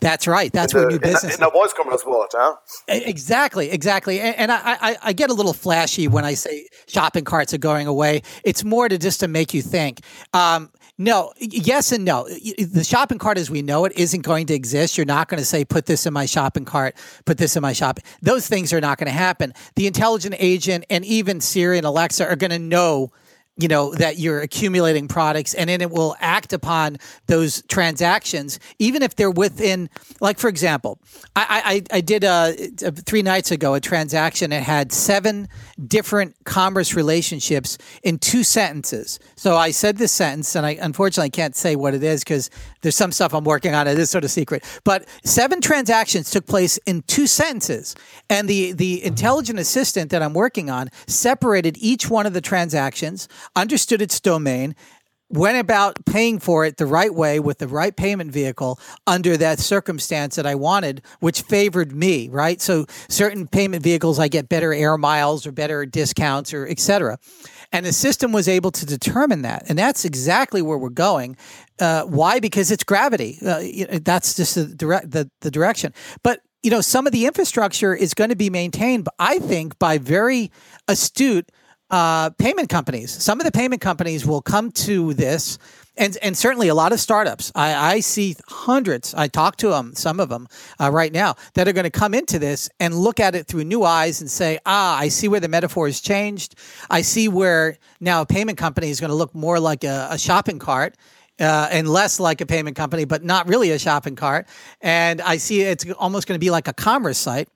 That's 0.00 0.28
right. 0.28 0.52
That's 0.52 0.72
in 0.74 0.80
where 0.80 0.88
new 0.90 1.00
business 1.00 1.34
in, 1.34 1.40
the 1.40 1.50
voice 1.50 1.72
commerce 1.72 2.06
world, 2.06 2.28
huh? 2.32 2.54
Exactly, 2.86 3.70
exactly. 3.70 4.20
And, 4.20 4.36
and 4.36 4.52
I, 4.52 4.60
I, 4.64 4.96
I, 5.02 5.12
get 5.12 5.28
a 5.28 5.34
little 5.34 5.52
flashy 5.52 6.06
when 6.06 6.24
I 6.24 6.34
say 6.34 6.68
shopping 6.86 7.24
carts 7.24 7.52
are 7.52 7.58
going 7.58 7.88
away. 7.88 8.22
It's 8.44 8.62
more 8.62 8.88
to 8.88 8.96
just 8.96 9.18
to 9.20 9.28
make 9.28 9.52
you 9.54 9.60
think. 9.60 10.02
Um, 10.32 10.70
no, 10.98 11.32
yes 11.38 11.92
and 11.92 12.04
no. 12.04 12.28
The 12.28 12.82
shopping 12.82 13.18
cart 13.18 13.38
as 13.38 13.48
we 13.48 13.62
know 13.62 13.84
it 13.84 13.92
isn't 13.96 14.22
going 14.22 14.46
to 14.46 14.54
exist. 14.54 14.98
You're 14.98 15.06
not 15.06 15.28
going 15.28 15.38
to 15.38 15.44
say, 15.44 15.64
put 15.64 15.86
this 15.86 16.06
in 16.06 16.12
my 16.12 16.26
shopping 16.26 16.64
cart, 16.64 16.96
put 17.24 17.38
this 17.38 17.54
in 17.54 17.62
my 17.62 17.72
shopping. 17.72 18.02
Those 18.20 18.48
things 18.48 18.72
are 18.72 18.80
not 18.80 18.98
going 18.98 19.06
to 19.06 19.12
happen. 19.12 19.54
The 19.76 19.86
intelligent 19.86 20.34
agent 20.40 20.84
and 20.90 21.04
even 21.04 21.40
Siri 21.40 21.78
and 21.78 21.86
Alexa 21.86 22.26
are 22.28 22.34
going 22.34 22.50
to 22.50 22.58
know 22.58 23.12
you 23.58 23.68
know 23.68 23.92
that 23.94 24.18
you're 24.18 24.40
accumulating 24.40 25.08
products 25.08 25.54
and 25.54 25.68
then 25.68 25.80
it 25.80 25.90
will 25.90 26.16
act 26.20 26.52
upon 26.52 26.96
those 27.26 27.62
transactions 27.62 28.58
even 28.78 29.02
if 29.02 29.16
they're 29.16 29.30
within 29.30 29.90
like 30.20 30.38
for 30.38 30.48
example 30.48 30.98
i 31.36 31.82
i, 31.92 31.96
I 31.98 32.00
did 32.00 32.24
a, 32.24 32.54
a, 32.82 32.92
three 32.92 33.22
nights 33.22 33.50
ago 33.50 33.74
a 33.74 33.80
transaction 33.80 34.50
that 34.50 34.62
had 34.62 34.92
seven 34.92 35.48
different 35.86 36.34
commerce 36.44 36.94
relationships 36.94 37.78
in 38.02 38.18
two 38.18 38.44
sentences. 38.44 39.18
So 39.36 39.56
i 39.56 39.70
said 39.70 39.98
this 39.98 40.12
sentence 40.12 40.54
and 40.54 40.64
i 40.64 40.72
unfortunately 40.80 41.30
can't 41.30 41.56
say 41.56 41.76
what 41.76 41.94
it 41.94 42.02
is 42.02 42.24
because 42.24 42.50
there's 42.82 42.96
some 42.96 43.12
stuff 43.12 43.34
i'm 43.34 43.44
working 43.44 43.74
on. 43.74 43.86
It 43.86 43.98
is 43.98 44.10
sort 44.10 44.24
of 44.24 44.30
secret. 44.30 44.64
But 44.84 45.06
seven 45.24 45.60
transactions 45.60 46.30
took 46.30 46.46
place 46.46 46.78
in 46.86 47.02
two 47.02 47.26
sentences 47.26 47.94
and 48.30 48.48
the 48.48 48.72
the 48.72 49.02
intelligent 49.04 49.58
assistant 49.58 50.10
that 50.10 50.22
i'm 50.22 50.34
working 50.34 50.70
on 50.70 50.90
separated 51.06 51.76
each 51.78 52.08
one 52.10 52.26
of 52.26 52.32
the 52.32 52.40
transactions 52.40 53.28
understood 53.56 54.02
its 54.02 54.20
domain, 54.20 54.74
went 55.30 55.58
about 55.58 56.04
paying 56.06 56.38
for 56.38 56.64
it 56.64 56.78
the 56.78 56.86
right 56.86 57.14
way 57.14 57.38
with 57.38 57.58
the 57.58 57.68
right 57.68 57.94
payment 57.94 58.32
vehicle 58.32 58.80
under 59.06 59.36
that 59.36 59.58
circumstance 59.58 60.36
that 60.36 60.46
I 60.46 60.54
wanted, 60.54 61.02
which 61.20 61.42
favored 61.42 61.92
me, 61.94 62.28
right? 62.28 62.60
So 62.60 62.86
certain 63.08 63.46
payment 63.46 63.82
vehicles, 63.82 64.18
I 64.18 64.28
get 64.28 64.48
better 64.48 64.72
air 64.72 64.96
miles 64.96 65.46
or 65.46 65.52
better 65.52 65.84
discounts 65.84 66.54
or 66.54 66.66
etc. 66.66 67.18
And 67.72 67.84
the 67.84 67.92
system 67.92 68.32
was 68.32 68.48
able 68.48 68.70
to 68.70 68.86
determine 68.86 69.42
that. 69.42 69.64
And 69.68 69.78
that's 69.78 70.06
exactly 70.06 70.62
where 70.62 70.78
we're 70.78 70.88
going. 70.88 71.36
Uh, 71.78 72.04
why? 72.04 72.40
Because 72.40 72.70
it's 72.70 72.84
gravity. 72.84 73.38
Uh, 73.44 73.98
that's 74.02 74.34
just 74.34 74.54
the, 74.54 74.64
direct, 74.64 75.10
the, 75.10 75.30
the 75.40 75.50
direction. 75.50 75.92
But 76.22 76.40
you 76.62 76.70
know, 76.70 76.80
some 76.80 77.06
of 77.06 77.12
the 77.12 77.26
infrastructure 77.26 77.94
is 77.94 78.14
going 78.14 78.30
to 78.30 78.36
be 78.36 78.50
maintained, 78.50 79.08
I 79.18 79.38
think, 79.38 79.78
by 79.78 79.98
very 79.98 80.50
astute 80.88 81.52
uh, 81.90 82.30
payment 82.30 82.68
companies. 82.68 83.10
Some 83.10 83.40
of 83.40 83.46
the 83.46 83.52
payment 83.52 83.80
companies 83.80 84.26
will 84.26 84.42
come 84.42 84.70
to 84.72 85.14
this, 85.14 85.58
and 85.96 86.16
and 86.22 86.36
certainly 86.36 86.68
a 86.68 86.74
lot 86.74 86.92
of 86.92 87.00
startups. 87.00 87.50
I, 87.54 87.94
I 87.94 88.00
see 88.00 88.36
hundreds. 88.46 89.14
I 89.14 89.28
talk 89.28 89.56
to 89.56 89.68
them, 89.68 89.94
some 89.94 90.20
of 90.20 90.28
them 90.28 90.48
uh, 90.80 90.90
right 90.90 91.12
now, 91.12 91.36
that 91.54 91.66
are 91.66 91.72
going 91.72 91.84
to 91.84 91.90
come 91.90 92.14
into 92.14 92.38
this 92.38 92.68
and 92.78 92.94
look 92.94 93.20
at 93.20 93.34
it 93.34 93.46
through 93.46 93.64
new 93.64 93.84
eyes 93.84 94.20
and 94.20 94.30
say, 94.30 94.58
ah, 94.66 94.98
I 94.98 95.08
see 95.08 95.28
where 95.28 95.40
the 95.40 95.48
metaphor 95.48 95.86
has 95.86 96.00
changed. 96.00 96.56
I 96.90 97.02
see 97.02 97.28
where 97.28 97.78
now 98.00 98.22
a 98.22 98.26
payment 98.26 98.58
company 98.58 98.90
is 98.90 99.00
going 99.00 99.10
to 99.10 99.16
look 99.16 99.34
more 99.34 99.58
like 99.58 99.84
a, 99.84 100.08
a 100.10 100.18
shopping 100.18 100.58
cart. 100.58 100.96
Uh, 101.40 101.68
and 101.70 101.88
less 101.88 102.18
like 102.18 102.40
a 102.40 102.46
payment 102.46 102.74
company, 102.74 103.04
but 103.04 103.22
not 103.22 103.46
really 103.46 103.70
a 103.70 103.78
shopping 103.78 104.16
cart. 104.16 104.48
And 104.80 105.20
I 105.20 105.36
see 105.36 105.62
it's 105.62 105.88
almost 105.92 106.26
going 106.26 106.34
to 106.34 106.44
be 106.44 106.50
like 106.50 106.66
a 106.66 106.72
commerce 106.72 107.16
site. 107.16 107.48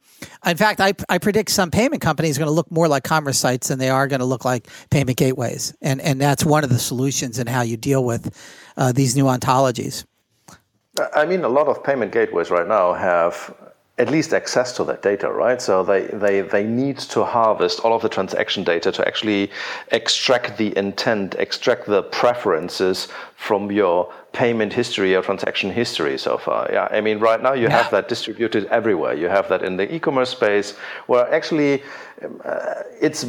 In 0.45 0.57
fact, 0.57 0.81
I, 0.81 0.95
I 1.09 1.19
predict 1.19 1.51
some 1.51 1.71
payment 1.71 2.03
companies 2.03 2.37
are 2.37 2.41
going 2.41 2.49
to 2.49 2.55
look 2.55 2.71
more 2.71 2.89
like 2.89 3.05
commerce 3.05 3.39
sites 3.39 3.69
than 3.69 3.79
they 3.79 3.91
are 3.91 4.07
going 4.07 4.21
to 4.21 4.27
look 4.27 4.45
like 4.45 4.69
payment 4.91 5.19
gateways. 5.19 5.75
And, 5.81 6.01
and 6.01 6.21
that's 6.21 6.45
one 6.45 6.65
of 6.65 6.71
the 6.71 6.79
solutions 6.79 7.39
in 7.39 7.47
how 7.47 7.63
you 7.63 7.77
deal 7.77 8.05
with 8.05 8.37
uh, 8.77 8.93
these 8.93 9.17
new 9.17 9.25
ontologies. 9.25 10.05
I 11.15 11.25
mean, 11.25 11.45
a 11.45 11.49
lot 11.49 11.69
of 11.69 11.83
payment 11.83 12.13
gateways 12.13 12.51
right 12.51 12.69
now 12.69 12.93
have 12.93 13.55
at 13.99 14.11
least 14.11 14.33
access 14.33 14.73
to 14.73 14.85
that 14.85 15.03
data, 15.03 15.31
right? 15.31 15.61
So 15.61 15.85
they, 15.85 16.07
they, 16.07 16.41
they 16.41 16.65
need 16.65 16.99
to 16.99 17.25
harvest 17.25 17.81
all 17.81 17.95
of 17.95 18.03
the 18.03 18.09
transaction 18.09 18.65
data 18.65 18.91
to 18.91 19.07
actually 19.07 19.51
extract 19.91 20.57
the 20.57 20.77
intent, 20.77 21.35
extract 21.39 21.87
the 21.87 22.03
preferences 22.03 23.09
from 23.37 23.71
your 23.71 24.13
payment 24.33 24.73
history 24.73 25.15
or 25.15 25.23
transaction 25.23 25.71
history 25.71 26.19
so 26.19 26.39
far. 26.39 26.69
Yeah, 26.73 26.89
I 26.91 27.01
mean, 27.01 27.19
right 27.19 27.43
now 27.43 27.53
you 27.53 27.65
yeah. 27.65 27.83
have 27.83 27.91
that 27.91 28.09
distributed 28.09 28.67
everywhere. 28.67 29.15
You 29.15 29.29
have 29.29 29.49
that 29.49 29.63
in 29.63 29.77
the 29.77 29.95
e-commerce 29.95 30.31
space, 30.31 30.73
where 31.07 31.33
actually 31.33 31.83
uh, 32.45 32.83
it's 33.01 33.27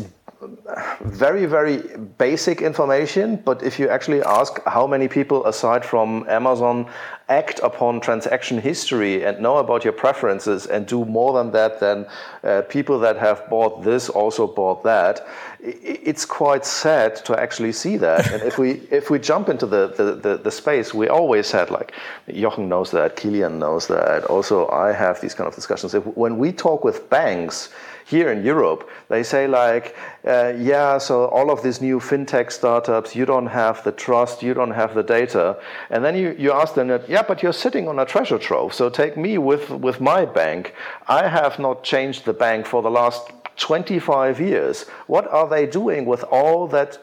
very 1.02 1.46
very 1.46 1.78
basic 2.18 2.62
information 2.62 3.36
but 3.46 3.64
if 3.64 3.80
you 3.80 3.88
actually 3.90 4.22
ask 4.24 4.62
how 4.66 4.86
many 4.86 5.08
people 5.08 5.46
aside 5.46 5.86
from 5.86 6.26
amazon 6.30 6.86
act 7.30 7.60
upon 7.64 8.00
transaction 8.00 8.60
history 8.60 9.24
and 9.24 9.40
know 9.40 9.58
about 9.58 9.84
your 9.84 9.94
preferences 9.94 10.66
and 10.66 10.86
do 10.86 11.06
more 11.06 11.34
than 11.34 11.52
that 11.52 11.80
than 11.80 12.06
uh, 12.44 12.62
people 12.64 13.00
that 13.00 13.18
have 13.18 13.48
bought 13.50 13.84
this 13.84 14.10
also 14.10 14.46
bought 14.46 14.84
that 14.84 15.26
it's 15.66 16.26
quite 16.26 16.66
sad 16.66 17.16
to 17.16 17.40
actually 17.40 17.72
see 17.72 17.96
that 17.96 18.30
and 18.32 18.44
if 18.44 18.58
we 18.58 18.72
if 18.92 19.10
we 19.10 19.18
jump 19.18 19.48
into 19.48 19.66
the, 19.66 19.88
the, 19.88 20.16
the, 20.16 20.38
the 20.38 20.52
space 20.52 20.94
we 20.94 21.08
always 21.08 21.52
had 21.52 21.72
like 21.72 21.94
jochen 22.34 22.68
knows 22.68 22.92
that 22.92 23.16
kilian 23.16 23.60
knows 23.60 23.88
that 23.88 24.26
also 24.26 24.68
i 24.70 24.92
have 24.92 25.22
these 25.22 25.34
kind 25.34 25.48
of 25.48 25.56
discussions 25.56 25.94
if, 25.94 26.06
when 26.18 26.38
we 26.38 26.52
talk 26.52 26.84
with 26.84 27.10
banks 27.10 27.70
here 28.06 28.32
in 28.32 28.44
Europe, 28.44 28.90
they 29.10 29.24
say 29.24 29.48
like, 29.48 29.96
uh, 30.26 30.54
yeah, 30.58 30.98
so 30.98 31.26
all 31.28 31.50
of 31.50 31.64
these 31.64 31.82
new 31.82 32.00
fintech 32.00 32.52
startups, 32.52 33.16
you 33.16 33.26
don't 33.26 33.48
have 33.48 33.84
the 33.84 33.92
trust, 33.92 34.44
you 34.44 34.54
don't 34.54 34.72
have 34.72 34.94
the 34.94 35.04
data, 35.04 35.58
and 35.90 36.04
then 36.04 36.16
you, 36.16 36.36
you 36.38 36.52
ask 36.52 36.76
them, 36.76 36.90
that, 36.90 37.08
yeah, 37.10 37.24
but 37.24 37.42
you're 37.42 37.54
sitting 37.54 37.88
on 37.88 38.00
a 38.00 38.06
treasure 38.06 38.38
trove. 38.38 38.74
So 38.74 38.90
take 38.90 39.16
me 39.18 39.38
with 39.38 39.70
with 39.70 40.02
my 40.02 40.26
bank. 40.26 40.74
I 41.08 41.28
have 41.28 41.60
not 41.60 41.84
changed 41.84 42.26
the 42.26 42.34
bank 42.34 42.66
for 42.66 42.82
the 42.82 42.92
last 42.92 43.32
25 43.58 44.40
years. 44.40 44.84
What 45.08 45.28
are 45.28 45.48
they 45.48 45.66
doing 45.66 46.06
with 46.06 46.24
all 46.24 46.68
that 46.70 46.98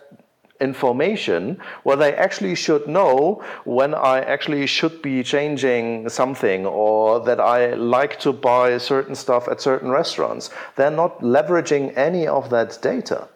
information 0.61 1.59
where 1.83 1.97
they 1.97 2.15
actually 2.15 2.55
should 2.55 2.87
know 2.87 3.43
when 3.65 3.95
I 3.95 4.21
actually 4.21 4.67
should 4.67 5.01
be 5.03 5.23
changing 5.23 6.09
something 6.09 6.67
or 6.67 7.21
that 7.21 7.41
I 7.41 7.75
like 7.75 8.21
to 8.21 8.33
buy 8.33 8.77
certain 8.79 9.15
stuff 9.15 9.49
at 9.49 9.61
certain 9.61 9.91
restaurants. 9.91 10.51
They're 10.77 10.91
not 10.91 11.21
leveraging 11.21 11.97
any 11.97 12.27
of 12.27 12.51
that 12.51 12.79
data. 12.83 13.29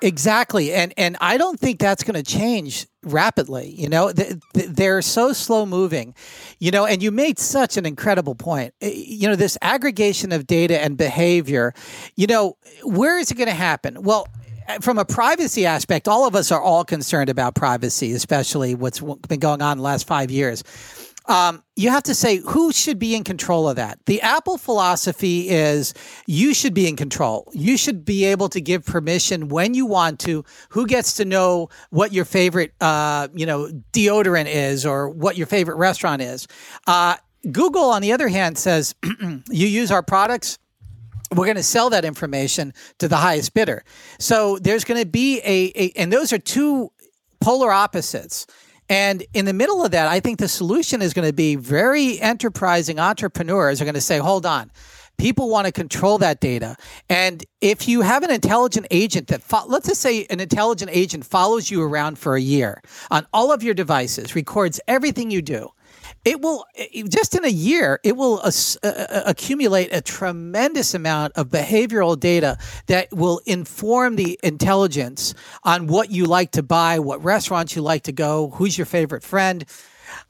Exactly. 0.00 0.72
And 0.72 0.94
and 0.96 1.16
I 1.20 1.36
don't 1.36 1.58
think 1.58 1.80
that's 1.80 2.04
going 2.04 2.22
to 2.22 2.22
change 2.22 2.86
rapidly. 3.02 3.70
You 3.70 3.88
know, 3.88 4.12
they're 4.54 5.02
so 5.02 5.32
slow 5.32 5.66
moving. 5.66 6.14
You 6.60 6.70
know, 6.70 6.86
and 6.86 7.02
you 7.02 7.10
made 7.10 7.38
such 7.38 7.76
an 7.76 7.84
incredible 7.84 8.34
point. 8.34 8.74
You 8.80 9.28
know, 9.28 9.36
this 9.36 9.58
aggregation 9.60 10.30
of 10.32 10.46
data 10.46 10.80
and 10.80 10.96
behavior, 10.96 11.74
you 12.16 12.26
know, 12.26 12.56
where 12.84 13.18
is 13.18 13.30
it 13.30 13.34
going 13.34 13.48
to 13.48 13.54
happen? 13.54 14.02
Well, 14.02 14.28
eh, 14.68 14.78
from 14.80 14.98
a 14.98 15.04
privacy 15.04 15.66
aspect, 15.66 16.06
all 16.06 16.26
of 16.26 16.36
us 16.36 16.52
are 16.52 16.60
all 16.60 16.84
concerned 16.84 17.28
about 17.28 17.56
privacy, 17.56 18.12
especially 18.12 18.76
what's 18.76 19.00
been 19.00 19.40
going 19.40 19.62
on 19.62 19.72
in 19.72 19.78
the 19.78 19.84
last 19.84 20.06
five 20.06 20.30
years. 20.30 20.62
Um, 21.28 21.62
you 21.76 21.90
have 21.90 22.02
to 22.04 22.14
say 22.14 22.38
who 22.38 22.72
should 22.72 22.98
be 22.98 23.14
in 23.14 23.22
control 23.22 23.68
of 23.68 23.76
that. 23.76 23.98
The 24.06 24.20
Apple 24.22 24.56
philosophy 24.56 25.50
is 25.50 25.92
you 26.26 26.54
should 26.54 26.72
be 26.72 26.88
in 26.88 26.96
control. 26.96 27.50
You 27.52 27.76
should 27.76 28.04
be 28.04 28.24
able 28.24 28.48
to 28.48 28.60
give 28.60 28.84
permission 28.84 29.48
when 29.48 29.74
you 29.74 29.84
want 29.84 30.20
to. 30.20 30.44
Who 30.70 30.86
gets 30.86 31.14
to 31.14 31.26
know 31.26 31.68
what 31.90 32.12
your 32.12 32.24
favorite, 32.24 32.72
uh, 32.80 33.28
you 33.34 33.44
know, 33.44 33.68
deodorant 33.92 34.46
is 34.46 34.86
or 34.86 35.10
what 35.10 35.36
your 35.36 35.46
favorite 35.46 35.76
restaurant 35.76 36.22
is. 36.22 36.48
Uh, 36.86 37.16
Google, 37.52 37.90
on 37.90 38.02
the 38.02 38.12
other 38.12 38.28
hand, 38.28 38.56
says 38.56 38.94
you 39.22 39.66
use 39.66 39.90
our 39.90 40.02
products 40.02 40.58
we're 41.34 41.44
going 41.44 41.56
to 41.56 41.62
sell 41.62 41.90
that 41.90 42.04
information 42.04 42.72
to 42.98 43.08
the 43.08 43.16
highest 43.16 43.52
bidder. 43.52 43.84
So 44.18 44.58
there's 44.58 44.84
going 44.84 45.00
to 45.00 45.06
be 45.06 45.40
a, 45.40 45.72
a, 45.74 45.92
and 45.94 46.12
those 46.12 46.32
are 46.32 46.38
two 46.38 46.90
polar 47.40 47.70
opposites. 47.70 48.46
And 48.88 49.24
in 49.34 49.44
the 49.44 49.52
middle 49.52 49.84
of 49.84 49.90
that, 49.90 50.08
I 50.08 50.20
think 50.20 50.38
the 50.38 50.48
solution 50.48 51.02
is 51.02 51.12
going 51.12 51.28
to 51.28 51.34
be 51.34 51.56
very 51.56 52.20
enterprising 52.20 52.98
entrepreneurs 52.98 53.80
are 53.80 53.84
going 53.84 53.94
to 53.94 54.00
say, 54.00 54.18
hold 54.18 54.46
on. 54.46 54.70
People 55.18 55.50
want 55.50 55.66
to 55.66 55.72
control 55.72 56.18
that 56.18 56.40
data. 56.40 56.76
And 57.10 57.44
if 57.60 57.88
you 57.88 58.02
have 58.02 58.22
an 58.22 58.30
intelligent 58.30 58.86
agent 58.92 59.26
that, 59.28 59.42
fo- 59.42 59.66
let's 59.66 59.88
just 59.88 60.00
say 60.00 60.26
an 60.30 60.38
intelligent 60.38 60.92
agent 60.94 61.24
follows 61.24 61.70
you 61.70 61.82
around 61.82 62.18
for 62.18 62.36
a 62.36 62.40
year 62.40 62.80
on 63.10 63.26
all 63.32 63.52
of 63.52 63.64
your 63.64 63.74
devices, 63.74 64.36
records 64.36 64.80
everything 64.86 65.32
you 65.32 65.42
do, 65.42 65.70
it 66.24 66.40
will 66.40 66.64
just 67.08 67.34
in 67.34 67.44
a 67.44 67.48
year 67.48 68.00
it 68.02 68.16
will 68.16 68.40
uh, 68.40 68.50
uh, 68.82 69.22
accumulate 69.26 69.92
a 69.92 70.00
tremendous 70.00 70.94
amount 70.94 71.32
of 71.34 71.48
behavioral 71.48 72.18
data 72.18 72.58
that 72.86 73.08
will 73.12 73.40
inform 73.46 74.16
the 74.16 74.38
intelligence 74.42 75.34
on 75.64 75.86
what 75.86 76.10
you 76.10 76.26
like 76.26 76.50
to 76.52 76.62
buy 76.62 76.98
what 76.98 77.22
restaurants 77.22 77.74
you 77.76 77.82
like 77.82 78.02
to 78.02 78.12
go 78.12 78.50
who's 78.50 78.76
your 78.76 78.86
favorite 78.86 79.22
friend 79.22 79.64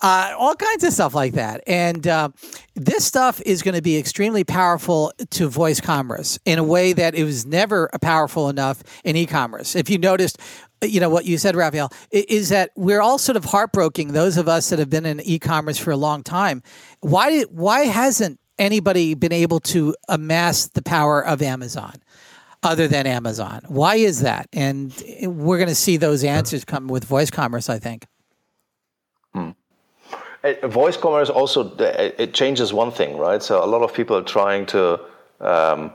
uh, 0.01 0.34
all 0.38 0.55
kinds 0.55 0.84
of 0.84 0.92
stuff 0.92 1.14
like 1.14 1.34
that. 1.34 1.62
And 1.66 2.07
uh, 2.07 2.28
this 2.74 3.05
stuff 3.05 3.40
is 3.44 3.62
going 3.62 3.74
to 3.74 3.82
be 3.82 3.96
extremely 3.96 4.44
powerful 4.44 5.12
to 5.30 5.49
voice 5.49 5.80
commerce 5.80 6.38
in 6.44 6.59
a 6.59 6.64
way 6.64 6.92
that 6.92 7.14
it 7.14 7.24
was 7.24 7.44
never 7.46 7.90
powerful 8.01 8.49
enough 8.49 8.82
in 9.05 9.16
e-commerce. 9.16 9.74
If 9.74 9.90
you 9.90 9.99
noticed, 9.99 10.38
you 10.82 11.01
know 11.01 11.11
what 11.11 11.24
you 11.24 11.38
said, 11.38 11.57
Raphael, 11.57 11.90
is 12.12 12.51
that 12.51 12.70
we're 12.76 13.01
all 13.01 13.18
sort 13.18 13.36
of 13.36 13.44
heartbroken. 13.44 14.12
Those 14.12 14.36
of 14.36 14.49
us 14.49 14.70
that 14.70 14.78
have 14.78 14.90
been 14.90 15.07
in 15.07 15.20
e-commerce 15.20 15.78
for 15.78 15.90
a 15.90 15.96
long 15.96 16.22
time, 16.22 16.62
why 17.01 17.42
why 17.42 17.80
hasn't 17.80 18.38
anybody 18.59 19.14
been 19.14 19.32
able 19.32 19.61
to 19.61 19.94
amass 20.09 20.68
the 20.68 20.82
power 20.82 21.24
of 21.24 21.42
Amazon? 21.42 21.94
Other 22.64 22.88
than 22.88 23.07
Amazon, 23.07 23.61
why 23.68 23.96
is 23.96 24.22
that? 24.22 24.49
And 24.53 24.92
we're 25.22 25.59
going 25.59 25.68
to 25.68 25.76
see 25.76 25.96
those 25.96 26.24
answers 26.24 26.64
come 26.64 26.88
with 26.88 27.05
voice 27.05 27.30
commerce, 27.30 27.68
I 27.68 27.78
think. 27.78 28.05
Voice 30.62 30.96
commerce 30.96 31.30
also 31.30 31.74
it 31.78 32.34
changes 32.34 32.72
one 32.72 32.90
thing, 32.90 33.16
right? 33.16 33.42
So 33.42 33.64
a 33.64 33.66
lot 33.66 33.82
of 33.82 33.92
people 33.94 34.16
are 34.16 34.22
trying 34.22 34.66
to 34.66 35.01
um, 35.40 35.92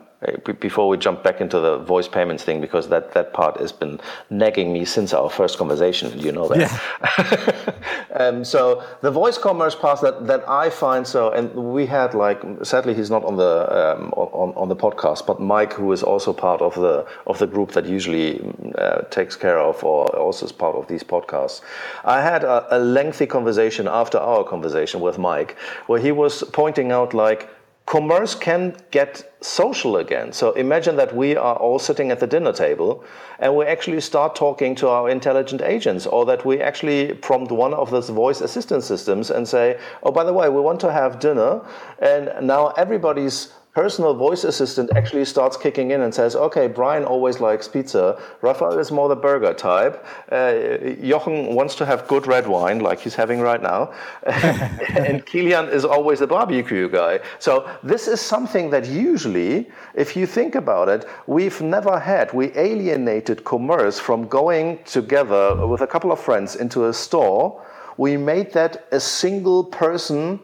before 0.60 0.88
we 0.88 0.98
jump 0.98 1.24
back 1.24 1.42
into 1.42 1.60
the 1.60 1.78
voice 1.80 2.08
payments 2.08 2.44
thing, 2.44 2.62
because 2.62 2.90
that, 2.90 3.14
that 3.14 3.34
part 3.34 3.60
has 3.60 3.72
been 3.72 4.00
nagging 4.30 4.72
me 4.74 4.86
since 4.86 5.14
our 5.14 5.30
first 5.30 5.58
conversation, 5.58 6.18
you 6.20 6.32
know 6.32 6.48
that. 6.48 6.60
Yeah. 6.60 7.76
um, 8.20 8.44
so 8.44 8.84
the 9.02 9.12
voice 9.12 9.38
commerce 9.38 9.76
part 9.76 10.02
that, 10.02 10.28
that 10.28 10.48
I 10.48 10.70
find 10.70 11.06
so, 11.06 11.32
and 11.32 11.54
we 11.54 11.86
had 11.86 12.14
like, 12.14 12.42
sadly 12.64 12.94
he's 12.94 13.10
not 13.10 13.24
on 13.24 13.36
the 13.38 13.94
um, 13.94 14.14
on, 14.14 14.54
on 14.56 14.70
the 14.70 14.76
podcast, 14.76 15.26
but 15.26 15.40
Mike, 15.40 15.74
who 15.74 15.92
is 15.92 16.04
also 16.04 16.34
part 16.34 16.62
of 16.62 16.76
the 16.76 17.06
of 17.28 17.40
the 17.40 17.48
group 17.48 17.72
that 17.72 17.86
usually 17.86 18.42
uh, 18.78 19.02
takes 19.10 19.36
care 19.36 19.60
of 19.60 19.84
or 19.84 20.06
also 20.16 20.46
is 20.46 20.52
part 20.52 20.76
of 20.76 20.88
these 20.88 21.04
podcasts. 21.04 21.62
I 22.04 22.22
had 22.22 22.44
a, 22.44 22.78
a 22.78 22.80
lengthy 22.80 23.26
conversation 23.26 23.88
after 23.88 24.18
our 24.18 24.44
conversation 24.44 25.02
with 25.02 25.18
Mike, 25.18 25.58
where 25.88 26.00
he 26.00 26.12
was 26.12 26.44
pointing 26.52 26.92
out 26.92 27.14
like 27.14 27.50
commerce 27.86 28.34
can 28.34 28.76
get 28.92 29.34
social 29.42 29.98
again. 29.98 30.32
So 30.32 30.54
imagine 30.54 30.96
that 30.96 31.16
we 31.16 31.36
are 31.36 31.56
all 31.56 31.80
sitting 31.80 32.12
at 32.12 32.20
the 32.20 32.28
dinner 32.28 32.54
table 32.54 33.04
and 33.40 33.56
we 33.56 33.66
actually 33.66 34.00
start 34.02 34.36
talking 34.36 34.74
to 34.76 34.88
our 34.88 35.10
intelligent 35.10 35.62
agents, 35.62 36.06
or 36.06 36.26
that 36.26 36.46
we 36.46 36.62
actually 36.62 37.14
prompt 37.14 37.52
one 37.52 37.74
of 37.74 37.92
those 37.92 38.10
voice 38.10 38.40
assistant 38.40 38.84
systems 38.84 39.30
and 39.30 39.48
say, 39.48 39.78
Oh, 40.02 40.12
by 40.12 40.24
the 40.24 40.34
way, 40.34 40.48
we 40.50 40.62
want 40.62 40.80
to 40.82 40.92
have 40.92 41.20
dinner. 41.20 41.62
And 42.00 42.48
now 42.48 42.70
everybody's 42.70 43.52
personal 43.74 44.14
voice 44.14 44.44
assistant 44.44 44.92
actually 44.96 45.26
starts 45.26 45.58
kicking 45.58 45.92
in 45.92 46.02
and 46.02 46.14
says, 46.14 46.36
okay, 46.36 46.68
Brian 46.68 47.04
always 47.04 47.40
likes 47.40 47.68
pizza. 47.68 48.22
Raphael 48.42 48.78
is 48.78 48.92
more 48.92 49.10
the 49.10 49.16
burger 49.16 49.54
type. 49.54 50.06
Uh, 50.32 50.54
Jochen 51.02 51.56
wants 51.56 51.74
to 51.76 51.86
have 51.86 52.08
good 52.08 52.28
red 52.28 52.46
wine, 52.48 52.80
like 52.80 53.00
he's 53.00 53.16
having 53.16 53.42
right 53.42 53.62
now. 53.62 53.92
and 54.28 55.26
Kilian 55.26 55.74
is 55.74 55.86
always 55.86 56.20
the 56.20 56.28
barbecue 56.28 56.88
guy. 56.88 57.20
So 57.40 57.68
this 57.82 58.08
is 58.08 58.22
something 58.22 58.70
that 58.70 58.88
usually, 58.88 59.72
if 59.96 60.16
you 60.16 60.28
think 60.28 60.54
about 60.54 60.88
it, 60.88 61.06
we've 61.26 61.60
never 61.60 62.00
had. 62.00 62.32
We 62.32 62.56
alienated 62.56 63.44
commerce 63.44 64.00
from 64.00 64.28
going 64.28 64.84
together 64.84 65.66
with 65.66 65.82
a 65.82 65.88
couple 65.88 66.12
of 66.12 66.20
friends 66.20 66.56
into 66.56 66.86
a 66.86 66.94
store. 66.94 67.66
We 67.98 68.18
made 68.18 68.54
that 68.54 68.86
a 68.92 69.00
single 69.00 69.64
person 69.64 70.40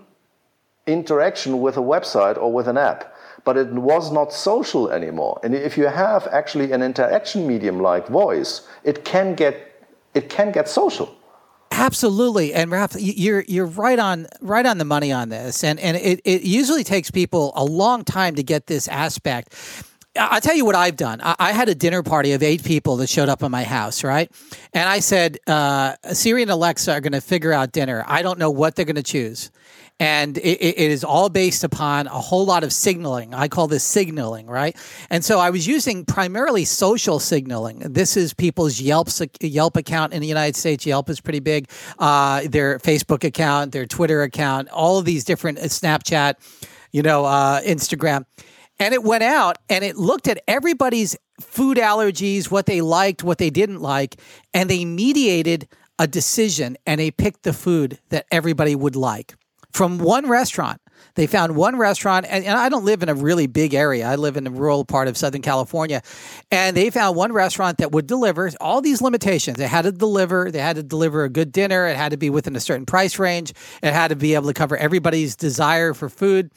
interaction 0.87 1.61
with 1.61 1.77
a 1.77 1.81
website 1.81 2.35
or 2.37 2.51
with 2.51 2.67
an 2.67 2.77
app 2.77 3.13
but 3.43 3.57
it 3.57 3.67
was 3.69 4.11
not 4.11 4.33
social 4.33 4.89
anymore. 4.89 5.39
And 5.43 5.55
if 5.55 5.77
you 5.77 5.87
have 5.87 6.27
actually 6.31 6.71
an 6.71 6.81
interaction 6.81 7.47
medium 7.47 7.79
like 7.79 8.07
voice, 8.07 8.67
it 8.83 9.05
can 9.05 9.35
get 9.35 9.65
it 10.13 10.29
can 10.29 10.51
get 10.51 10.67
social. 10.67 11.15
Absolutely, 11.71 12.53
and 12.53 12.71
Ralph, 12.71 12.95
you're 12.99 13.45
you're 13.47 13.65
right 13.65 13.99
on 13.99 14.27
right 14.41 14.65
on 14.65 14.79
the 14.79 14.85
money 14.85 15.11
on 15.11 15.29
this, 15.29 15.63
and 15.63 15.79
and 15.79 15.95
it, 15.97 16.19
it 16.25 16.41
usually 16.41 16.83
takes 16.83 17.11
people 17.11 17.53
a 17.55 17.63
long 17.63 18.03
time 18.03 18.35
to 18.35 18.43
get 18.43 18.67
this 18.67 18.87
aspect. 18.87 19.55
I'll 20.17 20.41
tell 20.41 20.55
you 20.55 20.65
what 20.65 20.75
I've 20.75 20.97
done. 20.97 21.21
I, 21.21 21.53
had 21.53 21.69
a 21.69 21.75
dinner 21.75 22.01
party 22.01 22.33
of 22.33 22.41
eight 22.41 22.63
people 22.63 22.97
that 22.97 23.07
showed 23.07 23.29
up 23.29 23.43
at 23.43 23.51
my 23.51 23.63
house, 23.63 24.03
right? 24.03 24.29
And 24.73 24.89
I 24.89 24.99
said, 24.99 25.37
uh, 25.45 25.95
Siri 26.11 26.41
and 26.41 26.51
Alexa 26.51 26.91
are 26.91 26.99
going 26.99 27.13
to 27.13 27.21
figure 27.21 27.53
out 27.53 27.71
dinner. 27.71 28.03
I 28.07 28.23
don't 28.23 28.39
know 28.39 28.49
what 28.49 28.75
they're 28.75 28.85
going 28.85 28.95
to 28.95 29.03
choose 29.03 29.51
and 29.99 30.37
it, 30.37 30.61
it 30.61 30.91
is 30.91 31.03
all 31.03 31.29
based 31.29 31.63
upon 31.63 32.07
a 32.07 32.11
whole 32.11 32.45
lot 32.45 32.63
of 32.63 32.71
signaling. 32.71 33.33
I 33.33 33.49
call 33.49 33.67
this 33.67 33.83
signaling, 33.83 34.47
right? 34.47 34.75
And 35.09 35.25
so 35.25 35.39
I 35.39 35.49
was 35.49 35.67
using 35.67 36.05
primarily 36.05 36.63
social 36.65 37.19
signaling. 37.19 37.79
This 37.79 38.15
is 38.15 38.33
people's 38.33 38.79
Yelp's 38.79 39.21
Yelp 39.41 39.75
account 39.75 40.13
in 40.13 40.21
the 40.21 40.27
United 40.27 40.55
States. 40.55 40.85
Yelp 40.85 41.09
is 41.09 41.19
pretty 41.19 41.41
big. 41.41 41.69
Uh, 41.97 42.43
their 42.49 42.79
Facebook 42.79 43.25
account, 43.25 43.73
their 43.73 43.85
Twitter 43.85 44.23
account, 44.23 44.69
all 44.69 44.97
of 44.97 45.05
these 45.05 45.25
different 45.25 45.59
uh, 45.59 45.63
Snapchat, 45.63 46.35
you 46.93 47.01
know, 47.01 47.25
uh, 47.25 47.61
Instagram. 47.61 48.25
And 48.79 48.93
it 48.93 49.03
went 49.03 49.23
out 49.23 49.57
and 49.69 49.83
it 49.83 49.97
looked 49.97 50.29
at 50.29 50.41
everybody's 50.47 51.17
food 51.41 51.77
allergies, 51.77 52.49
what 52.49 52.65
they 52.65 52.79
liked, 52.79 53.23
what 53.23 53.37
they 53.37 53.49
didn't 53.49 53.81
like, 53.81 54.15
and 54.53 54.69
they 54.69 54.85
mediated 54.85 55.67
a 55.97 56.07
decision 56.07 56.77
and 56.85 57.01
they 57.01 57.11
picked 57.11 57.43
the 57.43 57.51
food 57.51 57.99
that 58.07 58.25
everybody 58.31 58.75
would 58.75 58.95
like 58.95 59.35
from 59.71 59.99
one 59.99 60.27
restaurant. 60.27 60.81
They 61.15 61.27
found 61.27 61.55
one 61.55 61.77
restaurant, 61.77 62.25
and, 62.29 62.45
and, 62.45 62.57
I 62.57 62.69
don't 62.69 62.85
live 62.85 63.03
in 63.03 63.09
a 63.09 63.13
really 63.13 63.47
big 63.47 63.73
area. 63.73 64.07
I 64.07 64.15
live 64.15 64.37
in 64.37 64.45
a 64.47 64.49
rural 64.49 64.85
part 64.85 65.07
of 65.07 65.17
Southern 65.17 65.41
California. 65.41 66.01
And 66.51 66.75
they 66.75 66.89
found 66.89 67.15
one 67.15 67.31
restaurant 67.31 67.77
that 67.77 67.91
would 67.91 68.07
deliver 68.07 68.49
all 68.59 68.81
these 68.81 69.01
limitations. 69.01 69.57
They 69.57 69.67
had 69.67 69.83
to 69.83 69.91
deliver, 69.91 70.51
they 70.51 70.59
had 70.59 70.75
to 70.75 70.83
deliver 70.83 71.23
a 71.23 71.29
good 71.29 71.51
dinner, 71.51 71.87
it 71.87 71.95
had 71.95 72.11
to 72.11 72.17
be 72.17 72.29
within 72.29 72.55
a 72.55 72.59
certain 72.59 72.85
price 72.85 73.19
range, 73.19 73.53
it 73.81 73.93
had 73.93 74.09
to 74.09 74.15
be 74.15 74.35
able 74.35 74.47
to 74.47 74.53
cover 74.53 74.77
everybody's 74.77 75.35
desire 75.35 75.93
for 75.93 76.09
food. 76.09 76.51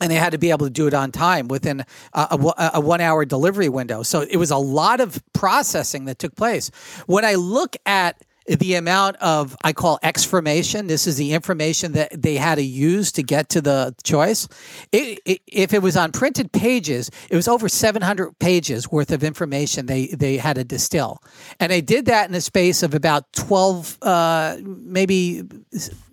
And 0.00 0.10
they 0.10 0.16
had 0.16 0.32
to 0.32 0.38
be 0.38 0.50
able 0.50 0.66
to 0.66 0.72
do 0.72 0.88
it 0.88 0.94
on 0.94 1.12
time 1.12 1.46
within 1.46 1.84
a, 2.12 2.20
a, 2.30 2.70
a 2.74 2.80
one 2.80 3.00
hour 3.00 3.24
delivery 3.24 3.68
window. 3.68 4.02
So 4.02 4.22
it 4.22 4.36
was 4.36 4.50
a 4.50 4.56
lot 4.56 5.00
of 5.00 5.22
processing 5.32 6.06
that 6.06 6.18
took 6.18 6.34
place. 6.34 6.70
When 7.06 7.24
I 7.24 7.36
look 7.36 7.76
at 7.86 8.20
the 8.46 8.74
amount 8.74 9.16
of 9.16 9.56
I 9.64 9.72
call 9.72 9.98
exformation. 10.02 10.86
This 10.86 11.06
is 11.06 11.16
the 11.16 11.32
information 11.32 11.92
that 11.92 12.10
they 12.20 12.36
had 12.36 12.56
to 12.56 12.62
use 12.62 13.12
to 13.12 13.22
get 13.22 13.48
to 13.50 13.60
the 13.60 13.94
choice. 14.02 14.48
It, 14.92 15.20
it, 15.24 15.40
if 15.46 15.72
it 15.72 15.82
was 15.82 15.96
on 15.96 16.12
printed 16.12 16.52
pages, 16.52 17.10
it 17.30 17.36
was 17.36 17.48
over 17.48 17.68
700 17.68 18.38
pages 18.38 18.90
worth 18.90 19.10
of 19.12 19.24
information 19.24 19.86
they 19.86 20.08
they 20.08 20.36
had 20.36 20.56
to 20.56 20.64
distill, 20.64 21.22
and 21.58 21.72
they 21.72 21.80
did 21.80 22.06
that 22.06 22.28
in 22.28 22.34
a 22.34 22.40
space 22.40 22.82
of 22.82 22.94
about 22.94 23.32
12, 23.32 23.98
uh, 24.02 24.56
maybe 24.62 25.42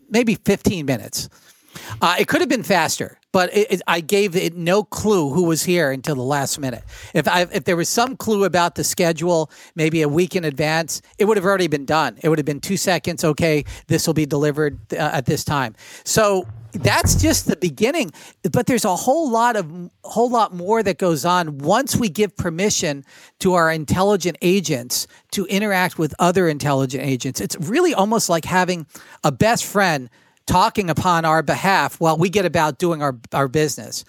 maybe 0.10 0.36
15 0.36 0.86
minutes. 0.86 1.30
Uh, 2.02 2.16
it 2.20 2.28
could 2.28 2.42
have 2.42 2.50
been 2.50 2.64
faster, 2.64 3.18
but 3.32 3.54
it, 3.56 3.72
it, 3.72 3.82
I 3.88 4.02
gave 4.02 4.36
it 4.36 4.56
no 4.56 4.84
clue 4.84 5.30
who 5.30 5.44
was 5.44 5.64
here 5.64 5.92
until 5.92 6.16
the 6.16 6.22
last 6.22 6.60
minute. 6.60 6.84
If 7.14 7.28
I, 7.28 7.42
if 7.42 7.64
there 7.64 7.76
was 7.76 7.90
some 7.90 8.18
clue 8.18 8.44
about 8.44 8.76
the 8.76 8.84
schedule, 8.84 9.50
maybe 9.76 10.02
a 10.02 10.10
week 10.10 10.36
in 10.36 10.44
advance, 10.44 11.02
it 11.18 11.26
would 11.26 11.38
have 11.38 11.46
already 11.46 11.68
been 11.68 11.86
done. 11.86 12.18
It 12.22 12.30
would 12.30 12.40
have 12.40 12.46
been 12.46 12.60
two 12.60 12.78
seconds. 12.78 13.24
Okay, 13.24 13.66
this 13.88 14.08
will 14.08 14.14
be 14.14 14.26
delivered 14.26 14.80
uh, 14.94 14.98
at 14.98 15.26
this 15.26 15.44
time. 15.44 15.76
So 16.04 16.46
that's 16.74 17.22
just 17.22 17.48
the 17.48 17.56
beginning. 17.56 18.12
But 18.52 18.66
there's 18.66 18.86
a 18.86 18.96
whole 18.96 19.30
lot 19.30 19.56
of 19.56 19.92
whole 20.04 20.30
lot 20.30 20.54
more 20.54 20.84
that 20.84 20.98
goes 20.98 21.26
on 21.26 21.60
once 21.60 21.96
we 21.96 22.10
give 22.10 22.36
permission 22.36 23.06
to 23.40 23.54
our 23.54 23.72
intelligent 23.72 24.38
agents 24.42 25.08
to 25.32 25.46
interact 25.46 25.98
with 25.98 26.14
other 26.20 26.48
intelligent 26.48 27.04
agents. 27.04 27.42
It's 27.42 27.58
really 27.58 27.94
almost 27.94 28.30
like 28.30 28.46
having 28.46 28.88
a 29.24 29.32
best 29.32 29.66
friend 29.66 30.10
talking 30.46 30.90
upon 30.90 31.26
our 31.26 31.44
behalf 31.44 32.00
while 32.00 32.18
we 32.18 32.30
get 32.30 32.46
about 32.46 32.78
doing 32.78 33.02
our, 33.02 33.18
our 33.34 33.48
business. 33.48 34.04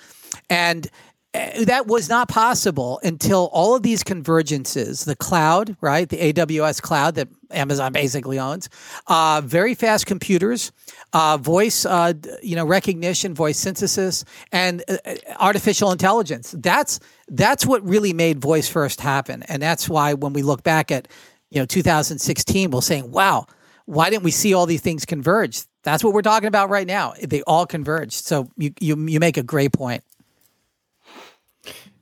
And 0.49 0.89
eh, 1.35 1.65
that 1.65 1.87
was 1.87 2.09
not 2.09 2.29
possible 2.29 3.01
until 3.03 3.49
all 3.53 3.77
of 3.77 3.83
these 3.83 4.03
convergences 4.03 5.05
the 5.05 5.17
cloud 5.17 5.77
right 5.81 6.09
the 6.09 6.33
aws 6.33 6.81
cloud 6.81 7.15
that 7.15 7.29
amazon 7.51 7.93
basically 7.93 8.39
owns 8.39 8.69
uh, 9.07 9.41
very 9.45 9.75
fast 9.75 10.07
computers 10.07 10.73
uh, 11.15 11.37
voice 11.39 11.87
uh, 11.87 12.13
you 12.43 12.55
know 12.55 12.67
recognition 12.67 13.35
voice 13.35 13.59
synthesis 13.59 14.25
and 14.53 14.83
uh, 14.89 14.97
artificial 15.39 15.91
intelligence 15.91 16.55
that's 16.59 17.01
that's 17.29 17.65
what 17.65 17.83
really 17.83 18.13
made 18.13 18.39
voice 18.39 18.69
first 18.69 19.01
happen 19.01 19.43
and 19.45 19.63
that's 19.63 19.89
why 19.89 20.13
when 20.15 20.33
we 20.33 20.43
look 20.43 20.63
back 20.63 20.91
at 20.91 21.09
you 21.51 21.59
know 21.59 21.67
2016 21.67 22.71
we're 22.71 22.81
saying 22.81 23.11
wow 23.11 23.47
why 23.87 24.11
didn't 24.11 24.23
we 24.23 24.31
see 24.31 24.55
all 24.55 24.67
these 24.67 24.81
things 24.81 25.05
converge? 25.05 25.63
That's 25.83 26.05
what 26.05 26.15
we're 26.15 26.23
talking 26.23 26.47
about 26.47 26.71
right 26.71 26.87
now. 26.87 27.15
They 27.23 27.43
all 27.43 27.67
converge. 27.67 28.13
So 28.13 28.49
you 28.57 28.73
you 28.81 29.07
you 29.07 29.21
make 29.21 29.37
a 29.37 29.43
great 29.43 29.73
point. 29.73 30.05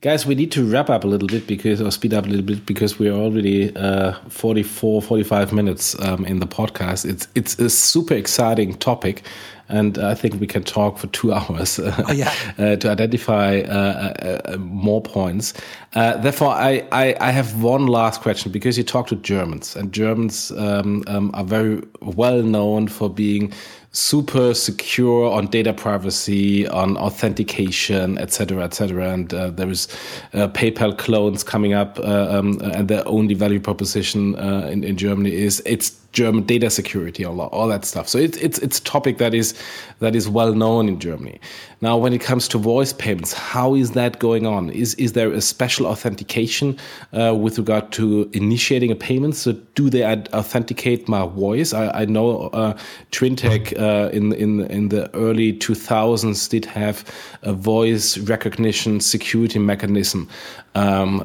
Guys, 0.01 0.25
we 0.25 0.33
need 0.33 0.51
to 0.53 0.65
wrap 0.65 0.89
up 0.89 1.03
a 1.03 1.07
little 1.07 1.27
bit 1.27 1.45
because, 1.45 1.79
or 1.79 1.91
speed 1.91 2.11
up 2.11 2.25
a 2.25 2.27
little 2.27 2.43
bit 2.43 2.65
because 2.65 2.97
we're 2.97 3.13
already 3.13 3.71
uh, 3.75 4.13
44, 4.29 4.99
45 4.99 5.53
minutes 5.53 5.99
um, 6.01 6.25
in 6.25 6.39
the 6.39 6.47
podcast. 6.47 7.07
It's 7.07 7.27
it's 7.35 7.59
a 7.59 7.69
super 7.69 8.15
exciting 8.15 8.73
topic, 8.77 9.21
and 9.69 9.99
I 9.99 10.15
think 10.15 10.39
we 10.39 10.47
can 10.47 10.63
talk 10.63 10.97
for 10.97 11.05
two 11.07 11.31
hours 11.35 11.79
oh, 11.79 12.11
yeah. 12.11 12.33
uh, 12.57 12.77
to 12.77 12.89
identify 12.89 13.59
uh, 13.59 13.73
uh, 13.75 14.41
uh 14.53 14.57
more 14.57 15.03
points. 15.03 15.53
Uh, 15.93 16.17
therefore, 16.17 16.49
I, 16.49 16.83
I, 16.91 17.15
I, 17.21 17.29
have 17.29 17.61
one 17.61 17.85
last 17.85 18.21
question 18.21 18.51
because 18.51 18.79
you 18.79 18.83
talk 18.83 19.05
to 19.07 19.15
Germans, 19.17 19.75
and 19.75 19.93
Germans 19.93 20.49
um, 20.53 21.03
um, 21.05 21.29
are 21.35 21.43
very 21.43 21.79
well 22.01 22.41
known 22.41 22.87
for 22.87 23.07
being 23.07 23.53
super 23.91 24.53
secure 24.53 25.29
on 25.31 25.47
data 25.47 25.73
privacy, 25.73 26.67
on 26.67 26.97
authentication, 26.97 28.17
etc., 28.17 28.63
etc. 28.63 29.13
And 29.13 29.33
uh, 29.33 29.49
there 29.49 29.69
is 29.69 29.87
uh, 30.33 30.47
PayPal 30.47 30.97
clones 30.97 31.43
coming 31.43 31.73
up, 31.73 31.99
uh, 31.99 32.27
um, 32.29 32.59
and 32.61 32.87
their 32.87 33.05
only 33.07 33.33
value 33.33 33.59
proposition 33.59 34.35
uh, 34.37 34.69
in, 34.71 34.83
in 34.83 34.97
Germany 34.97 35.33
is 35.33 35.61
it's 35.65 36.00
German 36.11 36.43
data 36.43 36.69
security, 36.69 37.23
all, 37.23 37.39
all 37.39 37.67
that 37.69 37.85
stuff. 37.85 38.07
So 38.09 38.17
it, 38.17 38.41
it's 38.41 38.59
it's 38.59 38.79
a 38.79 38.83
topic 38.83 39.17
that 39.19 39.33
is 39.33 39.53
that 39.99 40.15
is 40.15 40.27
well 40.27 40.53
known 40.53 40.89
in 40.89 40.99
Germany. 40.99 41.39
Now, 41.79 41.97
when 41.97 42.13
it 42.13 42.19
comes 42.21 42.47
to 42.49 42.57
voice 42.57 42.91
payments, 42.91 43.33
how 43.33 43.75
is 43.75 43.91
that 43.91 44.19
going 44.19 44.45
on? 44.45 44.69
Is 44.69 44.93
is 44.95 45.13
there 45.13 45.31
a 45.31 45.41
special 45.41 45.87
authentication 45.87 46.77
uh, 47.13 47.33
with 47.33 47.57
regard 47.57 47.91
to 47.93 48.29
initiating 48.33 48.91
a 48.91 48.95
payment? 48.95 49.35
So 49.35 49.53
do 49.75 49.89
they 49.89 50.05
authenticate 50.05 51.07
my 51.07 51.25
voice? 51.25 51.73
I, 51.73 52.01
I 52.01 52.05
know 52.05 52.47
uh, 52.47 52.77
Twintech 53.11 53.79
uh, 53.79 54.09
in 54.09 54.33
in 54.33 54.61
in 54.69 54.89
the 54.89 55.13
early 55.15 55.53
2000s 55.53 56.49
did 56.49 56.65
have 56.65 57.05
a 57.43 57.53
voice 57.53 58.17
recognition 58.17 58.99
security 58.99 59.59
mechanism, 59.59 60.27
um, 60.75 61.23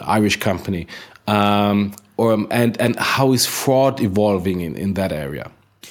Irish 0.00 0.36
company. 0.36 0.86
Um, 1.26 1.94
or 2.20 2.34
um, 2.34 2.46
and 2.50 2.78
and 2.80 2.96
how 2.98 3.32
is 3.32 3.46
fraud 3.46 4.00
evolving 4.00 4.60
in, 4.60 4.76
in 4.76 4.92
that 4.94 5.10
area? 5.10 5.50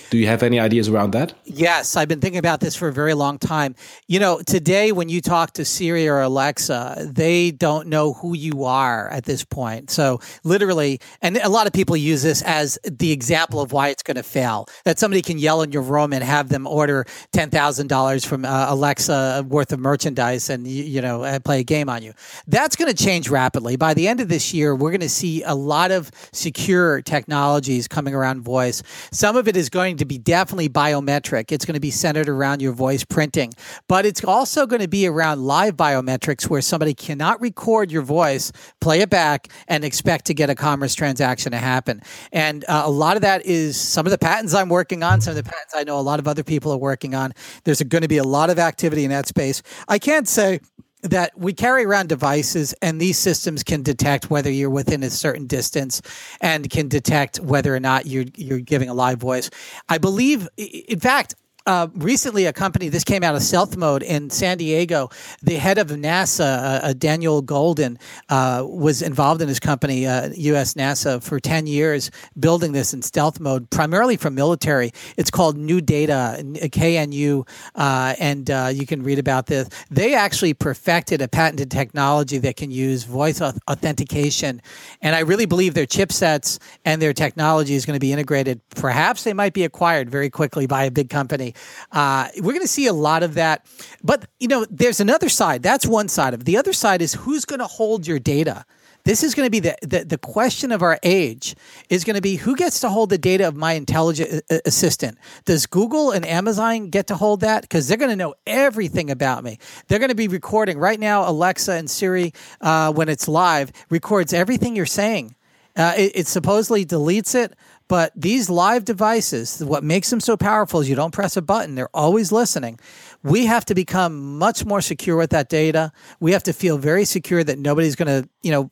Do 0.09 0.17
you 0.17 0.27
have 0.27 0.43
any 0.43 0.59
ideas 0.59 0.89
around 0.89 1.11
that? 1.11 1.33
Yes, 1.45 1.95
I've 1.95 2.07
been 2.07 2.21
thinking 2.21 2.39
about 2.39 2.59
this 2.59 2.75
for 2.75 2.87
a 2.87 2.93
very 2.93 3.13
long 3.13 3.37
time. 3.37 3.75
You 4.07 4.19
know, 4.19 4.41
today 4.45 4.91
when 4.91 5.09
you 5.09 5.21
talk 5.21 5.53
to 5.53 5.65
Siri 5.65 6.07
or 6.07 6.21
Alexa, 6.21 7.09
they 7.11 7.51
don't 7.51 7.87
know 7.87 8.13
who 8.13 8.35
you 8.35 8.63
are 8.63 9.09
at 9.09 9.25
this 9.25 9.43
point. 9.43 9.89
So, 9.89 10.19
literally, 10.43 10.99
and 11.21 11.37
a 11.37 11.49
lot 11.49 11.67
of 11.67 11.73
people 11.73 11.97
use 11.97 12.23
this 12.23 12.41
as 12.43 12.77
the 12.83 13.11
example 13.11 13.61
of 13.61 13.71
why 13.71 13.89
it's 13.89 14.03
going 14.03 14.17
to 14.17 14.23
fail. 14.23 14.67
That 14.85 14.99
somebody 14.99 15.21
can 15.21 15.37
yell 15.37 15.61
in 15.61 15.71
your 15.71 15.81
room 15.81 16.13
and 16.13 16.23
have 16.23 16.49
them 16.49 16.67
order 16.67 17.05
$10,000 17.33 18.25
from 18.25 18.45
uh, 18.45 18.65
Alexa 18.69 19.45
worth 19.47 19.71
of 19.71 19.79
merchandise 19.79 20.49
and, 20.49 20.67
you 20.67 21.01
know, 21.01 21.23
uh, 21.23 21.39
play 21.39 21.61
a 21.61 21.63
game 21.63 21.89
on 21.89 22.03
you. 22.03 22.13
That's 22.47 22.75
going 22.75 22.93
to 22.93 23.03
change 23.03 23.29
rapidly. 23.29 23.75
By 23.75 23.93
the 23.93 24.07
end 24.07 24.19
of 24.19 24.27
this 24.27 24.53
year, 24.53 24.75
we're 24.75 24.91
going 24.91 25.01
to 25.01 25.09
see 25.09 25.43
a 25.43 25.55
lot 25.55 25.91
of 25.91 26.11
secure 26.31 27.01
technologies 27.01 27.87
coming 27.87 28.13
around 28.13 28.41
voice. 28.41 28.83
Some 29.11 29.35
of 29.35 29.47
it 29.47 29.55
is 29.55 29.69
going 29.69 29.78
to 29.79 30.05
be 30.05 30.17
definitely 30.17 30.69
biometric. 30.69 31.51
It's 31.51 31.65
going 31.65 31.73
to 31.75 31.79
be 31.79 31.91
centered 31.91 32.27
around 32.27 32.61
your 32.61 32.73
voice 32.73 33.03
printing, 33.03 33.53
but 33.87 34.05
it's 34.05 34.23
also 34.23 34.65
going 34.67 34.81
to 34.81 34.87
be 34.87 35.07
around 35.07 35.43
live 35.43 35.75
biometrics 35.75 36.49
where 36.49 36.61
somebody 36.61 36.93
cannot 36.93 37.39
record 37.41 37.91
your 37.91 38.01
voice, 38.01 38.51
play 38.81 38.99
it 38.99 39.09
back, 39.09 39.47
and 39.67 39.83
expect 39.83 40.25
to 40.25 40.33
get 40.33 40.49
a 40.49 40.55
commerce 40.55 40.95
transaction 40.95 41.51
to 41.53 41.57
happen. 41.57 42.01
And 42.31 42.65
uh, 42.67 42.83
a 42.85 42.91
lot 42.91 43.15
of 43.15 43.21
that 43.21 43.45
is 43.45 43.79
some 43.79 44.05
of 44.05 44.11
the 44.11 44.17
patents 44.17 44.53
I'm 44.53 44.69
working 44.69 45.03
on, 45.03 45.21
some 45.21 45.31
of 45.31 45.37
the 45.37 45.43
patents 45.43 45.73
I 45.75 45.83
know 45.83 45.97
a 45.97 46.01
lot 46.01 46.19
of 46.19 46.27
other 46.27 46.43
people 46.43 46.71
are 46.71 46.77
working 46.77 47.15
on. 47.15 47.33
There's 47.63 47.81
going 47.81 48.01
to 48.01 48.07
be 48.07 48.17
a 48.17 48.23
lot 48.23 48.49
of 48.49 48.59
activity 48.59 49.03
in 49.03 49.09
that 49.11 49.27
space. 49.27 49.63
I 49.87 49.99
can't 49.99 50.27
say 50.27 50.59
that 51.01 51.37
we 51.37 51.53
carry 51.53 51.85
around 51.85 52.09
devices 52.09 52.73
and 52.81 52.99
these 52.99 53.17
systems 53.17 53.63
can 53.63 53.83
detect 53.83 54.29
whether 54.29 54.51
you're 54.51 54.69
within 54.69 55.03
a 55.03 55.09
certain 55.09 55.47
distance 55.47 56.01
and 56.41 56.69
can 56.69 56.87
detect 56.87 57.39
whether 57.39 57.73
or 57.73 57.79
not 57.79 58.05
you're 58.05 58.25
you're 58.35 58.59
giving 58.59 58.89
a 58.89 58.93
live 58.93 59.19
voice. 59.19 59.49
I 59.87 59.97
believe 59.97 60.47
in 60.57 60.99
fact 60.99 61.35
uh, 61.69 61.87
recently 61.93 62.45
a 62.45 62.53
company 62.53 62.89
this 62.89 63.03
came 63.03 63.23
out 63.23 63.35
of 63.35 63.43
stealth 63.43 63.77
mode 63.77 64.01
in 64.01 64.31
san 64.31 64.57
diego. 64.57 65.07
The 65.43 65.55
head 65.55 65.77
of 65.77 65.89
nasa 65.89 66.39
uh, 66.41 66.79
uh, 66.87 66.93
daniel 66.93 67.43
Goldin, 67.43 67.99
uh, 68.27 68.63
was 68.65 69.03
involved 69.03 69.39
in 69.43 69.47
his 69.47 69.59
company 69.59 70.07
us 70.07 70.33
uh, 70.33 70.79
nasa 70.79 71.21
for 71.21 71.39
10 71.39 71.67
years 71.67 72.09
building 72.39 72.71
this 72.71 72.91
in 72.91 73.03
stealth 73.03 73.39
mode 73.39 73.69
primarily 73.69 74.17
for 74.17 74.31
military. 74.31 74.91
It's 75.15 75.29
called 75.29 75.57
KnuEdge, 75.57 77.07
knu 77.07 77.45
uh, 77.75 78.15
and 78.19 78.49
you 78.75 78.85
can 78.87 79.03
read 79.03 79.19
about 79.19 79.45
this. 79.45 79.69
They 79.91 80.15
actually 80.15 80.55
perfected 80.55 81.21
a 81.21 81.27
patented 81.27 81.69
technology 81.69 82.39
that 82.39 82.55
can 82.55 82.71
use 82.71 83.03
voice 83.03 83.41
authentication 83.41 84.61
and 85.01 85.15
i 85.15 85.19
really 85.19 85.45
believe 85.45 85.75
their 85.75 85.85
chipsets 85.85 86.57
and 86.83 86.99
their 86.99 87.13
technology 87.13 87.75
is 87.75 87.85
going 87.85 87.95
to 87.95 87.99
be 87.99 88.11
integrated. 88.11 88.59
Perhaps 88.71 89.23
they 89.23 89.33
might 89.33 89.53
be 89.53 89.63
acquired 89.63 90.09
very 90.09 90.31
quickly 90.31 90.65
by 90.65 90.85
a 90.85 90.91
big 90.91 91.11
company 91.11 91.53
uh, 91.91 92.27
we're 92.37 92.53
going 92.53 92.61
to 92.61 92.67
see 92.67 92.87
a 92.87 92.93
lot 92.93 93.23
of 93.23 93.35
that. 93.35 93.65
But, 94.03 94.25
you 94.39 94.47
know, 94.47 94.65
there's 94.69 94.99
another 94.99 95.29
side. 95.29 95.63
That's 95.63 95.85
one 95.85 96.07
side 96.07 96.33
of 96.33 96.41
it. 96.41 96.45
The 96.45 96.57
other 96.57 96.73
side 96.73 97.01
is 97.01 97.13
who's 97.13 97.45
going 97.45 97.59
to 97.59 97.67
hold 97.67 98.07
your 98.07 98.19
data? 98.19 98.65
This 99.05 99.23
is 99.23 99.33
going 99.33 99.47
to 99.47 99.49
be 99.49 99.59
the, 99.59 99.75
the, 99.81 100.03
the, 100.03 100.17
question 100.17 100.71
of 100.71 100.83
our 100.83 100.99
age 101.03 101.55
is 101.89 102.03
going 102.03 102.15
to 102.15 102.21
be 102.21 102.35
who 102.35 102.55
gets 102.55 102.81
to 102.81 102.89
hold 102.89 103.09
the 103.09 103.17
data 103.17 103.47
of 103.47 103.55
my 103.55 103.73
intelligent 103.73 104.43
uh, 104.51 104.55
uh, 104.55 104.59
assistant? 104.65 105.17
Does 105.45 105.65
Google 105.65 106.11
and 106.11 106.25
Amazon 106.25 106.89
get 106.89 107.07
to 107.07 107.15
hold 107.15 107.39
that? 107.41 107.61
Because 107.61 107.87
they're 107.87 107.97
going 107.97 108.11
to 108.11 108.15
know 108.15 108.35
everything 108.45 109.09
about 109.09 109.43
me. 109.43 109.57
They're 109.87 109.99
going 109.99 110.09
to 110.09 110.15
be 110.15 110.27
recording 110.27 110.77
right 110.77 110.99
now. 110.99 111.27
Alexa 111.27 111.71
and 111.71 111.89
Siri, 111.89 112.33
uh, 112.61 112.91
when 112.91 113.09
it's 113.09 113.27
live, 113.27 113.71
records 113.89 114.33
everything 114.33 114.75
you're 114.75 114.85
saying. 114.85 115.35
Uh, 115.75 115.93
it, 115.97 116.11
it 116.15 116.27
supposedly 116.27 116.85
deletes 116.85 117.35
it, 117.35 117.55
but 117.89 118.13
these 118.15 118.49
live 118.49 118.85
devices, 118.85 119.61
what 119.65 119.83
makes 119.83 120.09
them 120.11 120.21
so 120.21 120.37
powerful 120.37 120.79
is 120.79 120.87
you 120.87 120.95
don't 120.95 121.11
press 121.11 121.35
a 121.35 121.41
button, 121.41 121.75
they're 121.75 121.93
always 121.93 122.31
listening. 122.31 122.79
We 123.23 123.47
have 123.47 123.65
to 123.65 123.75
become 123.75 124.37
much 124.37 124.63
more 124.63 124.79
secure 124.79 125.17
with 125.17 125.31
that 125.31 125.49
data. 125.49 125.91
We 126.19 126.31
have 126.31 126.43
to 126.43 126.53
feel 126.53 126.77
very 126.77 127.03
secure 127.03 127.43
that 127.43 127.57
nobody's 127.59 127.95
going 127.95 128.23
to, 128.23 128.29
you 128.43 128.51
know, 128.51 128.71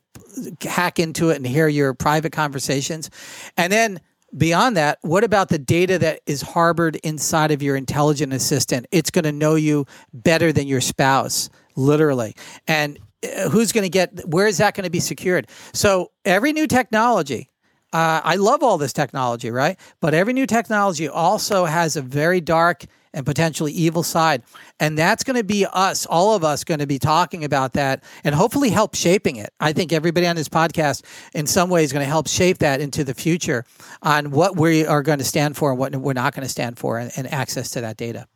hack 0.62 0.98
into 1.00 1.30
it 1.30 1.36
and 1.36 1.46
hear 1.46 1.68
your 1.68 1.94
private 1.94 2.32
conversations. 2.32 3.10
And 3.56 3.72
then 3.72 4.00
beyond 4.36 4.76
that, 4.76 4.98
what 5.02 5.24
about 5.24 5.48
the 5.48 5.58
data 5.58 5.98
that 5.98 6.20
is 6.26 6.40
harbored 6.40 6.96
inside 6.96 7.50
of 7.50 7.60
your 7.60 7.74
intelligent 7.74 8.32
assistant? 8.32 8.86
It's 8.92 9.10
going 9.10 9.24
to 9.24 9.32
know 9.32 9.56
you 9.56 9.84
better 10.14 10.52
than 10.52 10.68
your 10.68 10.80
spouse, 10.80 11.50
literally. 11.74 12.36
And 12.68 13.00
uh, 13.24 13.48
who's 13.48 13.72
going 13.72 13.82
to 13.82 13.90
get 13.90 14.28
where 14.28 14.46
is 14.46 14.58
that 14.58 14.74
going 14.74 14.84
to 14.84 14.90
be 14.90 15.00
secured? 15.00 15.48
So 15.72 16.12
every 16.24 16.52
new 16.52 16.68
technology 16.68 17.50
uh, 17.92 18.20
I 18.22 18.36
love 18.36 18.62
all 18.62 18.78
this 18.78 18.92
technology, 18.92 19.50
right? 19.50 19.78
But 20.00 20.14
every 20.14 20.32
new 20.32 20.46
technology 20.46 21.08
also 21.08 21.64
has 21.64 21.96
a 21.96 22.02
very 22.02 22.40
dark 22.40 22.84
and 23.14 23.24
potentially 23.24 23.72
evil 23.72 24.02
side. 24.02 24.42
And 24.78 24.96
that's 24.96 25.24
going 25.24 25.36
to 25.36 25.44
be 25.44 25.66
us, 25.66 26.04
all 26.06 26.34
of 26.34 26.44
us, 26.44 26.64
going 26.64 26.80
to 26.80 26.86
be 26.86 26.98
talking 26.98 27.44
about 27.44 27.72
that 27.72 28.04
and 28.24 28.34
hopefully 28.34 28.70
help 28.70 28.94
shaping 28.94 29.36
it. 29.36 29.52
I 29.60 29.72
think 29.72 29.92
everybody 29.92 30.26
on 30.26 30.36
this 30.36 30.48
podcast, 30.48 31.02
in 31.34 31.46
some 31.46 31.70
way 31.70 31.82
is 31.84 31.92
going 31.92 32.04
to 32.04 32.08
help 32.08 32.28
shape 32.28 32.58
that 32.58 32.80
into 32.80 33.04
the 33.04 33.14
future 33.14 33.64
on 34.02 34.30
what 34.30 34.56
we 34.56 34.86
are 34.86 35.02
going 35.02 35.18
to 35.18 35.24
stand 35.24 35.56
for 35.56 35.70
and 35.70 35.78
what 35.78 35.96
we're 35.96 36.12
not 36.12 36.34
going 36.34 36.44
to 36.44 36.50
stand 36.50 36.78
for 36.78 36.98
and, 36.98 37.10
and 37.16 37.32
access 37.32 37.70
to 37.70 37.80
that 37.80 37.96
data. 37.96 38.26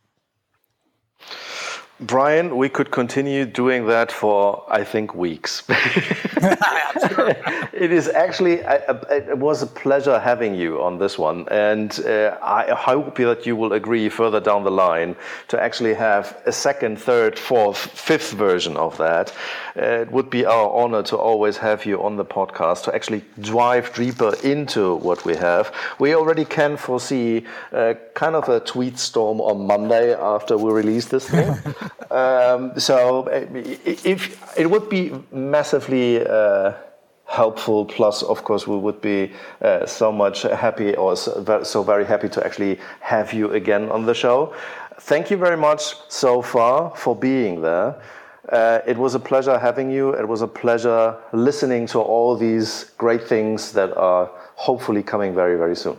Brian, 2.03 2.57
we 2.57 2.69
could 2.69 2.91
continue 2.91 3.47
doing 3.47 3.87
that 3.87 4.11
for, 4.11 4.65
I 4.69 4.83
think, 4.83 5.15
weeks. 5.15 5.63
it 7.73 7.93
is 7.93 8.09
actually, 8.09 8.55
it 8.55 9.39
was 9.39 9.63
a 9.63 9.67
pleasure 9.67 10.19
having 10.19 10.55
you 10.55 10.83
on 10.83 10.99
this 10.99 11.17
one. 11.17 11.47
And 11.49 11.99
uh, 12.05 12.37
I 12.43 12.73
hope 12.73 13.17
that 13.19 13.47
you 13.47 13.55
will 13.55 13.73
agree 13.75 14.09
further 14.09 14.41
down 14.41 14.65
the 14.65 14.71
line 14.71 15.15
to 15.49 15.63
actually 15.63 15.95
have 15.95 16.43
a 16.45 16.53
second, 16.53 16.99
third, 16.99 17.39
fourth, 17.39 17.79
fifth 17.79 18.33
version 18.33 18.77
of 18.77 18.99
that. 18.99 19.33
Uh, 19.77 20.03
it 20.03 20.11
would 20.11 20.29
be 20.29 20.45
our 20.45 20.71
honor 20.71 21.03
to 21.05 21.17
always 21.17 21.57
have 21.57 21.87
you 21.87 22.03
on 22.03 22.17
the 22.17 22.25
podcast 22.25 22.85
to 22.85 22.95
actually 22.95 23.25
dive 23.41 23.95
deeper 23.95 24.35
into 24.43 24.97
what 24.97 25.25
we 25.25 25.37
have. 25.37 25.73
We 25.99 26.15
already 26.15 26.45
can 26.45 26.77
foresee 26.77 27.47
uh, 27.73 27.95
kind 28.15 28.35
of 28.35 28.49
a 28.49 28.61
tweet 28.61 28.99
storm 28.99 29.41
on 29.41 29.67
Monday 29.67 30.15
after 30.15 30.59
we 30.59 30.73
release 30.73 31.07
this 31.07 31.29
thing. 31.29 31.57
um, 32.11 32.79
so 32.79 33.29
uh, 33.29 33.47
if 34.05 34.59
it 34.59 34.71
would 34.71 34.89
be 34.89 35.13
massively 35.33 36.27
uh, 36.27 36.73
helpful. 37.33 37.87
Plus, 37.87 38.23
of 38.23 38.45
course, 38.45 38.67
we 38.67 38.77
would 38.77 39.01
be 39.01 39.33
uh, 39.63 39.87
so 39.87 40.13
much 40.13 40.43
happy 40.43 40.95
or 40.97 41.17
so, 41.17 41.63
so 41.63 41.83
very 41.83 42.05
happy 42.05 42.29
to 42.29 42.45
actually 42.45 42.79
have 43.01 43.33
you 43.33 43.51
again 43.53 43.89
on 43.91 44.05
the 44.05 44.15
show. 44.15 44.55
Thank 45.01 45.31
you 45.31 45.37
very 45.37 45.57
much 45.57 45.95
so 46.09 46.43
far 46.43 46.95
for 46.95 47.17
being 47.17 47.63
there. 47.63 48.01
Uh, 48.49 48.81
it 48.87 48.99
was 48.99 49.15
a 49.15 49.21
pleasure 49.21 49.59
having 49.59 49.91
you. 49.91 50.11
It 50.11 50.29
was 50.29 50.43
a 50.43 50.47
pleasure 50.47 51.17
listening 51.33 51.87
to 51.89 52.01
all 52.01 52.37
these 52.37 52.93
great 52.99 53.27
things 53.27 53.73
that 53.73 53.97
are 53.97 54.31
hopefully 54.57 55.03
coming 55.03 55.35
very, 55.35 55.57
very 55.57 55.77
soon. 55.77 55.97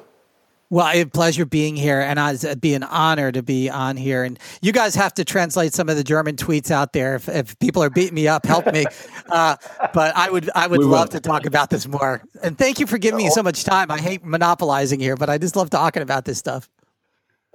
Well, 0.73 0.87
I 0.87 0.95
have 0.95 1.07
a 1.09 1.11
pleasure 1.11 1.45
being 1.45 1.75
here, 1.75 2.01
and 2.01 2.17
it'd 2.17 2.59
be 2.59 2.73
an 2.73 2.81
honor 2.81 3.31
to 3.31 3.43
be 3.43 3.69
on 3.69 3.95
here. 3.95 4.23
And 4.23 4.39
you 4.63 4.71
guys 4.71 4.95
have 4.95 5.13
to 5.13 5.23
translate 5.23 5.71
some 5.75 5.87
of 5.87 5.97
the 5.97 6.03
German 6.03 6.35
tweets 6.35 6.71
out 6.71 6.93
there. 6.93 7.13
If, 7.13 7.29
if 7.29 7.59
people 7.59 7.83
are 7.83 7.91
beating 7.91 8.15
me 8.15 8.27
up, 8.27 8.43
help 8.45 8.65
me. 8.73 8.85
Uh, 9.29 9.55
but 9.93 10.15
I 10.15 10.29
would, 10.29 10.49
I 10.53 10.67
would 10.67 10.79
we 10.79 10.85
love 10.85 11.07
will. 11.07 11.13
to 11.13 11.19
talk 11.19 11.45
about 11.45 11.69
this 11.69 11.87
more. 11.87 12.21
And 12.43 12.57
thank 12.57 12.79
you 12.79 12.85
for 12.85 12.97
giving 12.97 13.17
me 13.17 13.29
so 13.29 13.41
much 13.41 13.63
time. 13.63 13.89
I 13.89 13.99
hate 13.99 14.23
monopolizing 14.23 14.99
here, 14.99 15.15
but 15.15 15.29
I 15.29 15.37
just 15.37 15.55
love 15.55 15.69
talking 15.69 16.03
about 16.03 16.25
this 16.25 16.37
stuff. 16.37 16.69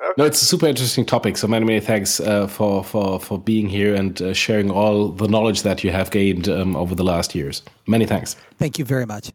Okay. 0.03 0.15
No, 0.17 0.25
it's 0.25 0.41
a 0.43 0.45
super 0.45 0.67
interesting 0.67 1.05
topic. 1.05 1.37
So 1.37 1.47
many, 1.47 1.67
many 1.67 1.81
thanks 1.81 2.21
uh, 2.21 2.47
for 2.49 2.83
for 2.83 3.21
for 3.21 3.39
being 3.39 3.69
here 3.69 3.95
and 3.95 4.21
uh, 4.21 4.33
sharing 4.33 4.71
all 4.71 5.11
the 5.11 5.29
knowledge 5.29 5.63
that 5.63 5.85
you 5.85 5.93
have 5.93 6.11
gained 6.11 6.49
um, 6.49 6.75
over 6.75 6.95
the 6.95 7.05
last 7.05 7.35
years. 7.35 7.63
Many 7.87 8.07
thanks. 8.07 8.35
Thank 8.59 8.79
you 8.79 8.85
very 8.85 9.07
much. 9.07 9.31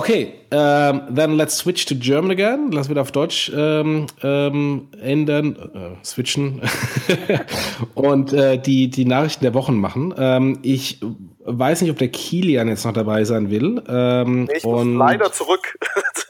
Okay, 0.00 0.32
ähm, 0.50 1.14
then 1.14 1.36
let's 1.36 1.58
switch 1.58 1.84
to 1.84 1.94
German 1.94 2.30
again. 2.30 2.72
Lass 2.72 2.88
wieder 2.88 3.02
auf 3.02 3.12
Deutsch 3.12 3.52
ähm, 3.54 4.06
ähm, 4.22 4.88
ändern, 4.98 5.98
äh, 6.00 6.02
switchen 6.02 6.62
und 7.94 8.32
äh, 8.32 8.56
die, 8.56 8.88
die 8.88 9.04
Nachrichten 9.04 9.44
der 9.44 9.52
Wochen 9.52 9.76
machen. 9.76 10.14
Ähm, 10.16 10.58
ich 10.62 11.02
weiß 11.40 11.82
nicht, 11.82 11.90
ob 11.90 11.98
der 11.98 12.08
Kilian 12.08 12.68
jetzt 12.68 12.86
noch 12.86 12.94
dabei 12.94 13.24
sein 13.24 13.50
will. 13.50 13.84
Ähm, 13.88 14.48
ich 14.50 14.64
muss 14.64 14.86
leider 14.86 15.32
zurück, 15.32 15.78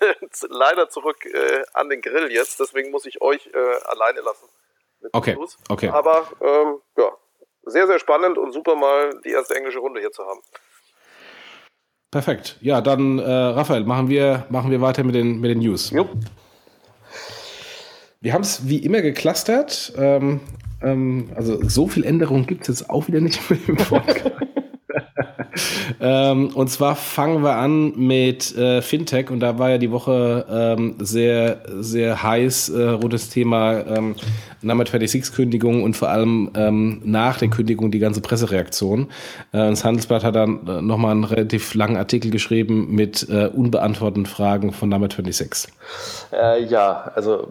leider 0.49 0.89
zurück 0.89 1.25
äh, 1.27 1.63
an 1.73 1.89
den 1.91 2.01
Grill 2.01 2.33
jetzt. 2.33 2.59
Deswegen 2.59 2.91
muss 2.91 3.07
ich 3.07 3.23
euch 3.23 3.47
äh, 3.55 3.85
alleine 3.87 4.21
lassen. 4.23 4.47
Okay, 5.13 5.37
okay. 5.69 5.91
Aber 5.91 6.27
ähm, 6.41 6.79
ja, 6.99 7.13
sehr, 7.67 7.87
sehr 7.87 8.01
spannend 8.01 8.37
und 8.37 8.51
super 8.51 8.75
mal 8.75 9.21
die 9.25 9.31
erste 9.31 9.55
englische 9.55 9.79
Runde 9.79 10.01
hier 10.01 10.11
zu 10.11 10.25
haben. 10.27 10.41
Perfekt. 12.11 12.57
Ja, 12.61 12.81
dann, 12.81 13.19
äh, 13.19 13.31
Raphael, 13.31 13.85
machen 13.85 14.09
wir, 14.09 14.47
machen 14.51 14.71
wir 14.71 14.81
weiter 14.81 15.05
mit 15.05 15.15
den, 15.15 15.41
mit 15.41 15.51
den 15.51 15.61
News. 15.61 15.91
Jo. 15.91 16.09
Wir 18.21 18.35
haben 18.35 18.43
es 18.43 18.69
wie 18.69 18.79
immer 18.79 19.01
geclustert. 19.01 19.93
Ähm, 19.97 20.41
ähm, 20.83 21.31
also 21.37 21.67
so 21.69 21.87
viel 21.87 22.05
Änderungen 22.05 22.47
gibt 22.47 22.63
es 22.63 22.81
jetzt 22.81 22.91
auch 22.91 23.07
wieder 23.07 23.21
nicht 23.21 23.49
mehr 23.49 23.59
im 23.67 23.77
Podcast. 23.77 24.33
ähm, 26.01 26.49
und 26.55 26.69
zwar 26.69 26.97
fangen 26.97 27.43
wir 27.43 27.57
an 27.57 27.93
mit 27.97 28.57
äh, 28.57 28.83
Fintech 28.83 29.31
und 29.31 29.41
da 29.41 29.59
war 29.59 29.71
ja 29.71 29.79
die 29.79 29.91
Woche 29.91 30.47
ähm, 30.51 30.95
sehr, 30.99 31.63
sehr 31.79 32.23
heiß 32.23 32.69
äh, 32.71 32.99
das 33.09 33.29
Thema 33.29 33.81
ähm, 33.87 34.15
Number 34.63 34.85
26 34.85 35.35
Kündigung 35.35 35.83
und 35.83 35.97
vor 35.97 36.09
allem 36.09 36.51
ähm, 36.55 37.01
nach 37.05 37.39
der 37.39 37.49
Kündigung 37.49 37.91
die 37.91 37.99
ganze 37.99 38.21
Pressereaktion. 38.21 39.09
Äh, 39.53 39.71
das 39.71 39.85
Handelsblatt 39.85 40.25
hat 40.25 40.35
dann 40.35 40.67
äh, 40.67 40.83
nochmal 40.83 41.13
einen 41.13 41.25
relativ 41.25 41.75
langen 41.75 41.97
Artikel 41.97 42.31
geschrieben 42.31 42.95
mit 42.95 43.29
äh, 43.29 43.47
unbeantworteten 43.47 44.27
Fragen 44.27 44.73
von 44.73 44.89
Number 44.89 45.09
26. 45.09 45.73
Äh, 46.33 46.65
ja, 46.65 47.11
also 47.15 47.49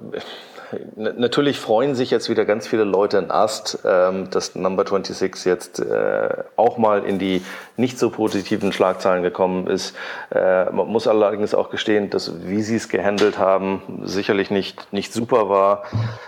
natürlich 0.95 1.59
freuen 1.59 1.95
sich 1.95 2.11
jetzt 2.11 2.29
wieder 2.29 2.45
ganz 2.45 2.67
viele 2.67 2.83
Leute 2.83 3.17
in 3.17 3.31
Ast, 3.31 3.79
ähm, 3.85 4.29
dass 4.29 4.55
Number 4.55 4.83
26 4.83 5.45
jetzt 5.45 5.79
äh, 5.79 6.29
auch 6.55 6.77
mal 6.77 7.03
in 7.03 7.19
die 7.19 7.41
nicht 7.79 7.97
so 7.97 8.09
positiven 8.09 8.71
Schlagzeilen 8.73 9.23
gekommen 9.23 9.67
ist. 9.67 9.95
Äh, 10.35 10.65
man 10.65 10.87
muss 10.87 11.07
allerdings 11.07 11.53
auch 11.53 11.69
gestehen, 11.69 12.09
dass 12.09 12.45
wie 12.45 12.61
sie 12.61 12.75
es 12.75 12.89
gehandelt 12.89 13.39
haben, 13.39 13.81
sicherlich 14.03 14.51
nicht, 14.51 14.91
nicht 14.91 15.13
super 15.13 15.49
war, 15.49 15.83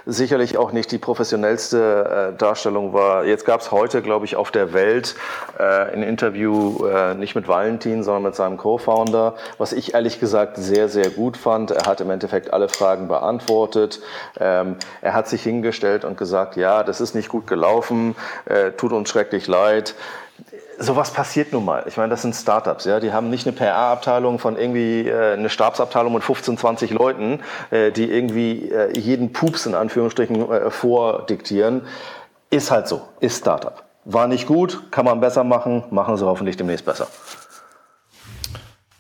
sicherlich 0.06 0.58
auch 0.58 0.72
nicht 0.72 0.92
die 0.92 0.98
professionellste 0.98 2.32
äh, 2.34 2.38
Darstellung 2.38 2.94
war. 2.94 3.26
Jetzt 3.26 3.46
gab 3.46 3.60
es 3.60 3.72
heute, 3.72 4.02
glaube 4.02 4.26
ich, 4.26 4.38
auf 4.38 4.50
der 4.52 4.74
Welt 4.74 5.16
äh, 5.60 5.64
ein 5.64 6.04
Interview 6.04 6.62
nicht 7.18 7.36
mit 7.36 7.48
Valentin, 7.48 8.04
sondern 8.04 8.24
mit 8.24 8.36
seinem 8.36 8.58
Co-Founder, 8.58 9.36
was 9.58 9.74
ich 9.74 9.94
ehrlich 9.94 10.20
gesagt 10.20 10.58
sehr, 10.58 10.88
sehr 10.88 11.10
gut 11.10 11.36
fand. 11.36 11.72
Er 11.72 11.86
hat 11.86 12.00
im 12.02 12.10
Endeffekt 12.10 12.54
alle 12.54 12.70
Fragen 12.70 13.08
beantwortet. 13.08 14.00
Ähm, 14.40 14.78
er 15.02 15.14
hat 15.14 15.28
sich 15.28 15.44
hingestellt 15.44 16.06
und 16.06 16.18
gesagt, 16.18 16.56
ja, 16.56 16.84
das 16.84 17.02
ist 17.02 17.14
nicht 17.16 17.30
gut 17.30 17.48
gelaufen, 17.48 18.16
tut 18.78 18.94
uns 18.94 19.10
schrecklich 19.10 19.48
leid. 19.48 19.96
Sowas 20.82 21.12
passiert 21.12 21.54
nun 21.54 21.64
mal. 21.64 21.84
Ich 21.88 21.98
meine, 21.98 22.10
das 22.10 22.24
sind 22.24 22.36
Startups, 22.36 22.86
ja. 22.86 23.00
Die 23.00 23.14
haben 23.14 23.30
nicht 23.30 23.46
eine 23.46 23.56
PR-Abteilung 23.56 24.40
von 24.40 24.58
irgendwie 24.58 25.08
äh, 25.08 25.34
eine 25.34 25.50
Stabsabteilung 25.50 26.14
mit 26.14 26.24
15, 26.24 26.58
20 26.58 26.92
Leuten, 26.92 27.40
äh, 27.70 27.92
die 27.92 28.12
irgendwie 28.12 28.72
äh, 28.72 28.98
jeden 28.98 29.32
Pups 29.32 29.68
in 29.68 29.76
Anführungsstrichen 29.76 30.52
äh, 30.52 30.72
vordiktieren. 30.72 31.84
Ist 32.50 32.72
halt 32.72 32.88
so, 32.88 33.02
ist 33.20 33.38
Startup. 33.38 33.84
War 34.06 34.28
nicht 34.28 34.48
gut, 34.48 34.92
kann 34.92 35.06
man 35.06 35.20
besser 35.20 35.44
machen, 35.44 35.84
machen 35.92 36.18
sie 36.18 36.26
hoffentlich 36.26 36.58
demnächst 36.58 36.86
besser. 36.86 37.08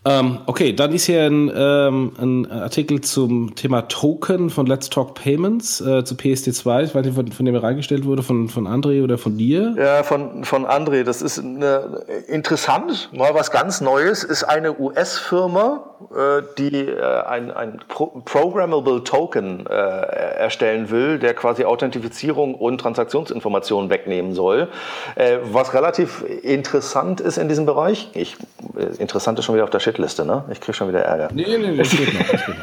Ähm, 0.03 0.39
okay, 0.47 0.73
dann 0.73 0.93
ist 0.93 1.05
hier 1.05 1.25
ein, 1.25 1.51
ähm, 1.55 2.13
ein, 2.19 2.51
Artikel 2.51 3.01
zum 3.01 3.53
Thema 3.53 3.83
Token 3.83 4.49
von 4.49 4.65
Let's 4.65 4.89
Talk 4.89 5.13
Payments 5.13 5.79
äh, 5.79 6.03
zu 6.03 6.15
PSD2. 6.15 6.85
Ich 6.85 6.95
weiß 6.95 7.05
nicht, 7.05 7.13
von, 7.13 7.31
von 7.31 7.45
dem 7.45 7.53
er 7.53 7.61
reingestellt 7.61 8.05
wurde, 8.05 8.23
von, 8.23 8.49
von 8.49 8.67
André 8.67 9.03
oder 9.03 9.19
von 9.19 9.37
dir? 9.37 9.75
Ja, 9.77 10.01
von, 10.01 10.43
von 10.43 10.65
André. 10.65 11.03
Das 11.03 11.21
ist 11.21 11.37
eine, 11.37 12.03
interessant, 12.27 13.09
mal 13.13 13.35
was 13.35 13.51
ganz 13.51 13.79
Neues. 13.79 14.23
Ist 14.23 14.43
eine 14.43 14.79
US-Firma, 14.79 15.83
äh, 16.15 16.41
die 16.57 16.87
äh, 16.87 17.21
ein, 17.27 17.51
ein 17.51 17.79
Pro 17.87 18.07
Programmable 18.25 19.03
Token 19.03 19.67
äh, 19.67 19.71
erstellen 19.71 20.89
will, 20.89 21.19
der 21.19 21.35
quasi 21.35 21.63
Authentifizierung 21.63 22.55
und 22.55 22.79
Transaktionsinformationen 22.79 23.91
wegnehmen 23.91 24.33
soll. 24.33 24.67
Äh, 25.13 25.37
was 25.43 25.75
relativ 25.75 26.25
interessant 26.41 27.21
ist 27.21 27.37
in 27.37 27.49
diesem 27.49 27.67
Bereich. 27.67 28.09
Ich, 28.15 28.35
äh, 28.75 28.99
interessant 28.99 29.37
ist 29.37 29.45
schon 29.45 29.53
wieder 29.53 29.63
auf 29.63 29.69
der 29.69 29.79
Schiff 29.79 29.90
Shitliste, 29.91 30.25
ne? 30.25 30.45
Ich 30.51 30.61
kriege 30.61 30.73
schon 30.73 30.87
wieder 30.87 31.01
Ärger. 31.01 31.29
Nee, 31.33 31.45
nee, 31.47 31.57
nee, 31.57 31.77
das 31.77 31.89
geht 31.89 32.13
noch. 32.13 32.27
Das 32.27 32.45
geht 32.45 32.55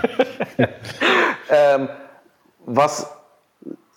noch. 0.59 0.69
ähm, 1.51 1.89
was 2.65 3.11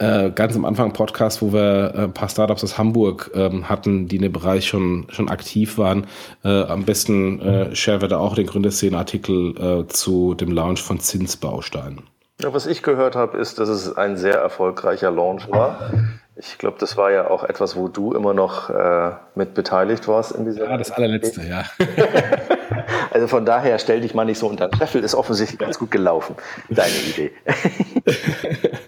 äh, 0.00 0.30
ganz 0.30 0.56
am 0.56 0.64
Anfang 0.64 0.92
Podcast, 0.92 1.42
wo 1.42 1.52
wir 1.52 1.94
äh, 1.94 1.98
ein 2.04 2.12
paar 2.12 2.28
Startups 2.28 2.64
aus 2.64 2.78
Hamburg 2.78 3.30
ähm, 3.34 3.68
hatten, 3.68 4.08
die 4.08 4.16
in 4.16 4.22
dem 4.22 4.32
Bereich 4.32 4.66
schon, 4.66 5.06
schon 5.10 5.28
aktiv 5.28 5.78
waren. 5.78 6.06
Äh, 6.42 6.64
am 6.64 6.84
besten 6.84 7.40
äh, 7.40 7.76
share 7.76 8.00
wir 8.00 8.08
da 8.08 8.18
auch 8.18 8.34
den 8.34 8.46
Gründerszenen-Artikel 8.46 9.82
äh, 9.82 9.88
zu 9.88 10.34
dem 10.34 10.52
Launch 10.52 10.82
von 10.82 11.00
Zinsbaustein. 11.00 12.02
Ja, 12.40 12.54
was 12.54 12.66
ich 12.66 12.82
gehört 12.82 13.14
habe, 13.14 13.36
ist, 13.36 13.58
dass 13.58 13.68
es 13.68 13.96
ein 13.96 14.16
sehr 14.16 14.36
erfolgreicher 14.36 15.10
Launch 15.10 15.50
war. 15.50 15.92
Ich 16.36 16.56
glaube, 16.56 16.78
das 16.80 16.96
war 16.96 17.12
ja 17.12 17.28
auch 17.28 17.44
etwas, 17.44 17.76
wo 17.76 17.88
du 17.88 18.14
immer 18.14 18.32
noch 18.32 18.70
äh, 18.70 19.10
mit 19.34 19.52
beteiligt 19.52 20.08
warst 20.08 20.32
in 20.32 20.46
dieser. 20.46 20.64
Ja, 20.64 20.78
das 20.78 20.90
allerletzte, 20.90 21.42
ja. 21.46 21.64
also 23.10 23.26
von 23.26 23.44
daher 23.44 23.78
stell 23.78 24.00
dich 24.00 24.14
mal 24.14 24.24
nicht 24.24 24.38
so 24.38 24.46
unter 24.46 24.68
den 24.68 24.78
Scheffel, 24.78 25.04
ist 25.04 25.14
offensichtlich 25.14 25.58
ganz 25.58 25.78
gut 25.78 25.90
gelaufen, 25.90 26.36
deine 26.70 26.94
Idee. 26.94 27.32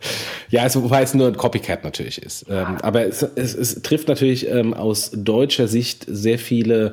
ja, 0.52 0.62
also, 0.62 0.82
wobei 0.82 1.00
es 1.00 1.14
nur 1.14 1.28
ein 1.28 1.36
Copycat 1.38 1.82
natürlich 1.82 2.20
ist. 2.22 2.44
Ähm, 2.46 2.76
aber 2.82 3.06
es, 3.06 3.22
es, 3.22 3.54
es 3.54 3.80
trifft 3.80 4.06
natürlich 4.06 4.46
ähm, 4.46 4.74
aus 4.74 5.10
deutscher 5.14 5.66
Sicht 5.66 6.04
sehr 6.06 6.38
viele 6.38 6.92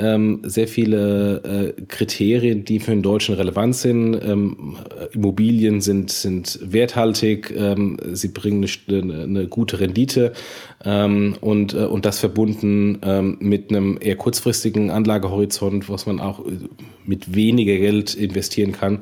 ähm, 0.00 0.40
sehr 0.44 0.66
viele 0.66 1.74
äh, 1.76 1.82
Kriterien, 1.86 2.64
die 2.64 2.80
für 2.80 2.90
den 2.90 3.02
Deutschen 3.02 3.34
relevant 3.34 3.76
sind. 3.76 4.14
Ähm, 4.14 4.76
Immobilien 5.12 5.80
sind, 5.80 6.10
sind 6.10 6.58
werthaltig, 6.62 7.52
ähm, 7.56 7.98
sie 8.12 8.28
bringen 8.28 8.66
eine, 8.88 9.22
eine 9.22 9.46
gute 9.46 9.78
Rendite 9.78 10.32
ähm, 10.84 11.36
und, 11.40 11.74
äh, 11.74 11.84
und 11.84 12.06
das 12.06 12.18
verbunden 12.18 12.98
ähm, 13.02 13.36
mit 13.40 13.70
einem 13.70 13.98
eher 14.00 14.16
kurzfristigen 14.16 14.90
Anlagehorizont, 14.90 15.88
was 15.90 16.06
man 16.06 16.18
auch 16.18 16.40
äh, 16.46 16.52
mit 17.04 17.34
weniger 17.34 17.76
Geld 17.76 18.14
investieren 18.14 18.72
kann, 18.72 19.00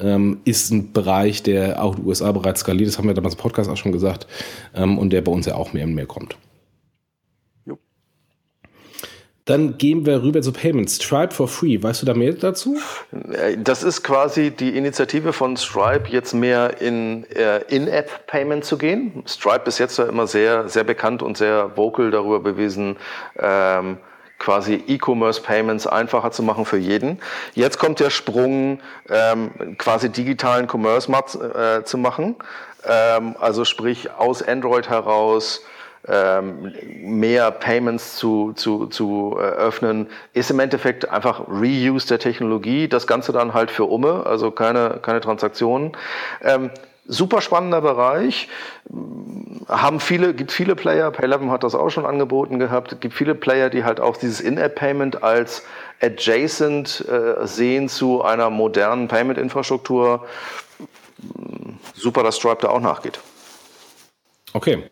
ähm, 0.00 0.38
ist 0.44 0.70
ein 0.72 0.92
Bereich, 0.92 1.42
der 1.42 1.82
auch 1.82 1.94
in 1.94 2.02
den 2.02 2.08
USA 2.08 2.32
bereits 2.32 2.60
skaliert. 2.60 2.88
Das 2.88 2.98
haben 2.98 3.06
wir 3.06 3.14
damals 3.14 3.34
im 3.34 3.40
Podcast 3.40 3.70
auch 3.70 3.76
schon 3.76 3.92
gesagt 3.92 4.26
und 4.74 5.10
der 5.10 5.20
bei 5.20 5.32
uns 5.32 5.46
ja 5.46 5.54
auch 5.54 5.72
mehr 5.72 5.84
und 5.84 5.94
mehr 5.94 6.06
kommt. 6.06 6.36
Dann 9.46 9.78
gehen 9.78 10.06
wir 10.06 10.22
rüber 10.22 10.42
zu 10.42 10.52
Payments. 10.52 10.96
Stripe 11.02 11.34
for 11.34 11.48
Free. 11.48 11.82
Weißt 11.82 12.02
du 12.02 12.06
da 12.06 12.14
mehr 12.14 12.32
dazu? 12.34 12.78
Äh, 13.32 13.56
das 13.58 13.82
ist 13.82 14.02
quasi 14.02 14.50
die 14.50 14.76
Initiative 14.76 15.32
von 15.32 15.56
Stripe, 15.56 16.08
jetzt 16.08 16.34
mehr 16.34 16.80
in 16.80 17.24
äh, 17.30 17.62
In-App-Payment 17.68 18.64
zu 18.64 18.78
gehen. 18.78 19.22
Stripe 19.26 19.64
ist 19.66 19.78
jetzt 19.78 19.98
ja 19.98 20.04
immer 20.04 20.26
sehr, 20.26 20.68
sehr 20.68 20.84
bekannt 20.84 21.22
und 21.22 21.36
sehr 21.36 21.76
vocal 21.76 22.10
darüber 22.10 22.40
bewiesen, 22.40 22.96
ähm, 23.38 23.98
quasi 24.38 24.82
E-Commerce-Payments 24.86 25.86
einfacher 25.86 26.30
zu 26.30 26.42
machen 26.42 26.64
für 26.64 26.78
jeden. 26.78 27.18
Jetzt 27.54 27.78
kommt 27.78 28.00
der 28.00 28.10
Sprung, 28.10 28.80
ähm, 29.08 29.76
quasi 29.78 30.10
digitalen 30.10 30.66
Commerce 30.68 31.10
äh, 31.10 31.84
zu 31.84 31.98
machen. 31.98 32.36
Ähm, 32.86 33.36
also 33.38 33.64
sprich 33.64 34.10
aus 34.10 34.42
Android 34.42 34.88
heraus 34.88 35.62
mehr 36.06 37.50
Payments 37.50 38.16
zu, 38.16 38.52
zu, 38.54 38.86
zu 38.86 39.36
öffnen, 39.36 40.06
ist 40.32 40.50
im 40.50 40.58
Endeffekt 40.58 41.08
einfach 41.08 41.46
Reuse 41.48 42.08
der 42.08 42.18
Technologie, 42.18 42.88
das 42.88 43.06
Ganze 43.06 43.32
dann 43.32 43.52
halt 43.54 43.70
für 43.70 43.84
Umme, 43.84 44.24
also 44.24 44.50
keine, 44.50 44.98
keine 45.02 45.20
Transaktionen. 45.20 45.92
Ähm, 46.42 46.70
super 47.06 47.40
spannender 47.40 47.80
Bereich. 47.80 48.48
Haben 49.68 50.00
viele, 50.00 50.32
gibt 50.32 50.52
viele 50.52 50.74
Player, 50.74 51.10
Pay11 51.10 51.50
hat 51.50 51.64
das 51.64 51.74
auch 51.74 51.90
schon 51.90 52.06
angeboten 52.06 52.58
gehabt, 52.58 53.00
gibt 53.00 53.14
viele 53.14 53.34
Player, 53.34 53.68
die 53.68 53.84
halt 53.84 54.00
auch 54.00 54.16
dieses 54.16 54.40
In-App-Payment 54.40 55.22
als 55.22 55.64
adjacent 56.00 57.04
äh, 57.08 57.46
sehen 57.46 57.88
zu 57.88 58.22
einer 58.22 58.48
modernen 58.48 59.08
Payment-Infrastruktur. 59.08 60.26
Super, 61.94 62.22
dass 62.22 62.36
Stripe 62.36 62.62
da 62.62 62.68
auch 62.68 62.80
nachgeht. 62.80 63.20
Okay. 64.52 64.90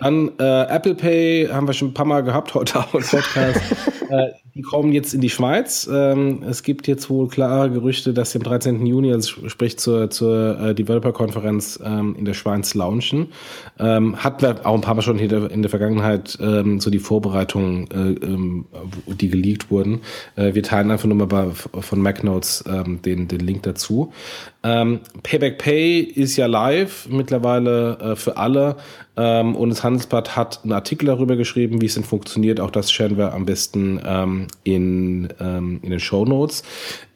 Dann 0.00 0.32
äh, 0.38 0.62
Apple 0.62 0.94
Pay 0.94 1.48
haben 1.48 1.66
wir 1.66 1.74
schon 1.74 1.88
ein 1.88 1.94
paar 1.94 2.06
Mal 2.06 2.22
gehabt 2.22 2.54
heute 2.54 2.78
auch 2.80 2.94
im 2.94 3.02
Podcast. 3.02 3.60
äh, 4.10 4.30
die 4.54 4.62
kommen 4.62 4.92
jetzt 4.92 5.14
in 5.14 5.20
die 5.20 5.30
Schweiz. 5.30 5.88
Ähm, 5.92 6.42
es 6.42 6.62
gibt 6.62 6.88
jetzt 6.88 7.08
wohl 7.08 7.28
klare 7.28 7.70
Gerüchte, 7.70 8.12
dass 8.12 8.32
sie 8.32 8.38
am 8.38 8.44
13. 8.44 8.84
Juni, 8.84 9.12
also 9.12 9.48
sprich 9.48 9.78
zur, 9.78 10.10
zur 10.10 10.58
äh, 10.60 10.74
Developer-Konferenz 10.74 11.78
ähm, 11.84 12.16
in 12.18 12.24
der 12.24 12.34
Schweiz 12.34 12.74
launchen. 12.74 13.28
Ähm, 13.78 14.16
hatten 14.16 14.42
wir 14.42 14.66
auch 14.66 14.74
ein 14.74 14.80
paar 14.80 14.94
Mal 14.94 15.02
schon 15.02 15.18
in 15.18 15.62
der, 15.62 15.70
Vergangenheit 15.70 16.30
so 16.30 16.90
die 16.90 16.98
Vorbereitungen, 16.98 18.66
äh, 19.08 19.14
die 19.14 19.28
geleakt 19.28 19.70
wurden. 19.70 20.00
Äh, 20.34 20.54
wir 20.54 20.62
teilen 20.62 20.90
einfach 20.90 21.06
nur 21.06 21.16
mal 21.16 21.26
bei, 21.26 21.50
von 21.50 22.00
MacNotes 22.00 22.64
den, 23.04 23.28
den 23.28 23.40
Link 23.40 23.62
dazu. 23.62 24.12
Payback 24.62 25.58
Pay 25.58 26.00
ist 26.00 26.36
ja 26.36 26.46
live 26.46 27.08
mittlerweile 27.10 28.16
für 28.16 28.36
alle 28.36 28.76
und 29.14 29.70
das 29.70 29.82
Handelsblatt 29.84 30.36
hat 30.36 30.60
einen 30.62 30.72
Artikel 30.72 31.06
darüber 31.06 31.36
geschrieben, 31.36 31.80
wie 31.80 31.86
es 31.86 31.94
denn 31.94 32.04
funktioniert. 32.04 32.60
Auch 32.60 32.70
das 32.70 32.92
scheren 32.92 33.16
wir 33.16 33.32
am 33.32 33.46
besten 33.46 34.00
ähm, 34.40 34.46
in, 34.64 35.28
ähm, 35.40 35.80
in 35.82 35.90
den 35.90 36.00
Show 36.00 36.24
Notes. 36.24 36.62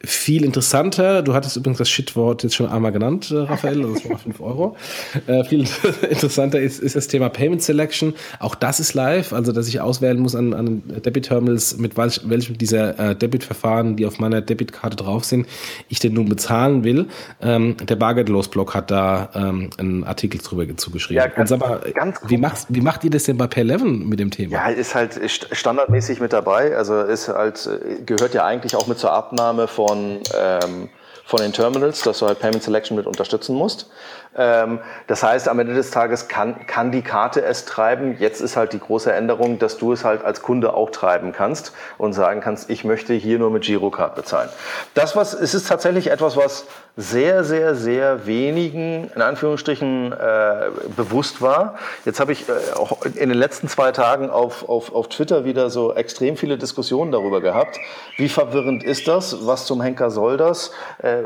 Viel 0.03 0.43
interessanter, 0.43 1.23
du 1.23 1.33
hattest 1.33 1.57
übrigens 1.57 1.79
das 1.79 1.89
Shitwort 1.89 2.43
jetzt 2.43 2.55
schon 2.55 2.67
einmal 2.67 2.91
genannt, 2.91 3.31
äh, 3.31 3.37
Raphael, 3.37 3.81
also 3.81 3.93
das 3.93 4.09
war 4.09 4.17
5 4.17 4.41
Euro. 4.41 4.77
Äh, 5.27 5.43
viel 5.45 5.65
interessanter 6.09 6.59
ist, 6.59 6.79
ist 6.79 6.95
das 6.95 7.07
Thema 7.07 7.29
Payment 7.29 7.63
Selection. 7.63 8.13
Auch 8.39 8.53
das 8.53 8.79
ist 8.79 8.93
live, 8.93 9.33
also 9.33 9.51
dass 9.51 9.67
ich 9.67 9.79
auswählen 9.81 10.19
muss 10.19 10.35
an, 10.35 10.53
an 10.53 10.83
Debit 11.03 11.25
Terminals, 11.25 11.77
mit 11.77 11.97
welch, 11.97 12.21
welchem 12.25 12.57
dieser 12.57 12.99
äh, 12.99 13.15
Debit-Verfahren, 13.15 13.95
die 13.95 14.05
auf 14.05 14.19
meiner 14.19 14.41
Debitkarte 14.41 14.97
drauf 14.97 15.23
sind, 15.23 15.47
ich 15.89 15.99
denn 15.99 16.13
nun 16.13 16.29
bezahlen 16.29 16.83
will. 16.83 17.07
Ähm, 17.41 17.77
der 17.77 17.95
Bargeldlos-Blog 17.95 18.75
hat 18.75 18.91
da 18.91 19.29
ähm, 19.33 19.69
einen 19.77 20.03
Artikel 20.03 20.39
drüber 20.39 20.65
zugeschrieben. 20.77 21.23
Ja, 21.23 21.27
ganz, 21.27 21.49
mal, 21.51 21.79
ganz 21.95 22.19
wie, 22.27 22.37
macht, 22.37 22.67
wie 22.69 22.81
macht 22.81 23.03
ihr 23.03 23.09
das 23.09 23.23
denn 23.23 23.37
bei 23.37 23.47
Pay 23.47 23.67
11 23.67 23.83
mit 23.83 24.19
dem 24.19 24.31
Thema? 24.31 24.53
Ja, 24.53 24.67
ist 24.67 24.93
halt 24.93 25.19
standardmäßig 25.51 26.19
mit 26.19 26.33
dabei. 26.33 26.75
Also 26.75 26.93
ist 27.15 27.27
halt, 27.29 27.69
gehört 28.05 28.33
ja 28.33 28.45
eigentlich 28.45 28.75
auch 28.75 28.87
mit 28.87 28.99
zur 28.99 29.11
Abnahme 29.11 29.67
von 29.67 30.19
ähm, 30.37 30.89
von 31.25 31.41
den 31.41 31.53
Terminals, 31.53 32.03
dass 32.03 32.19
du 32.19 32.27
halt 32.27 32.39
Payment 32.39 32.63
Selection 32.63 32.95
mit 32.95 33.07
unterstützen 33.07 33.55
musst. 33.55 33.89
Ähm, 34.37 34.79
das 35.07 35.23
heißt, 35.23 35.47
am 35.47 35.59
Ende 35.59 35.73
des 35.73 35.91
Tages 35.91 36.27
kann, 36.27 36.67
kann 36.67 36.91
die 36.91 37.01
Karte 37.01 37.43
es 37.43 37.65
treiben. 37.65 38.17
Jetzt 38.19 38.41
ist 38.41 38.57
halt 38.57 38.73
die 38.73 38.79
große 38.79 39.11
Änderung, 39.11 39.59
dass 39.59 39.77
du 39.77 39.93
es 39.93 40.03
halt 40.03 40.23
als 40.23 40.41
Kunde 40.41 40.73
auch 40.73 40.89
treiben 40.89 41.31
kannst 41.31 41.73
und 41.97 42.13
sagen 42.13 42.41
kannst, 42.41 42.69
ich 42.69 42.83
möchte 42.83 43.13
hier 43.13 43.39
nur 43.39 43.49
mit 43.49 43.63
Girocard 43.63 44.15
bezahlen. 44.15 44.49
Das 44.93 45.15
was, 45.15 45.33
es 45.33 45.53
ist 45.53 45.67
tatsächlich 45.67 46.11
etwas, 46.11 46.37
was 46.37 46.65
sehr, 46.97 47.43
sehr, 47.43 47.75
sehr 47.75 48.25
wenigen, 48.25 49.11
in 49.13 49.21
Anführungsstrichen, 49.21 50.13
äh, 50.13 50.69
bewusst 50.95 51.41
war. 51.41 51.75
Jetzt 52.05 52.19
habe 52.19 52.31
ich 52.31 52.47
äh, 52.47 52.53
auch 52.75 53.03
in 53.03 53.29
den 53.29 53.37
letzten 53.37 53.67
zwei 53.67 53.91
Tagen 53.91 54.29
auf, 54.29 54.67
auf, 54.69 54.93
auf 54.93 55.09
Twitter 55.09 55.43
wieder 55.43 55.69
so 55.69 55.93
extrem 55.93 56.37
viele 56.37 56.57
Diskussionen 56.57 57.11
darüber 57.11 57.41
gehabt. 57.41 57.79
Wie 58.17 58.29
verwirrend 58.29 58.83
ist 58.83 59.07
das? 59.07 59.45
Was 59.45 59.65
zum 59.65 59.81
Henker 59.81 60.09
soll 60.09 60.37
das? 60.37 60.71
Äh, 61.01 61.23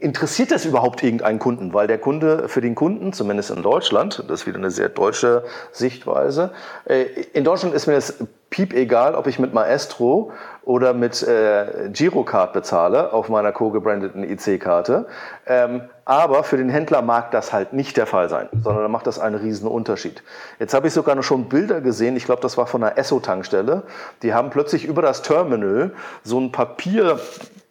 interessiert 0.00 0.50
das 0.50 0.64
überhaupt 0.64 1.02
irgendeinen 1.02 1.38
Kunden? 1.38 1.72
Weil 1.72 1.86
der 1.86 1.98
Kunde 1.98 2.48
für 2.48 2.60
den 2.60 2.74
Kunden, 2.74 3.12
zumindest 3.12 3.50
in 3.50 3.62
Deutschland, 3.62 4.24
das 4.28 4.40
ist 4.40 4.46
wieder 4.46 4.58
eine 4.58 4.70
sehr 4.70 4.88
deutsche 4.88 5.44
Sichtweise, 5.72 6.52
äh, 6.86 7.02
in 7.32 7.44
Deutschland 7.44 7.74
ist 7.74 7.86
mir 7.86 7.94
das 7.94 8.14
piep 8.48 8.74
egal, 8.74 9.14
ob 9.14 9.26
ich 9.28 9.38
mit 9.38 9.54
Maestro 9.54 10.32
oder 10.64 10.92
mit 10.92 11.22
äh, 11.22 11.88
Girocard 11.92 12.52
bezahle 12.52 13.12
auf 13.12 13.28
meiner 13.28 13.52
co-gebrandeten 13.52 14.24
IC-Karte. 14.24 15.06
Ähm, 15.46 15.82
aber 16.04 16.42
für 16.42 16.56
den 16.56 16.68
Händler 16.68 17.02
mag 17.02 17.30
das 17.30 17.52
halt 17.52 17.72
nicht 17.72 17.96
der 17.96 18.06
Fall 18.06 18.28
sein, 18.28 18.48
sondern 18.52 18.82
da 18.82 18.88
macht 18.88 19.06
das 19.06 19.20
einen 19.20 19.36
riesen 19.36 19.68
Unterschied. 19.68 20.22
Jetzt 20.58 20.74
habe 20.74 20.88
ich 20.88 20.92
sogar 20.92 21.14
noch 21.14 21.22
schon 21.22 21.48
Bilder 21.48 21.80
gesehen, 21.80 22.16
ich 22.16 22.24
glaube, 22.24 22.42
das 22.42 22.58
war 22.58 22.66
von 22.66 22.82
einer 22.82 22.98
Esso-Tankstelle. 22.98 23.84
Die 24.22 24.34
haben 24.34 24.50
plötzlich 24.50 24.84
über 24.84 25.02
das 25.02 25.22
Terminal 25.22 25.92
so 26.24 26.40
ein 26.40 26.50
Papier 26.50 27.20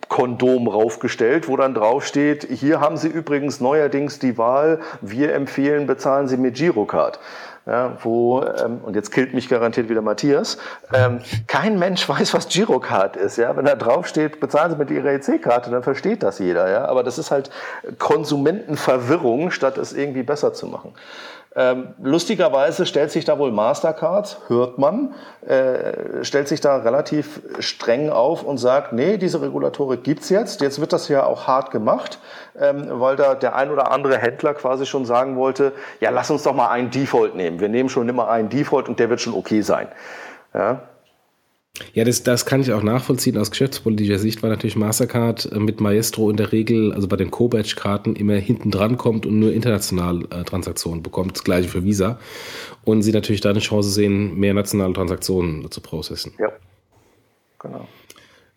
Kondom 0.09 0.67
raufgestellt, 0.67 1.47
wo 1.47 1.55
dann 1.55 1.73
drauf 1.73 2.05
steht, 2.05 2.43
hier 2.43 2.81
haben 2.81 2.97
Sie 2.97 3.07
übrigens 3.07 3.61
neuerdings 3.61 4.19
die 4.19 4.37
Wahl, 4.37 4.79
wir 5.01 5.33
empfehlen, 5.33 5.87
bezahlen 5.87 6.27
Sie 6.27 6.35
mit 6.35 6.55
Girocard. 6.55 7.19
Ja, 7.65 7.97
wo, 8.01 8.41
ähm, 8.41 8.79
und 8.81 8.95
jetzt 8.95 9.11
killt 9.11 9.35
mich 9.35 9.47
garantiert 9.47 9.89
wieder 9.89 10.01
Matthias, 10.01 10.57
ähm, 10.91 11.19
kein 11.45 11.77
Mensch 11.77 12.09
weiß, 12.09 12.33
was 12.33 12.47
Girocard 12.47 13.15
ist. 13.15 13.37
Ja? 13.37 13.55
Wenn 13.55 13.65
da 13.65 13.75
drauf 13.75 14.07
steht, 14.07 14.39
bezahlen 14.39 14.71
Sie 14.71 14.77
mit 14.77 14.89
Ihrer 14.89 15.11
EC-Karte, 15.11 15.69
dann 15.69 15.83
versteht 15.83 16.23
das 16.23 16.39
jeder. 16.39 16.67
Ja? 16.71 16.85
Aber 16.85 17.03
das 17.03 17.19
ist 17.19 17.29
halt 17.29 17.51
Konsumentenverwirrung, 17.99 19.51
statt 19.51 19.77
es 19.77 19.93
irgendwie 19.93 20.23
besser 20.23 20.53
zu 20.53 20.65
machen. 20.65 20.95
Ähm, 21.55 21.95
lustigerweise 22.01 22.85
stellt 22.85 23.09
sich 23.09 23.25
da 23.25 23.39
wohl 23.39 23.51
Mastercard, 23.51 24.39
hört 24.47 24.77
man, 24.77 25.15
äh, 25.47 26.23
stellt 26.23 26.47
sich 26.47 26.61
da 26.61 26.77
relativ 26.77 27.41
streng 27.59 28.11
auf 28.11 28.43
und 28.43 28.59
sagt, 28.59 28.93
nee, 28.93 29.17
diese 29.17 29.41
Regulatorik 29.41 30.03
gibt's 30.03 30.29
jetzt. 30.29 30.61
Jetzt 30.61 30.79
wird 30.79 30.93
das 30.93 31.07
ja 31.07 31.25
auch 31.25 31.47
hart 31.47 31.71
gemacht, 31.71 32.19
ähm, 32.59 32.87
weil 32.91 33.15
da 33.15 33.33
der 33.33 33.55
ein 33.55 33.71
oder 33.71 33.91
andere 33.91 34.19
Händler 34.19 34.53
quasi 34.53 34.85
schon 34.85 35.05
sagen 35.05 35.37
wollte, 35.37 35.73
ja, 36.01 36.11
lass 36.11 36.29
uns 36.29 36.43
doch 36.43 36.53
mal 36.53 36.69
einen 36.69 36.91
Default 36.91 37.35
nehmen. 37.35 37.59
Wir 37.59 37.69
nehmen 37.69 37.89
schon 37.89 38.07
immer 38.07 38.29
einen 38.29 38.49
Default 38.49 38.87
und 38.87 38.99
der 38.99 39.09
wird 39.09 39.19
schon 39.19 39.33
okay 39.33 39.61
sein. 39.61 39.87
Ja, 40.53 40.83
ja, 41.93 42.03
das, 42.03 42.23
das 42.23 42.45
kann 42.45 42.61
ich 42.61 42.73
auch 42.73 42.83
nachvollziehen. 42.83 43.37
Aus 43.37 43.51
geschäftspolitischer 43.51 44.19
Sicht 44.19 44.43
war 44.43 44.49
natürlich 44.49 44.75
Mastercard 44.75 45.51
äh, 45.51 45.59
mit 45.59 45.81
Maestro 45.81 46.29
in 46.29 46.37
der 46.37 46.51
Regel, 46.51 46.93
also 46.93 47.07
bei 47.07 47.15
den 47.15 47.31
Co-Badge-Karten, 47.31 48.15
immer 48.15 48.35
hinten 48.35 48.71
dran 48.71 48.97
kommt 48.97 49.25
und 49.25 49.39
nur 49.39 49.53
international 49.53 50.25
äh, 50.31 50.43
Transaktionen 50.43 51.03
bekommt. 51.03 51.35
Das 51.35 51.43
gleiche 51.43 51.69
für 51.69 51.83
Visa. 51.83 52.19
Und 52.83 53.03
sie 53.03 53.11
natürlich 53.11 53.41
da 53.41 53.51
eine 53.51 53.59
Chance 53.59 53.89
sehen, 53.89 54.39
mehr 54.39 54.53
nationale 54.53 54.93
Transaktionen 54.93 55.69
zu 55.71 55.81
processen. 55.81 56.33
Ja, 56.39 56.51
genau. 57.59 57.87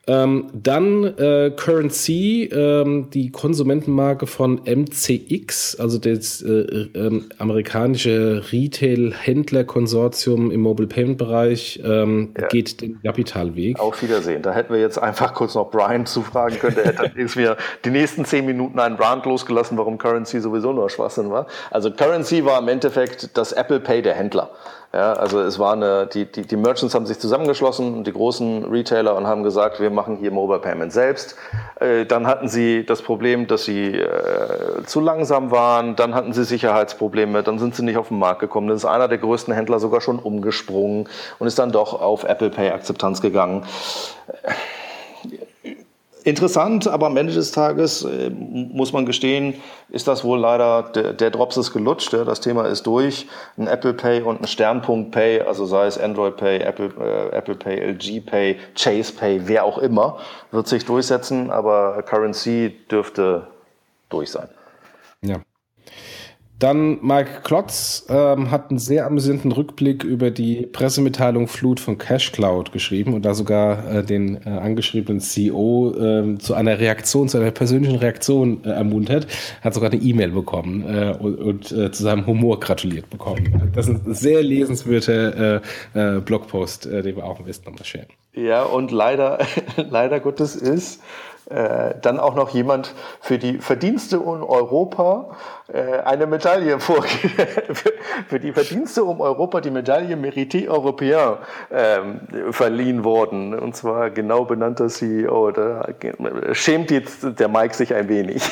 Ähm, 0.08 0.50
dann 0.52 1.04
äh, 1.16 1.52
Currency, 1.54 2.50
ähm, 2.52 3.08
die 3.10 3.30
Konsumentenmarke 3.30 4.26
von 4.26 4.60
MCX, 4.64 5.78
also 5.78 5.98
das 5.98 6.42
äh, 6.42 6.50
äh, 6.50 7.22
amerikanische 7.38 8.42
Retail-Händler-Konsortium 8.50 10.50
im 10.50 10.60
Mobile 10.60 10.88
Payment-Bereich, 10.88 11.80
ähm, 11.84 12.34
ja. 12.36 12.48
geht 12.48 12.80
den 12.80 13.00
Kapitalweg. 13.00 13.78
Auf 13.78 14.02
Wiedersehen. 14.02 14.42
Da 14.42 14.52
hätten 14.52 14.72
wir 14.72 14.80
jetzt 14.80 14.98
einfach 14.98 15.34
kurz 15.34 15.54
noch 15.54 15.70
Brian 15.70 16.04
zufragen 16.04 16.58
können. 16.58 16.74
Der 16.74 16.86
hätte 16.86 17.12
ist 17.20 17.36
mir 17.36 17.56
die 17.84 17.90
nächsten 17.90 18.24
zehn 18.24 18.44
Minuten 18.44 18.80
einen 18.80 18.96
Brand 18.96 19.24
losgelassen, 19.24 19.78
warum 19.78 19.98
Currency 19.98 20.40
sowieso 20.40 20.72
nur 20.72 20.90
Schwachsinn 20.90 21.30
war. 21.30 21.46
Also 21.70 21.92
Currency 21.92 22.44
war 22.44 22.58
im 22.58 22.66
Endeffekt 22.66 23.36
das 23.36 23.52
Apple 23.52 23.78
Pay 23.78 24.02
der 24.02 24.14
Händler. 24.14 24.50
Ja, 24.94 25.14
also 25.14 25.40
es 25.40 25.58
war 25.58 25.72
eine, 25.72 26.06
die, 26.06 26.26
die, 26.26 26.42
die 26.42 26.56
Merchants 26.56 26.94
haben 26.94 27.06
sich 27.06 27.18
zusammengeschlossen, 27.18 28.04
die 28.04 28.12
großen 28.12 28.64
Retailer 28.64 29.16
und 29.16 29.26
haben 29.26 29.42
gesagt, 29.42 29.80
wir 29.80 29.88
machen 29.88 30.18
hier 30.18 30.30
Mobile 30.30 30.58
Payment 30.58 30.92
selbst. 30.92 31.34
Äh, 31.80 32.04
dann 32.04 32.26
hatten 32.26 32.46
sie 32.48 32.84
das 32.84 33.00
Problem, 33.00 33.46
dass 33.46 33.64
sie 33.64 33.96
äh, 33.96 34.84
zu 34.84 35.00
langsam 35.00 35.50
waren, 35.50 35.96
dann 35.96 36.14
hatten 36.14 36.34
sie 36.34 36.44
Sicherheitsprobleme, 36.44 37.42
dann 37.42 37.58
sind 37.58 37.74
sie 37.74 37.82
nicht 37.84 37.96
auf 37.96 38.08
den 38.08 38.18
Markt 38.18 38.40
gekommen. 38.40 38.68
Dann 38.68 38.76
ist 38.76 38.84
einer 38.84 39.08
der 39.08 39.16
größten 39.16 39.54
Händler 39.54 39.80
sogar 39.80 40.02
schon 40.02 40.18
umgesprungen 40.18 41.08
und 41.38 41.46
ist 41.46 41.58
dann 41.58 41.72
doch 41.72 41.98
auf 41.98 42.24
Apple 42.24 42.50
Pay 42.50 42.70
Akzeptanz 42.72 43.22
gegangen 43.22 43.64
interessant, 46.22 46.88
aber 46.88 47.06
am 47.06 47.16
Ende 47.16 47.32
des 47.32 47.52
Tages 47.52 48.04
äh, 48.04 48.30
muss 48.30 48.92
man 48.92 49.06
gestehen, 49.06 49.54
ist 49.88 50.08
das 50.08 50.24
wohl 50.24 50.38
leider, 50.38 50.82
der, 50.94 51.12
der 51.12 51.30
Drops 51.30 51.56
ist 51.56 51.72
gelutscht, 51.72 52.12
das 52.12 52.40
Thema 52.40 52.66
ist 52.66 52.86
durch. 52.86 53.26
Ein 53.56 53.66
Apple 53.66 53.94
Pay 53.94 54.22
und 54.22 54.40
ein 54.40 54.46
Sternpunkt 54.46 55.12
Pay, 55.12 55.42
also 55.42 55.66
sei 55.66 55.86
es 55.86 55.98
Android 55.98 56.36
Pay, 56.36 56.60
Apple, 56.60 56.90
äh, 57.00 57.36
Apple 57.36 57.54
Pay, 57.54 57.78
LG 57.92 58.20
Pay, 58.24 58.56
Chase 58.74 59.12
Pay, 59.12 59.42
wer 59.46 59.64
auch 59.64 59.78
immer, 59.78 60.18
wird 60.50 60.68
sich 60.68 60.84
durchsetzen, 60.84 61.50
aber 61.50 62.02
Currency 62.02 62.74
dürfte 62.90 63.46
durch 64.08 64.30
sein. 64.30 64.48
Dann 66.62 67.00
Mike 67.02 67.40
Klotz 67.42 68.06
ähm, 68.08 68.52
hat 68.52 68.70
einen 68.70 68.78
sehr 68.78 69.04
amüsanten 69.06 69.50
Rückblick 69.50 70.04
über 70.04 70.30
die 70.30 70.64
Pressemitteilung 70.64 71.48
Flut 71.48 71.80
von 71.80 71.98
CashCloud 71.98 72.70
geschrieben 72.70 73.14
und 73.14 73.24
da 73.24 73.34
sogar 73.34 73.90
äh, 73.90 74.04
den 74.04 74.36
äh, 74.46 74.48
angeschriebenen 74.48 75.20
CEO 75.20 75.92
äh, 75.98 76.38
zu 76.38 76.54
einer 76.54 76.78
Reaktion, 76.78 77.28
zu 77.28 77.38
einer 77.38 77.50
persönlichen 77.50 77.96
Reaktion 77.96 78.62
äh, 78.62 78.68
ermuntert, 78.68 79.26
hat 79.60 79.74
sogar 79.74 79.90
eine 79.90 80.00
E-Mail 80.00 80.30
bekommen 80.30 80.84
äh, 80.86 81.16
und, 81.18 81.34
und 81.40 81.72
äh, 81.72 81.90
zu 81.90 82.04
seinem 82.04 82.28
Humor 82.28 82.60
gratuliert 82.60 83.10
bekommen. 83.10 83.72
Das 83.74 83.88
ist 83.88 84.06
ein 84.06 84.14
sehr 84.14 84.40
lesenswerter 84.40 85.62
Blogpost, 86.24 86.84
den 86.84 87.16
wir 87.16 87.24
auch 87.24 87.40
im 87.40 87.46
Westen 87.46 87.70
nochmal 87.70 87.84
scheren. 87.84 88.06
Ja, 88.34 88.62
und 88.62 88.92
leider, 88.92 89.38
leider 89.90 90.20
Gottes 90.20 90.54
ist, 90.54 91.02
äh, 91.50 91.94
dann 92.00 92.20
auch 92.20 92.34
noch 92.34 92.50
jemand 92.50 92.94
für 93.20 93.38
die 93.38 93.58
Verdienste 93.58 94.20
um 94.20 94.42
Europa 94.42 95.36
äh, 95.72 95.98
eine 96.04 96.26
Medaille 96.26 96.78
vor 96.80 97.02
für 98.28 98.40
die 98.40 98.52
Verdienste 98.52 99.04
um 99.04 99.20
Europa 99.20 99.60
die 99.60 99.70
Medaille 99.70 100.16
Mérité 100.16 100.68
Européen 100.68 101.38
ähm, 101.70 102.20
verliehen 102.52 103.04
worden 103.04 103.58
und 103.58 103.74
zwar 103.76 104.10
genau 104.10 104.44
benannter 104.44 104.88
CEO. 104.88 105.50
Da 105.50 105.88
schämt 106.52 106.90
jetzt 106.90 107.38
der 107.38 107.48
Mike 107.48 107.74
sich 107.74 107.94
ein 107.94 108.08
wenig. 108.08 108.42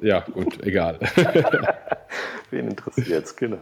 Ja, 0.00 0.20
gut, 0.20 0.62
egal. 0.62 0.98
Wen 2.50 2.68
interessiert 2.68 3.24
es, 3.24 3.36
genau. 3.36 3.58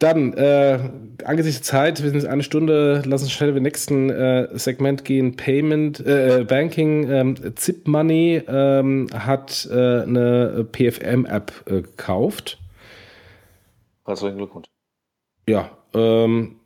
Dann, 0.00 0.32
äh, 0.32 0.78
angesichts 1.26 1.60
der 1.60 1.78
Zeit, 1.78 2.02
wir 2.02 2.08
sind 2.08 2.18
jetzt 2.18 2.28
eine 2.28 2.42
Stunde, 2.42 3.02
lass 3.04 3.20
uns 3.20 3.32
schnell 3.32 3.54
im 3.54 3.62
nächsten 3.62 4.08
äh, 4.08 4.48
Segment 4.58 5.04
gehen. 5.04 5.36
Payment, 5.36 6.00
äh, 6.00 6.46
Banking, 6.48 7.10
ähm, 7.10 7.36
Zip 7.56 7.86
Money 7.86 8.42
ähm, 8.48 9.08
hat 9.12 9.68
äh, 9.70 9.74
eine 9.74 10.66
PFM-App 10.72 11.52
äh, 11.66 11.82
gekauft. 11.82 12.56
Herzlichen 14.06 14.38
Glückwunsch. 14.38 14.68
Ja, 15.46 15.70
ähm, 15.92 16.56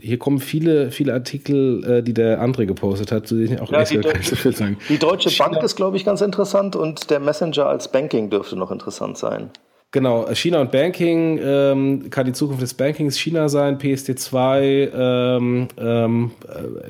hier 0.00 0.18
kommen 0.18 0.40
viele, 0.40 0.90
viele 0.90 1.12
Artikel, 1.12 1.84
äh, 1.84 2.02
die 2.02 2.12
der 2.12 2.42
André 2.42 2.66
gepostet 2.66 3.12
hat, 3.12 3.28
zu 3.28 3.36
denen 3.36 3.54
ich 3.54 3.60
auch 3.60 3.70
ja, 3.70 3.84
die, 3.84 4.02
so 4.22 4.34
viel 4.34 4.56
sagen. 4.56 4.78
Die 4.88 4.98
Deutsche 4.98 5.30
Bank 5.38 5.62
ist, 5.62 5.76
glaube 5.76 5.96
ich, 5.96 6.04
ganz 6.04 6.22
interessant 6.22 6.74
und 6.74 7.08
der 7.10 7.20
Messenger 7.20 7.66
als 7.66 7.92
Banking 7.92 8.30
dürfte 8.30 8.56
noch 8.56 8.72
interessant 8.72 9.16
sein. 9.16 9.50
Genau, 9.90 10.26
China 10.34 10.60
und 10.60 10.70
Banking 10.70 11.40
ähm, 11.42 12.10
kann 12.10 12.26
die 12.26 12.32
Zukunft 12.32 12.60
des 12.60 12.74
Bankings 12.74 13.18
China 13.18 13.48
sein, 13.48 13.78
PSD2, 13.78 14.92
ähm, 14.92 15.68
ähm, 15.78 16.30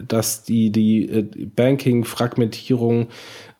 dass 0.07 0.43
die, 0.43 0.71
die 0.71 1.09
äh, 1.09 1.47
Banking-Fragmentierung 1.55 3.07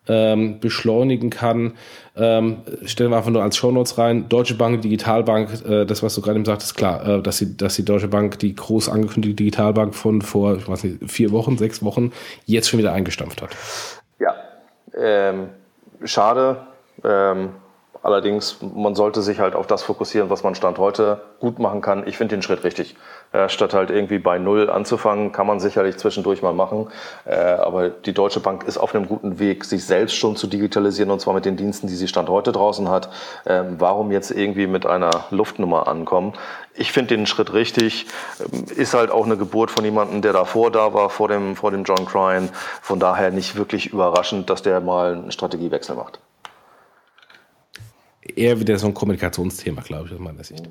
ähm, 0.09 0.59
beschleunigen 0.59 1.31
kann. 1.31 1.75
Ähm, 2.17 2.63
stellen 2.85 3.11
wir 3.11 3.19
einfach 3.19 3.31
nur 3.31 3.45
als 3.45 3.57
Shownotes 3.57 3.97
rein. 3.97 4.29
Deutsche 4.29 4.57
Bank, 4.57 4.83
Digitalbank, 4.83 5.65
äh, 5.65 5.85
das, 5.85 6.03
was 6.03 6.17
du 6.17 6.21
gerade 6.21 6.37
eben 6.37 6.45
sagtest, 6.45 6.77
klar, 6.77 7.07
äh, 7.07 7.23
dass, 7.23 7.39
die, 7.39 7.57
dass 7.57 7.77
die 7.77 7.85
Deutsche 7.85 8.09
Bank 8.09 8.41
die 8.41 8.57
groß 8.57 8.89
angekündigte 8.89 9.37
Digitalbank 9.37 9.95
von 9.95 10.21
vor, 10.21 10.57
ich 10.57 10.69
weiß 10.69 10.83
nicht, 10.83 11.13
vier 11.13 11.31
Wochen, 11.31 11.57
sechs 11.59 11.85
Wochen 11.85 12.11
jetzt 12.47 12.69
schon 12.69 12.81
wieder 12.81 12.93
eingestampft 12.93 13.41
hat. 13.41 13.51
Ja, 14.19 14.35
ähm, 14.97 15.51
schade. 16.03 16.67
Allerdings, 18.03 18.59
man 18.61 18.95
sollte 18.95 19.23
sich 19.23 19.41
halt 19.41 19.55
auf 19.55 19.67
das 19.67 19.83
fokussieren, 19.83 20.31
was 20.31 20.43
man 20.43 20.55
Stand 20.55 20.79
heute 20.79 21.21
gut 21.41 21.59
machen 21.59 21.81
kann. 21.81 22.07
Ich 22.07 22.17
finde 22.17 22.37
den 22.37 22.43
Schritt 22.43 22.65
richtig. 22.65 22.97
Äh, 23.33 23.49
statt 23.49 23.75
halt 23.75 23.91
irgendwie 23.91 24.19
bei 24.19 24.39
Null 24.39 24.71
anzufangen, 24.71 25.33
kann 25.33 25.47
man 25.47 25.61
sicherlich 25.61 25.97
zwischendurch 25.99 26.41
mal 26.41 26.55
machen. 26.55 26.89
Äh, 27.25 27.35
aber 27.35 27.89
die 27.91 28.15
Deutsche 28.15 28.41
Bank 28.41 28.65
ist 28.65 28.79
auf 28.79 28.95
einem 28.95 29.07
guten 29.07 29.39
Weg, 29.39 29.65
sich 29.65 29.85
selbst 29.85 30.17
schon 30.17 30.37
zu 30.37 30.47
digitalisieren 30.47 31.11
und 31.11 31.21
zwar 31.21 31.35
mit 31.35 31.45
den 31.45 31.57
Diensten, 31.57 31.89
die 31.89 31.95
sie 31.95 32.09
Stand 32.09 32.29
heute 32.29 32.53
draußen 32.53 32.89
hat. 32.89 33.11
Ähm, 33.47 33.77
warum 33.79 34.13
jetzt 34.13 34.31
irgendwie 34.31 34.67
mit 34.67 34.87
einer 34.87 35.11
Luftnummer 35.31 35.89
ankommen? 35.89 36.35
Ich 36.75 36.93
finde 36.93 37.17
den 37.17 37.27
Schritt 37.27 37.53
richtig. 37.53 38.07
Ähm, 38.41 38.65
ist 38.77 38.95
halt 38.95 39.11
auch 39.11 39.27
eine 39.27 39.37
Geburt 39.37 39.71
von 39.71 39.85
jemandem, 39.85 40.23
der 40.23 40.33
davor 40.33 40.71
da 40.71 40.95
war, 40.95 41.11
vor 41.11 41.29
dem, 41.29 41.57
vor 41.57 41.73
dem 41.73 41.85
John 41.85 42.07
Crine. 42.07 42.49
Von 42.81 43.01
daher 43.01 43.31
nicht 43.33 43.57
wirklich 43.57 43.93
überraschend, 43.93 44.49
dass 44.49 44.63
der 44.63 44.81
mal 44.81 45.15
einen 45.15 45.33
Strategiewechsel 45.33 45.97
macht 45.97 46.21
eher 48.37 48.61
wieder 48.61 48.79
so 48.79 48.87
ein 48.87 48.95
Kommunikationsthema, 48.95 49.83
glaube 49.83 50.09
ich, 50.09 50.15
aus 50.15 50.21
meiner 50.21 50.45
Sicht. 50.45 50.69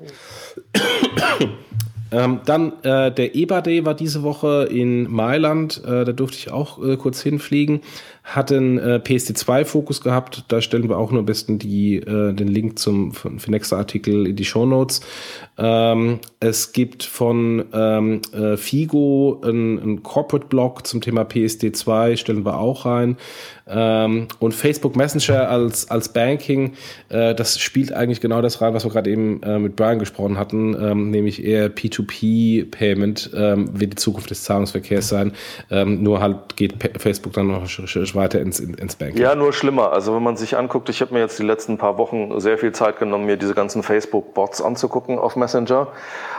ähm, 2.12 2.40
dann 2.44 2.72
äh, 2.82 3.12
der 3.12 3.34
EBA 3.34 3.60
Day 3.60 3.84
war 3.84 3.94
diese 3.94 4.22
Woche 4.22 4.68
in 4.70 5.10
Mailand. 5.10 5.82
Äh, 5.84 6.04
da 6.04 6.12
durfte 6.12 6.38
ich 6.38 6.50
auch 6.50 6.82
äh, 6.84 6.96
kurz 6.96 7.22
hinfliegen. 7.22 7.80
Hat 8.28 8.52
einen 8.52 8.78
äh, 8.78 9.00
PSD2-Fokus 9.02 10.02
gehabt. 10.02 10.44
Da 10.48 10.60
stellen 10.60 10.86
wir 10.88 10.98
auch 10.98 11.10
nur 11.10 11.20
am 11.20 11.26
besten 11.26 11.58
die, 11.58 11.96
äh, 11.96 12.34
den 12.34 12.48
Link 12.48 12.78
zum 12.78 13.12
Finexa-Artikel 13.12 14.26
in 14.26 14.36
die 14.36 14.44
Show 14.44 14.66
Notes. 14.66 15.00
Ähm, 15.56 16.20
es 16.38 16.72
gibt 16.72 17.04
von 17.04 17.64
ähm, 17.72 18.20
äh, 18.32 18.56
Figo 18.58 19.40
einen 19.42 20.02
Corporate-Blog 20.02 20.86
zum 20.86 21.00
Thema 21.00 21.22
PSD2, 21.22 22.18
stellen 22.18 22.44
wir 22.44 22.58
auch 22.58 22.84
rein. 22.84 23.16
Ähm, 23.66 24.28
und 24.38 24.54
Facebook 24.54 24.96
Messenger 24.96 25.48
als, 25.50 25.90
als 25.90 26.10
Banking, 26.10 26.72
äh, 27.08 27.34
das 27.34 27.58
spielt 27.58 27.92
eigentlich 27.92 28.20
genau 28.20 28.40
das 28.40 28.62
rein, 28.62 28.72
was 28.72 28.84
wir 28.84 28.90
gerade 28.90 29.10
eben 29.10 29.42
äh, 29.42 29.58
mit 29.58 29.76
Brian 29.76 29.98
gesprochen 29.98 30.38
hatten, 30.38 30.74
ähm, 30.80 31.10
nämlich 31.10 31.44
eher 31.44 31.68
P2P-Payment 31.74 33.30
ähm, 33.34 33.78
wird 33.78 33.92
die 33.92 33.96
Zukunft 33.96 34.30
des 34.30 34.44
Zahlungsverkehrs 34.44 35.08
sein. 35.08 35.32
Ähm, 35.70 36.02
nur 36.02 36.20
halt 36.20 36.56
geht 36.56 36.78
P 36.78 36.90
Facebook 36.98 37.34
dann 37.34 37.48
noch 37.48 37.68
weiter 38.18 38.40
ins, 38.40 38.60
ins 38.60 38.96
Banking. 38.96 39.22
Ja, 39.22 39.34
nur 39.34 39.52
schlimmer. 39.54 39.92
Also 39.92 40.14
wenn 40.14 40.22
man 40.22 40.36
sich 40.36 40.56
anguckt, 40.56 40.90
ich 40.90 41.00
habe 41.00 41.14
mir 41.14 41.20
jetzt 41.20 41.38
die 41.38 41.44
letzten 41.44 41.78
paar 41.78 41.96
Wochen 41.96 42.38
sehr 42.40 42.58
viel 42.58 42.72
Zeit 42.72 42.98
genommen, 42.98 43.24
mir 43.24 43.38
diese 43.38 43.54
ganzen 43.54 43.82
Facebook-Bots 43.82 44.60
anzugucken 44.60 45.18
auf 45.18 45.36
Messenger. 45.36 45.88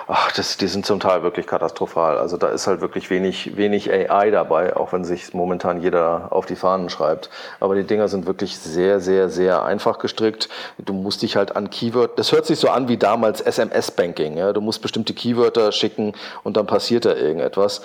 Ach, 0.08 0.32
das, 0.32 0.58
die 0.58 0.68
sind 0.68 0.86
zum 0.86 1.00
Teil 1.00 1.24
wirklich 1.24 1.46
katastrophal. 1.46 2.18
Also 2.18 2.38
da 2.38 2.50
ist 2.50 2.68
halt 2.68 2.82
wirklich 2.82 3.10
wenig, 3.10 3.58
wenig 3.58 3.92
AI 3.92 4.32
dabei, 4.32 4.76
auch 4.76 4.92
wenn 4.92 5.04
sich 5.04 5.34
momentan 5.34 5.82
jeder 5.82 6.28
auf 6.32 6.46
die 6.46 6.56
Fahnen 6.56 6.90
schreibt. 6.90 7.30
Aber 7.60 7.76
die 7.76 7.84
Dinger 7.84 8.08
sind 8.08 8.26
wirklich 8.26 8.58
sehr, 8.58 9.00
sehr, 9.00 9.30
sehr 9.30 9.64
einfach 9.64 10.00
gestrickt. 10.00 10.50
Du 10.80 10.94
musst 10.94 11.22
dich 11.22 11.36
halt 11.36 11.56
an 11.56 11.70
Keyword, 11.70 12.18
das 12.18 12.32
hört 12.32 12.46
sich 12.46 12.60
so 12.60 12.70
an 12.70 12.88
wie 12.88 12.98
damals 12.98 13.40
SMS-Banking. 13.42 14.38
Ja? 14.38 14.52
Du 14.52 14.62
musst 14.62 14.82
bestimmte 14.82 15.14
Keywörter 15.14 15.72
schicken 15.72 16.14
und 16.44 16.58
dann 16.58 16.66
passiert 16.66 17.06
da 17.06 17.14
irgendetwas. 17.16 17.82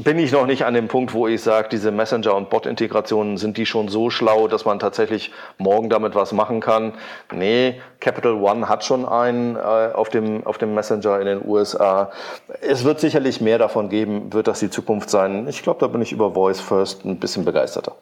Bin 0.00 0.16
ich 0.20 0.30
noch 0.30 0.46
nicht 0.46 0.64
an 0.64 0.74
dem 0.74 0.86
Punkt, 0.86 1.12
wo 1.12 1.26
ich 1.26 1.42
sage, 1.42 1.70
diese 1.70 1.90
Messenger- 1.90 2.36
und 2.36 2.50
Bot-Integrationen 2.50 3.36
sind 3.36 3.56
die 3.56 3.66
schon 3.66 3.88
so 3.88 4.10
schlau, 4.10 4.46
dass 4.46 4.64
man 4.64 4.78
tatsächlich 4.78 5.32
morgen 5.56 5.90
damit 5.90 6.14
was 6.14 6.30
machen 6.30 6.60
kann. 6.60 6.92
Nee, 7.32 7.80
Capital 7.98 8.34
One 8.34 8.68
hat 8.68 8.84
schon 8.84 9.04
einen 9.04 9.56
äh, 9.56 9.58
auf 9.58 10.08
dem 10.08 10.46
auf 10.46 10.56
dem 10.56 10.72
Messenger 10.72 11.18
in 11.18 11.26
den 11.26 11.44
USA. 11.44 12.12
Es 12.60 12.84
wird 12.84 13.00
sicherlich 13.00 13.40
mehr 13.40 13.58
davon 13.58 13.88
geben, 13.88 14.32
wird 14.32 14.46
das 14.46 14.60
die 14.60 14.70
Zukunft 14.70 15.10
sein. 15.10 15.48
Ich 15.48 15.64
glaube, 15.64 15.80
da 15.80 15.88
bin 15.88 16.00
ich 16.00 16.12
über 16.12 16.32
Voice 16.32 16.60
First 16.60 17.04
ein 17.04 17.18
bisschen 17.18 17.44
begeisterter. 17.44 17.96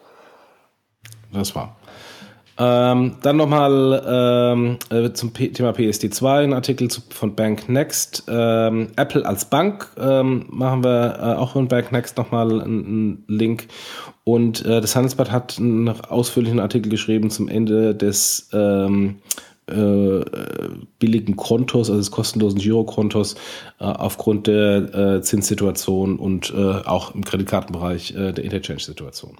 Das 1.33 1.55
war. 1.55 1.75
Ähm, 2.59 3.17
dann 3.21 3.37
nochmal 3.37 4.03
ähm, 4.07 4.77
äh, 4.89 5.11
zum 5.13 5.31
P 5.31 5.49
Thema 5.49 5.71
PSD2 5.71 6.43
ein 6.43 6.53
Artikel 6.53 6.89
zu, 6.89 7.01
von 7.09 7.35
Bank 7.35 7.69
Next. 7.69 8.23
Ähm, 8.27 8.87
Apple 8.95 9.25
als 9.25 9.45
Bank 9.45 9.89
ähm, 9.97 10.47
machen 10.49 10.83
wir 10.83 11.19
äh, 11.19 11.39
auch 11.39 11.51
von 11.51 11.67
Bank 11.67 11.91
Next 11.91 12.17
nochmal 12.17 12.61
einen, 12.61 13.23
Link. 13.27 13.67
Und 14.23 14.65
äh, 14.65 14.81
das 14.81 14.95
Handelsblatt 14.95 15.31
hat 15.31 15.57
einen 15.59 15.87
ausführlichen 15.89 16.59
Artikel 16.59 16.89
geschrieben 16.89 17.29
zum 17.29 17.47
Ende 17.47 17.93
des 17.93 18.49
ähm, 18.53 19.17
äh, 19.67 20.21
billigen 20.97 21.35
Kontos, 21.35 21.89
also 21.89 21.99
des 21.99 22.09
kostenlosen 22.09 22.59
Girokontos, 22.59 23.35
äh, 23.79 23.83
aufgrund 23.83 24.47
der 24.47 24.95
äh, 24.95 25.21
Zinssituation 25.21 26.17
und 26.17 26.51
äh, 26.55 26.81
auch 26.85 27.13
im 27.13 27.23
Kreditkartenbereich 27.23 28.15
äh, 28.15 28.31
der 28.31 28.43
Interchange-Situation. 28.43 29.37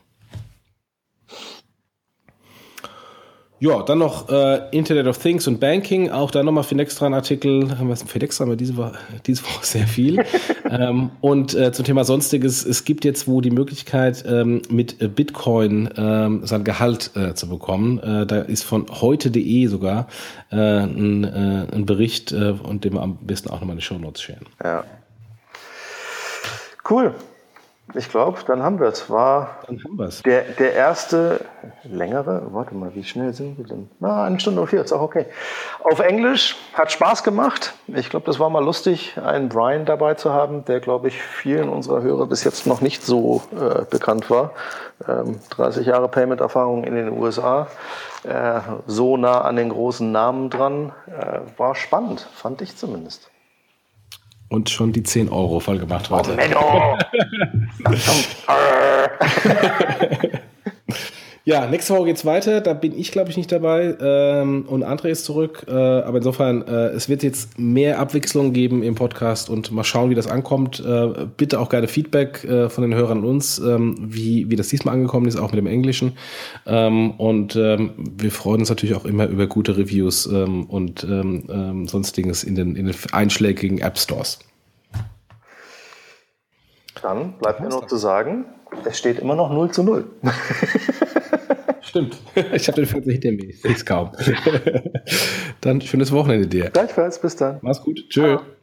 Ja, 3.59 3.81
dann 3.81 3.97
noch 3.97 4.29
äh, 4.29 4.69
Internet 4.69 5.07
of 5.07 5.17
Things 5.17 5.47
und 5.47 5.59
Banking, 5.59 6.11
auch 6.11 6.29
da 6.29 6.43
nochmal 6.43 6.63
Finextra 6.63 7.07
ein 7.07 7.15
Artikel. 7.15 7.75
Haben 7.79 7.87
wir 7.87 7.95
Finextra 7.95 8.43
haben 8.43 8.51
wir 8.51 8.55
diese 8.55 8.77
Woche, 8.77 8.93
diese 9.25 9.43
Woche 9.43 9.65
sehr 9.65 9.87
viel. 9.87 10.23
ähm, 10.69 11.09
und 11.21 11.55
äh, 11.55 11.71
zum 11.71 11.83
Thema 11.83 12.03
Sonstiges, 12.03 12.63
es 12.63 12.85
gibt 12.85 13.03
jetzt 13.03 13.27
wo 13.27 13.41
die 13.41 13.49
Möglichkeit, 13.49 14.23
ähm, 14.27 14.61
mit 14.69 15.15
Bitcoin 15.15 15.89
ähm, 15.97 16.45
sein 16.45 16.63
Gehalt 16.65 17.11
äh, 17.15 17.33
zu 17.33 17.49
bekommen. 17.49 17.97
Äh, 17.97 18.27
da 18.27 18.41
ist 18.41 18.63
von 18.63 18.85
heute.de 18.91 19.65
sogar 19.65 20.07
äh, 20.51 20.55
ein, 20.55 21.23
äh, 21.23 21.75
ein 21.75 21.87
Bericht, 21.87 22.31
äh, 22.31 22.53
und 22.61 22.83
dem 22.83 22.93
wir 22.93 23.01
am 23.01 23.17
besten 23.17 23.49
auch 23.49 23.59
nochmal 23.59 23.71
in 23.73 23.79
die 23.79 23.85
Show 23.85 23.97
Notes 23.97 24.21
scheren. 24.21 24.45
Ja. 24.63 24.83
Cool. 26.87 27.15
Ich 27.93 28.09
glaube, 28.09 28.39
dann 28.45 28.61
haben 28.61 28.79
wir 28.79 28.87
es. 28.87 29.09
War 29.09 29.59
dann 29.65 29.81
haben 29.81 29.97
wir's. 29.97 30.21
Der, 30.23 30.41
der 30.43 30.73
erste 30.73 31.39
längere, 31.83 32.47
warte 32.51 32.75
mal, 32.75 32.93
wie 32.95 33.03
schnell 33.03 33.33
sind 33.33 33.57
wir 33.57 33.65
denn? 33.65 33.89
Na, 33.99 34.25
eine 34.25 34.39
Stunde 34.39 34.61
und 34.61 34.67
vier, 34.67 34.81
ist 34.81 34.91
auch 34.91 35.01
okay. 35.01 35.25
Auf 35.83 35.99
Englisch, 35.99 36.57
hat 36.73 36.91
Spaß 36.91 37.23
gemacht. 37.23 37.73
Ich 37.87 38.09
glaube, 38.09 38.25
das 38.25 38.39
war 38.39 38.49
mal 38.49 38.63
lustig, 38.63 39.17
einen 39.23 39.47
Brian 39.47 39.85
dabei 39.85 40.15
zu 40.15 40.33
haben, 40.33 40.65
der, 40.65 40.81
glaube 40.81 41.07
ich, 41.07 41.21
vielen 41.21 41.69
unserer 41.69 42.01
Hörer 42.01 42.27
bis 42.27 42.43
jetzt 42.43 42.67
noch 42.67 42.81
nicht 42.81 43.03
so 43.03 43.41
äh, 43.53 43.85
bekannt 43.89 44.29
war. 44.29 44.51
Ähm, 45.07 45.39
30 45.51 45.87
Jahre 45.87 46.09
Payment-Erfahrung 46.09 46.83
in 46.83 46.95
den 46.95 47.17
USA, 47.17 47.67
äh, 48.23 48.59
so 48.85 49.15
nah 49.15 49.41
an 49.41 49.55
den 49.55 49.69
großen 49.69 50.11
Namen 50.11 50.49
dran. 50.49 50.91
Äh, 51.07 51.39
war 51.57 51.75
spannend, 51.75 52.27
fand 52.33 52.61
ich 52.61 52.75
zumindest 52.75 53.31
und 54.49 54.69
schon 54.69 54.93
die 54.93 55.03
10 55.03 55.29
Euro 55.29 55.59
voll 55.59 55.79
gemacht 55.79 56.09
heute. 56.09 56.37
Oh, 56.55 56.97
Ja, 61.47 61.65
nächste 61.65 61.93
Woche 61.93 62.07
geht's 62.07 62.25
weiter. 62.25 62.59
Da 62.59 62.73
bin 62.73 62.91
ich, 62.99 63.13
glaube 63.13 63.29
ich, 63.29 63.37
nicht 63.37 63.49
dabei. 63.53 63.95
Ähm, 64.01 64.65
und 64.67 64.83
André 64.83 65.07
ist 65.07 65.23
zurück. 65.23 65.63
Äh, 65.65 65.71
aber 65.71 66.17
insofern, 66.17 66.67
äh, 66.67 66.87
es 66.87 67.07
wird 67.07 67.23
jetzt 67.23 67.57
mehr 67.57 67.99
Abwechslung 67.99 68.51
geben 68.51 68.83
im 68.83 68.95
Podcast 68.95 69.49
und 69.49 69.71
mal 69.71 69.85
schauen, 69.85 70.09
wie 70.09 70.15
das 70.15 70.27
ankommt. 70.27 70.83
Äh, 70.85 71.25
bitte 71.37 71.61
auch 71.61 71.69
gerne 71.69 71.87
Feedback 71.87 72.43
äh, 72.43 72.69
von 72.69 72.81
den 72.81 72.93
Hörern 72.93 73.19
an 73.19 73.23
uns, 73.23 73.59
ähm, 73.59 73.95
wie, 73.97 74.51
wie 74.51 74.57
das 74.57 74.67
diesmal 74.67 74.95
angekommen 74.95 75.25
ist, 75.25 75.37
auch 75.37 75.53
mit 75.53 75.57
dem 75.57 75.67
Englischen. 75.67 76.17
Ähm, 76.65 77.11
und 77.11 77.55
ähm, 77.55 77.93
wir 77.95 78.31
freuen 78.31 78.59
uns 78.59 78.69
natürlich 78.69 78.97
auch 78.97 79.05
immer 79.05 79.27
über 79.27 79.47
gute 79.47 79.77
Reviews 79.77 80.25
ähm, 80.25 80.65
und 80.65 81.05
ähm, 81.05 81.87
sonstiges 81.87 82.43
in 82.43 82.55
den, 82.55 82.75
in 82.75 82.87
den 82.87 82.95
einschlägigen 83.13 83.77
App 83.77 83.97
Stores. 83.97 84.39
Dann 87.01 87.37
bleibt 87.37 87.61
mir 87.61 87.69
noch 87.69 87.87
zu 87.87 87.95
sagen, 87.95 88.47
es 88.85 88.97
steht 88.97 89.19
immer 89.19 89.35
noch 89.35 89.51
0 89.51 89.71
zu 89.71 89.83
0. 89.83 90.05
Stimmt. 91.81 92.17
Ich 92.53 92.67
habe 92.67 92.81
den 92.81 92.85
Fernseher 92.85 93.13
hinter 93.13 93.31
mir. 93.31 93.49
Ich 93.49 93.61
sehe 93.61 93.71
es 93.71 93.85
kaum. 93.85 94.11
dann 95.61 95.81
schönes 95.81 96.11
Wochenende 96.11 96.47
dir. 96.47 96.69
Gleichfalls. 96.69 97.19
Bis 97.19 97.35
dann. 97.35 97.59
Mach's 97.61 97.81
gut. 97.81 98.03
Tschö. 98.09 98.37
Ciao. 98.37 98.56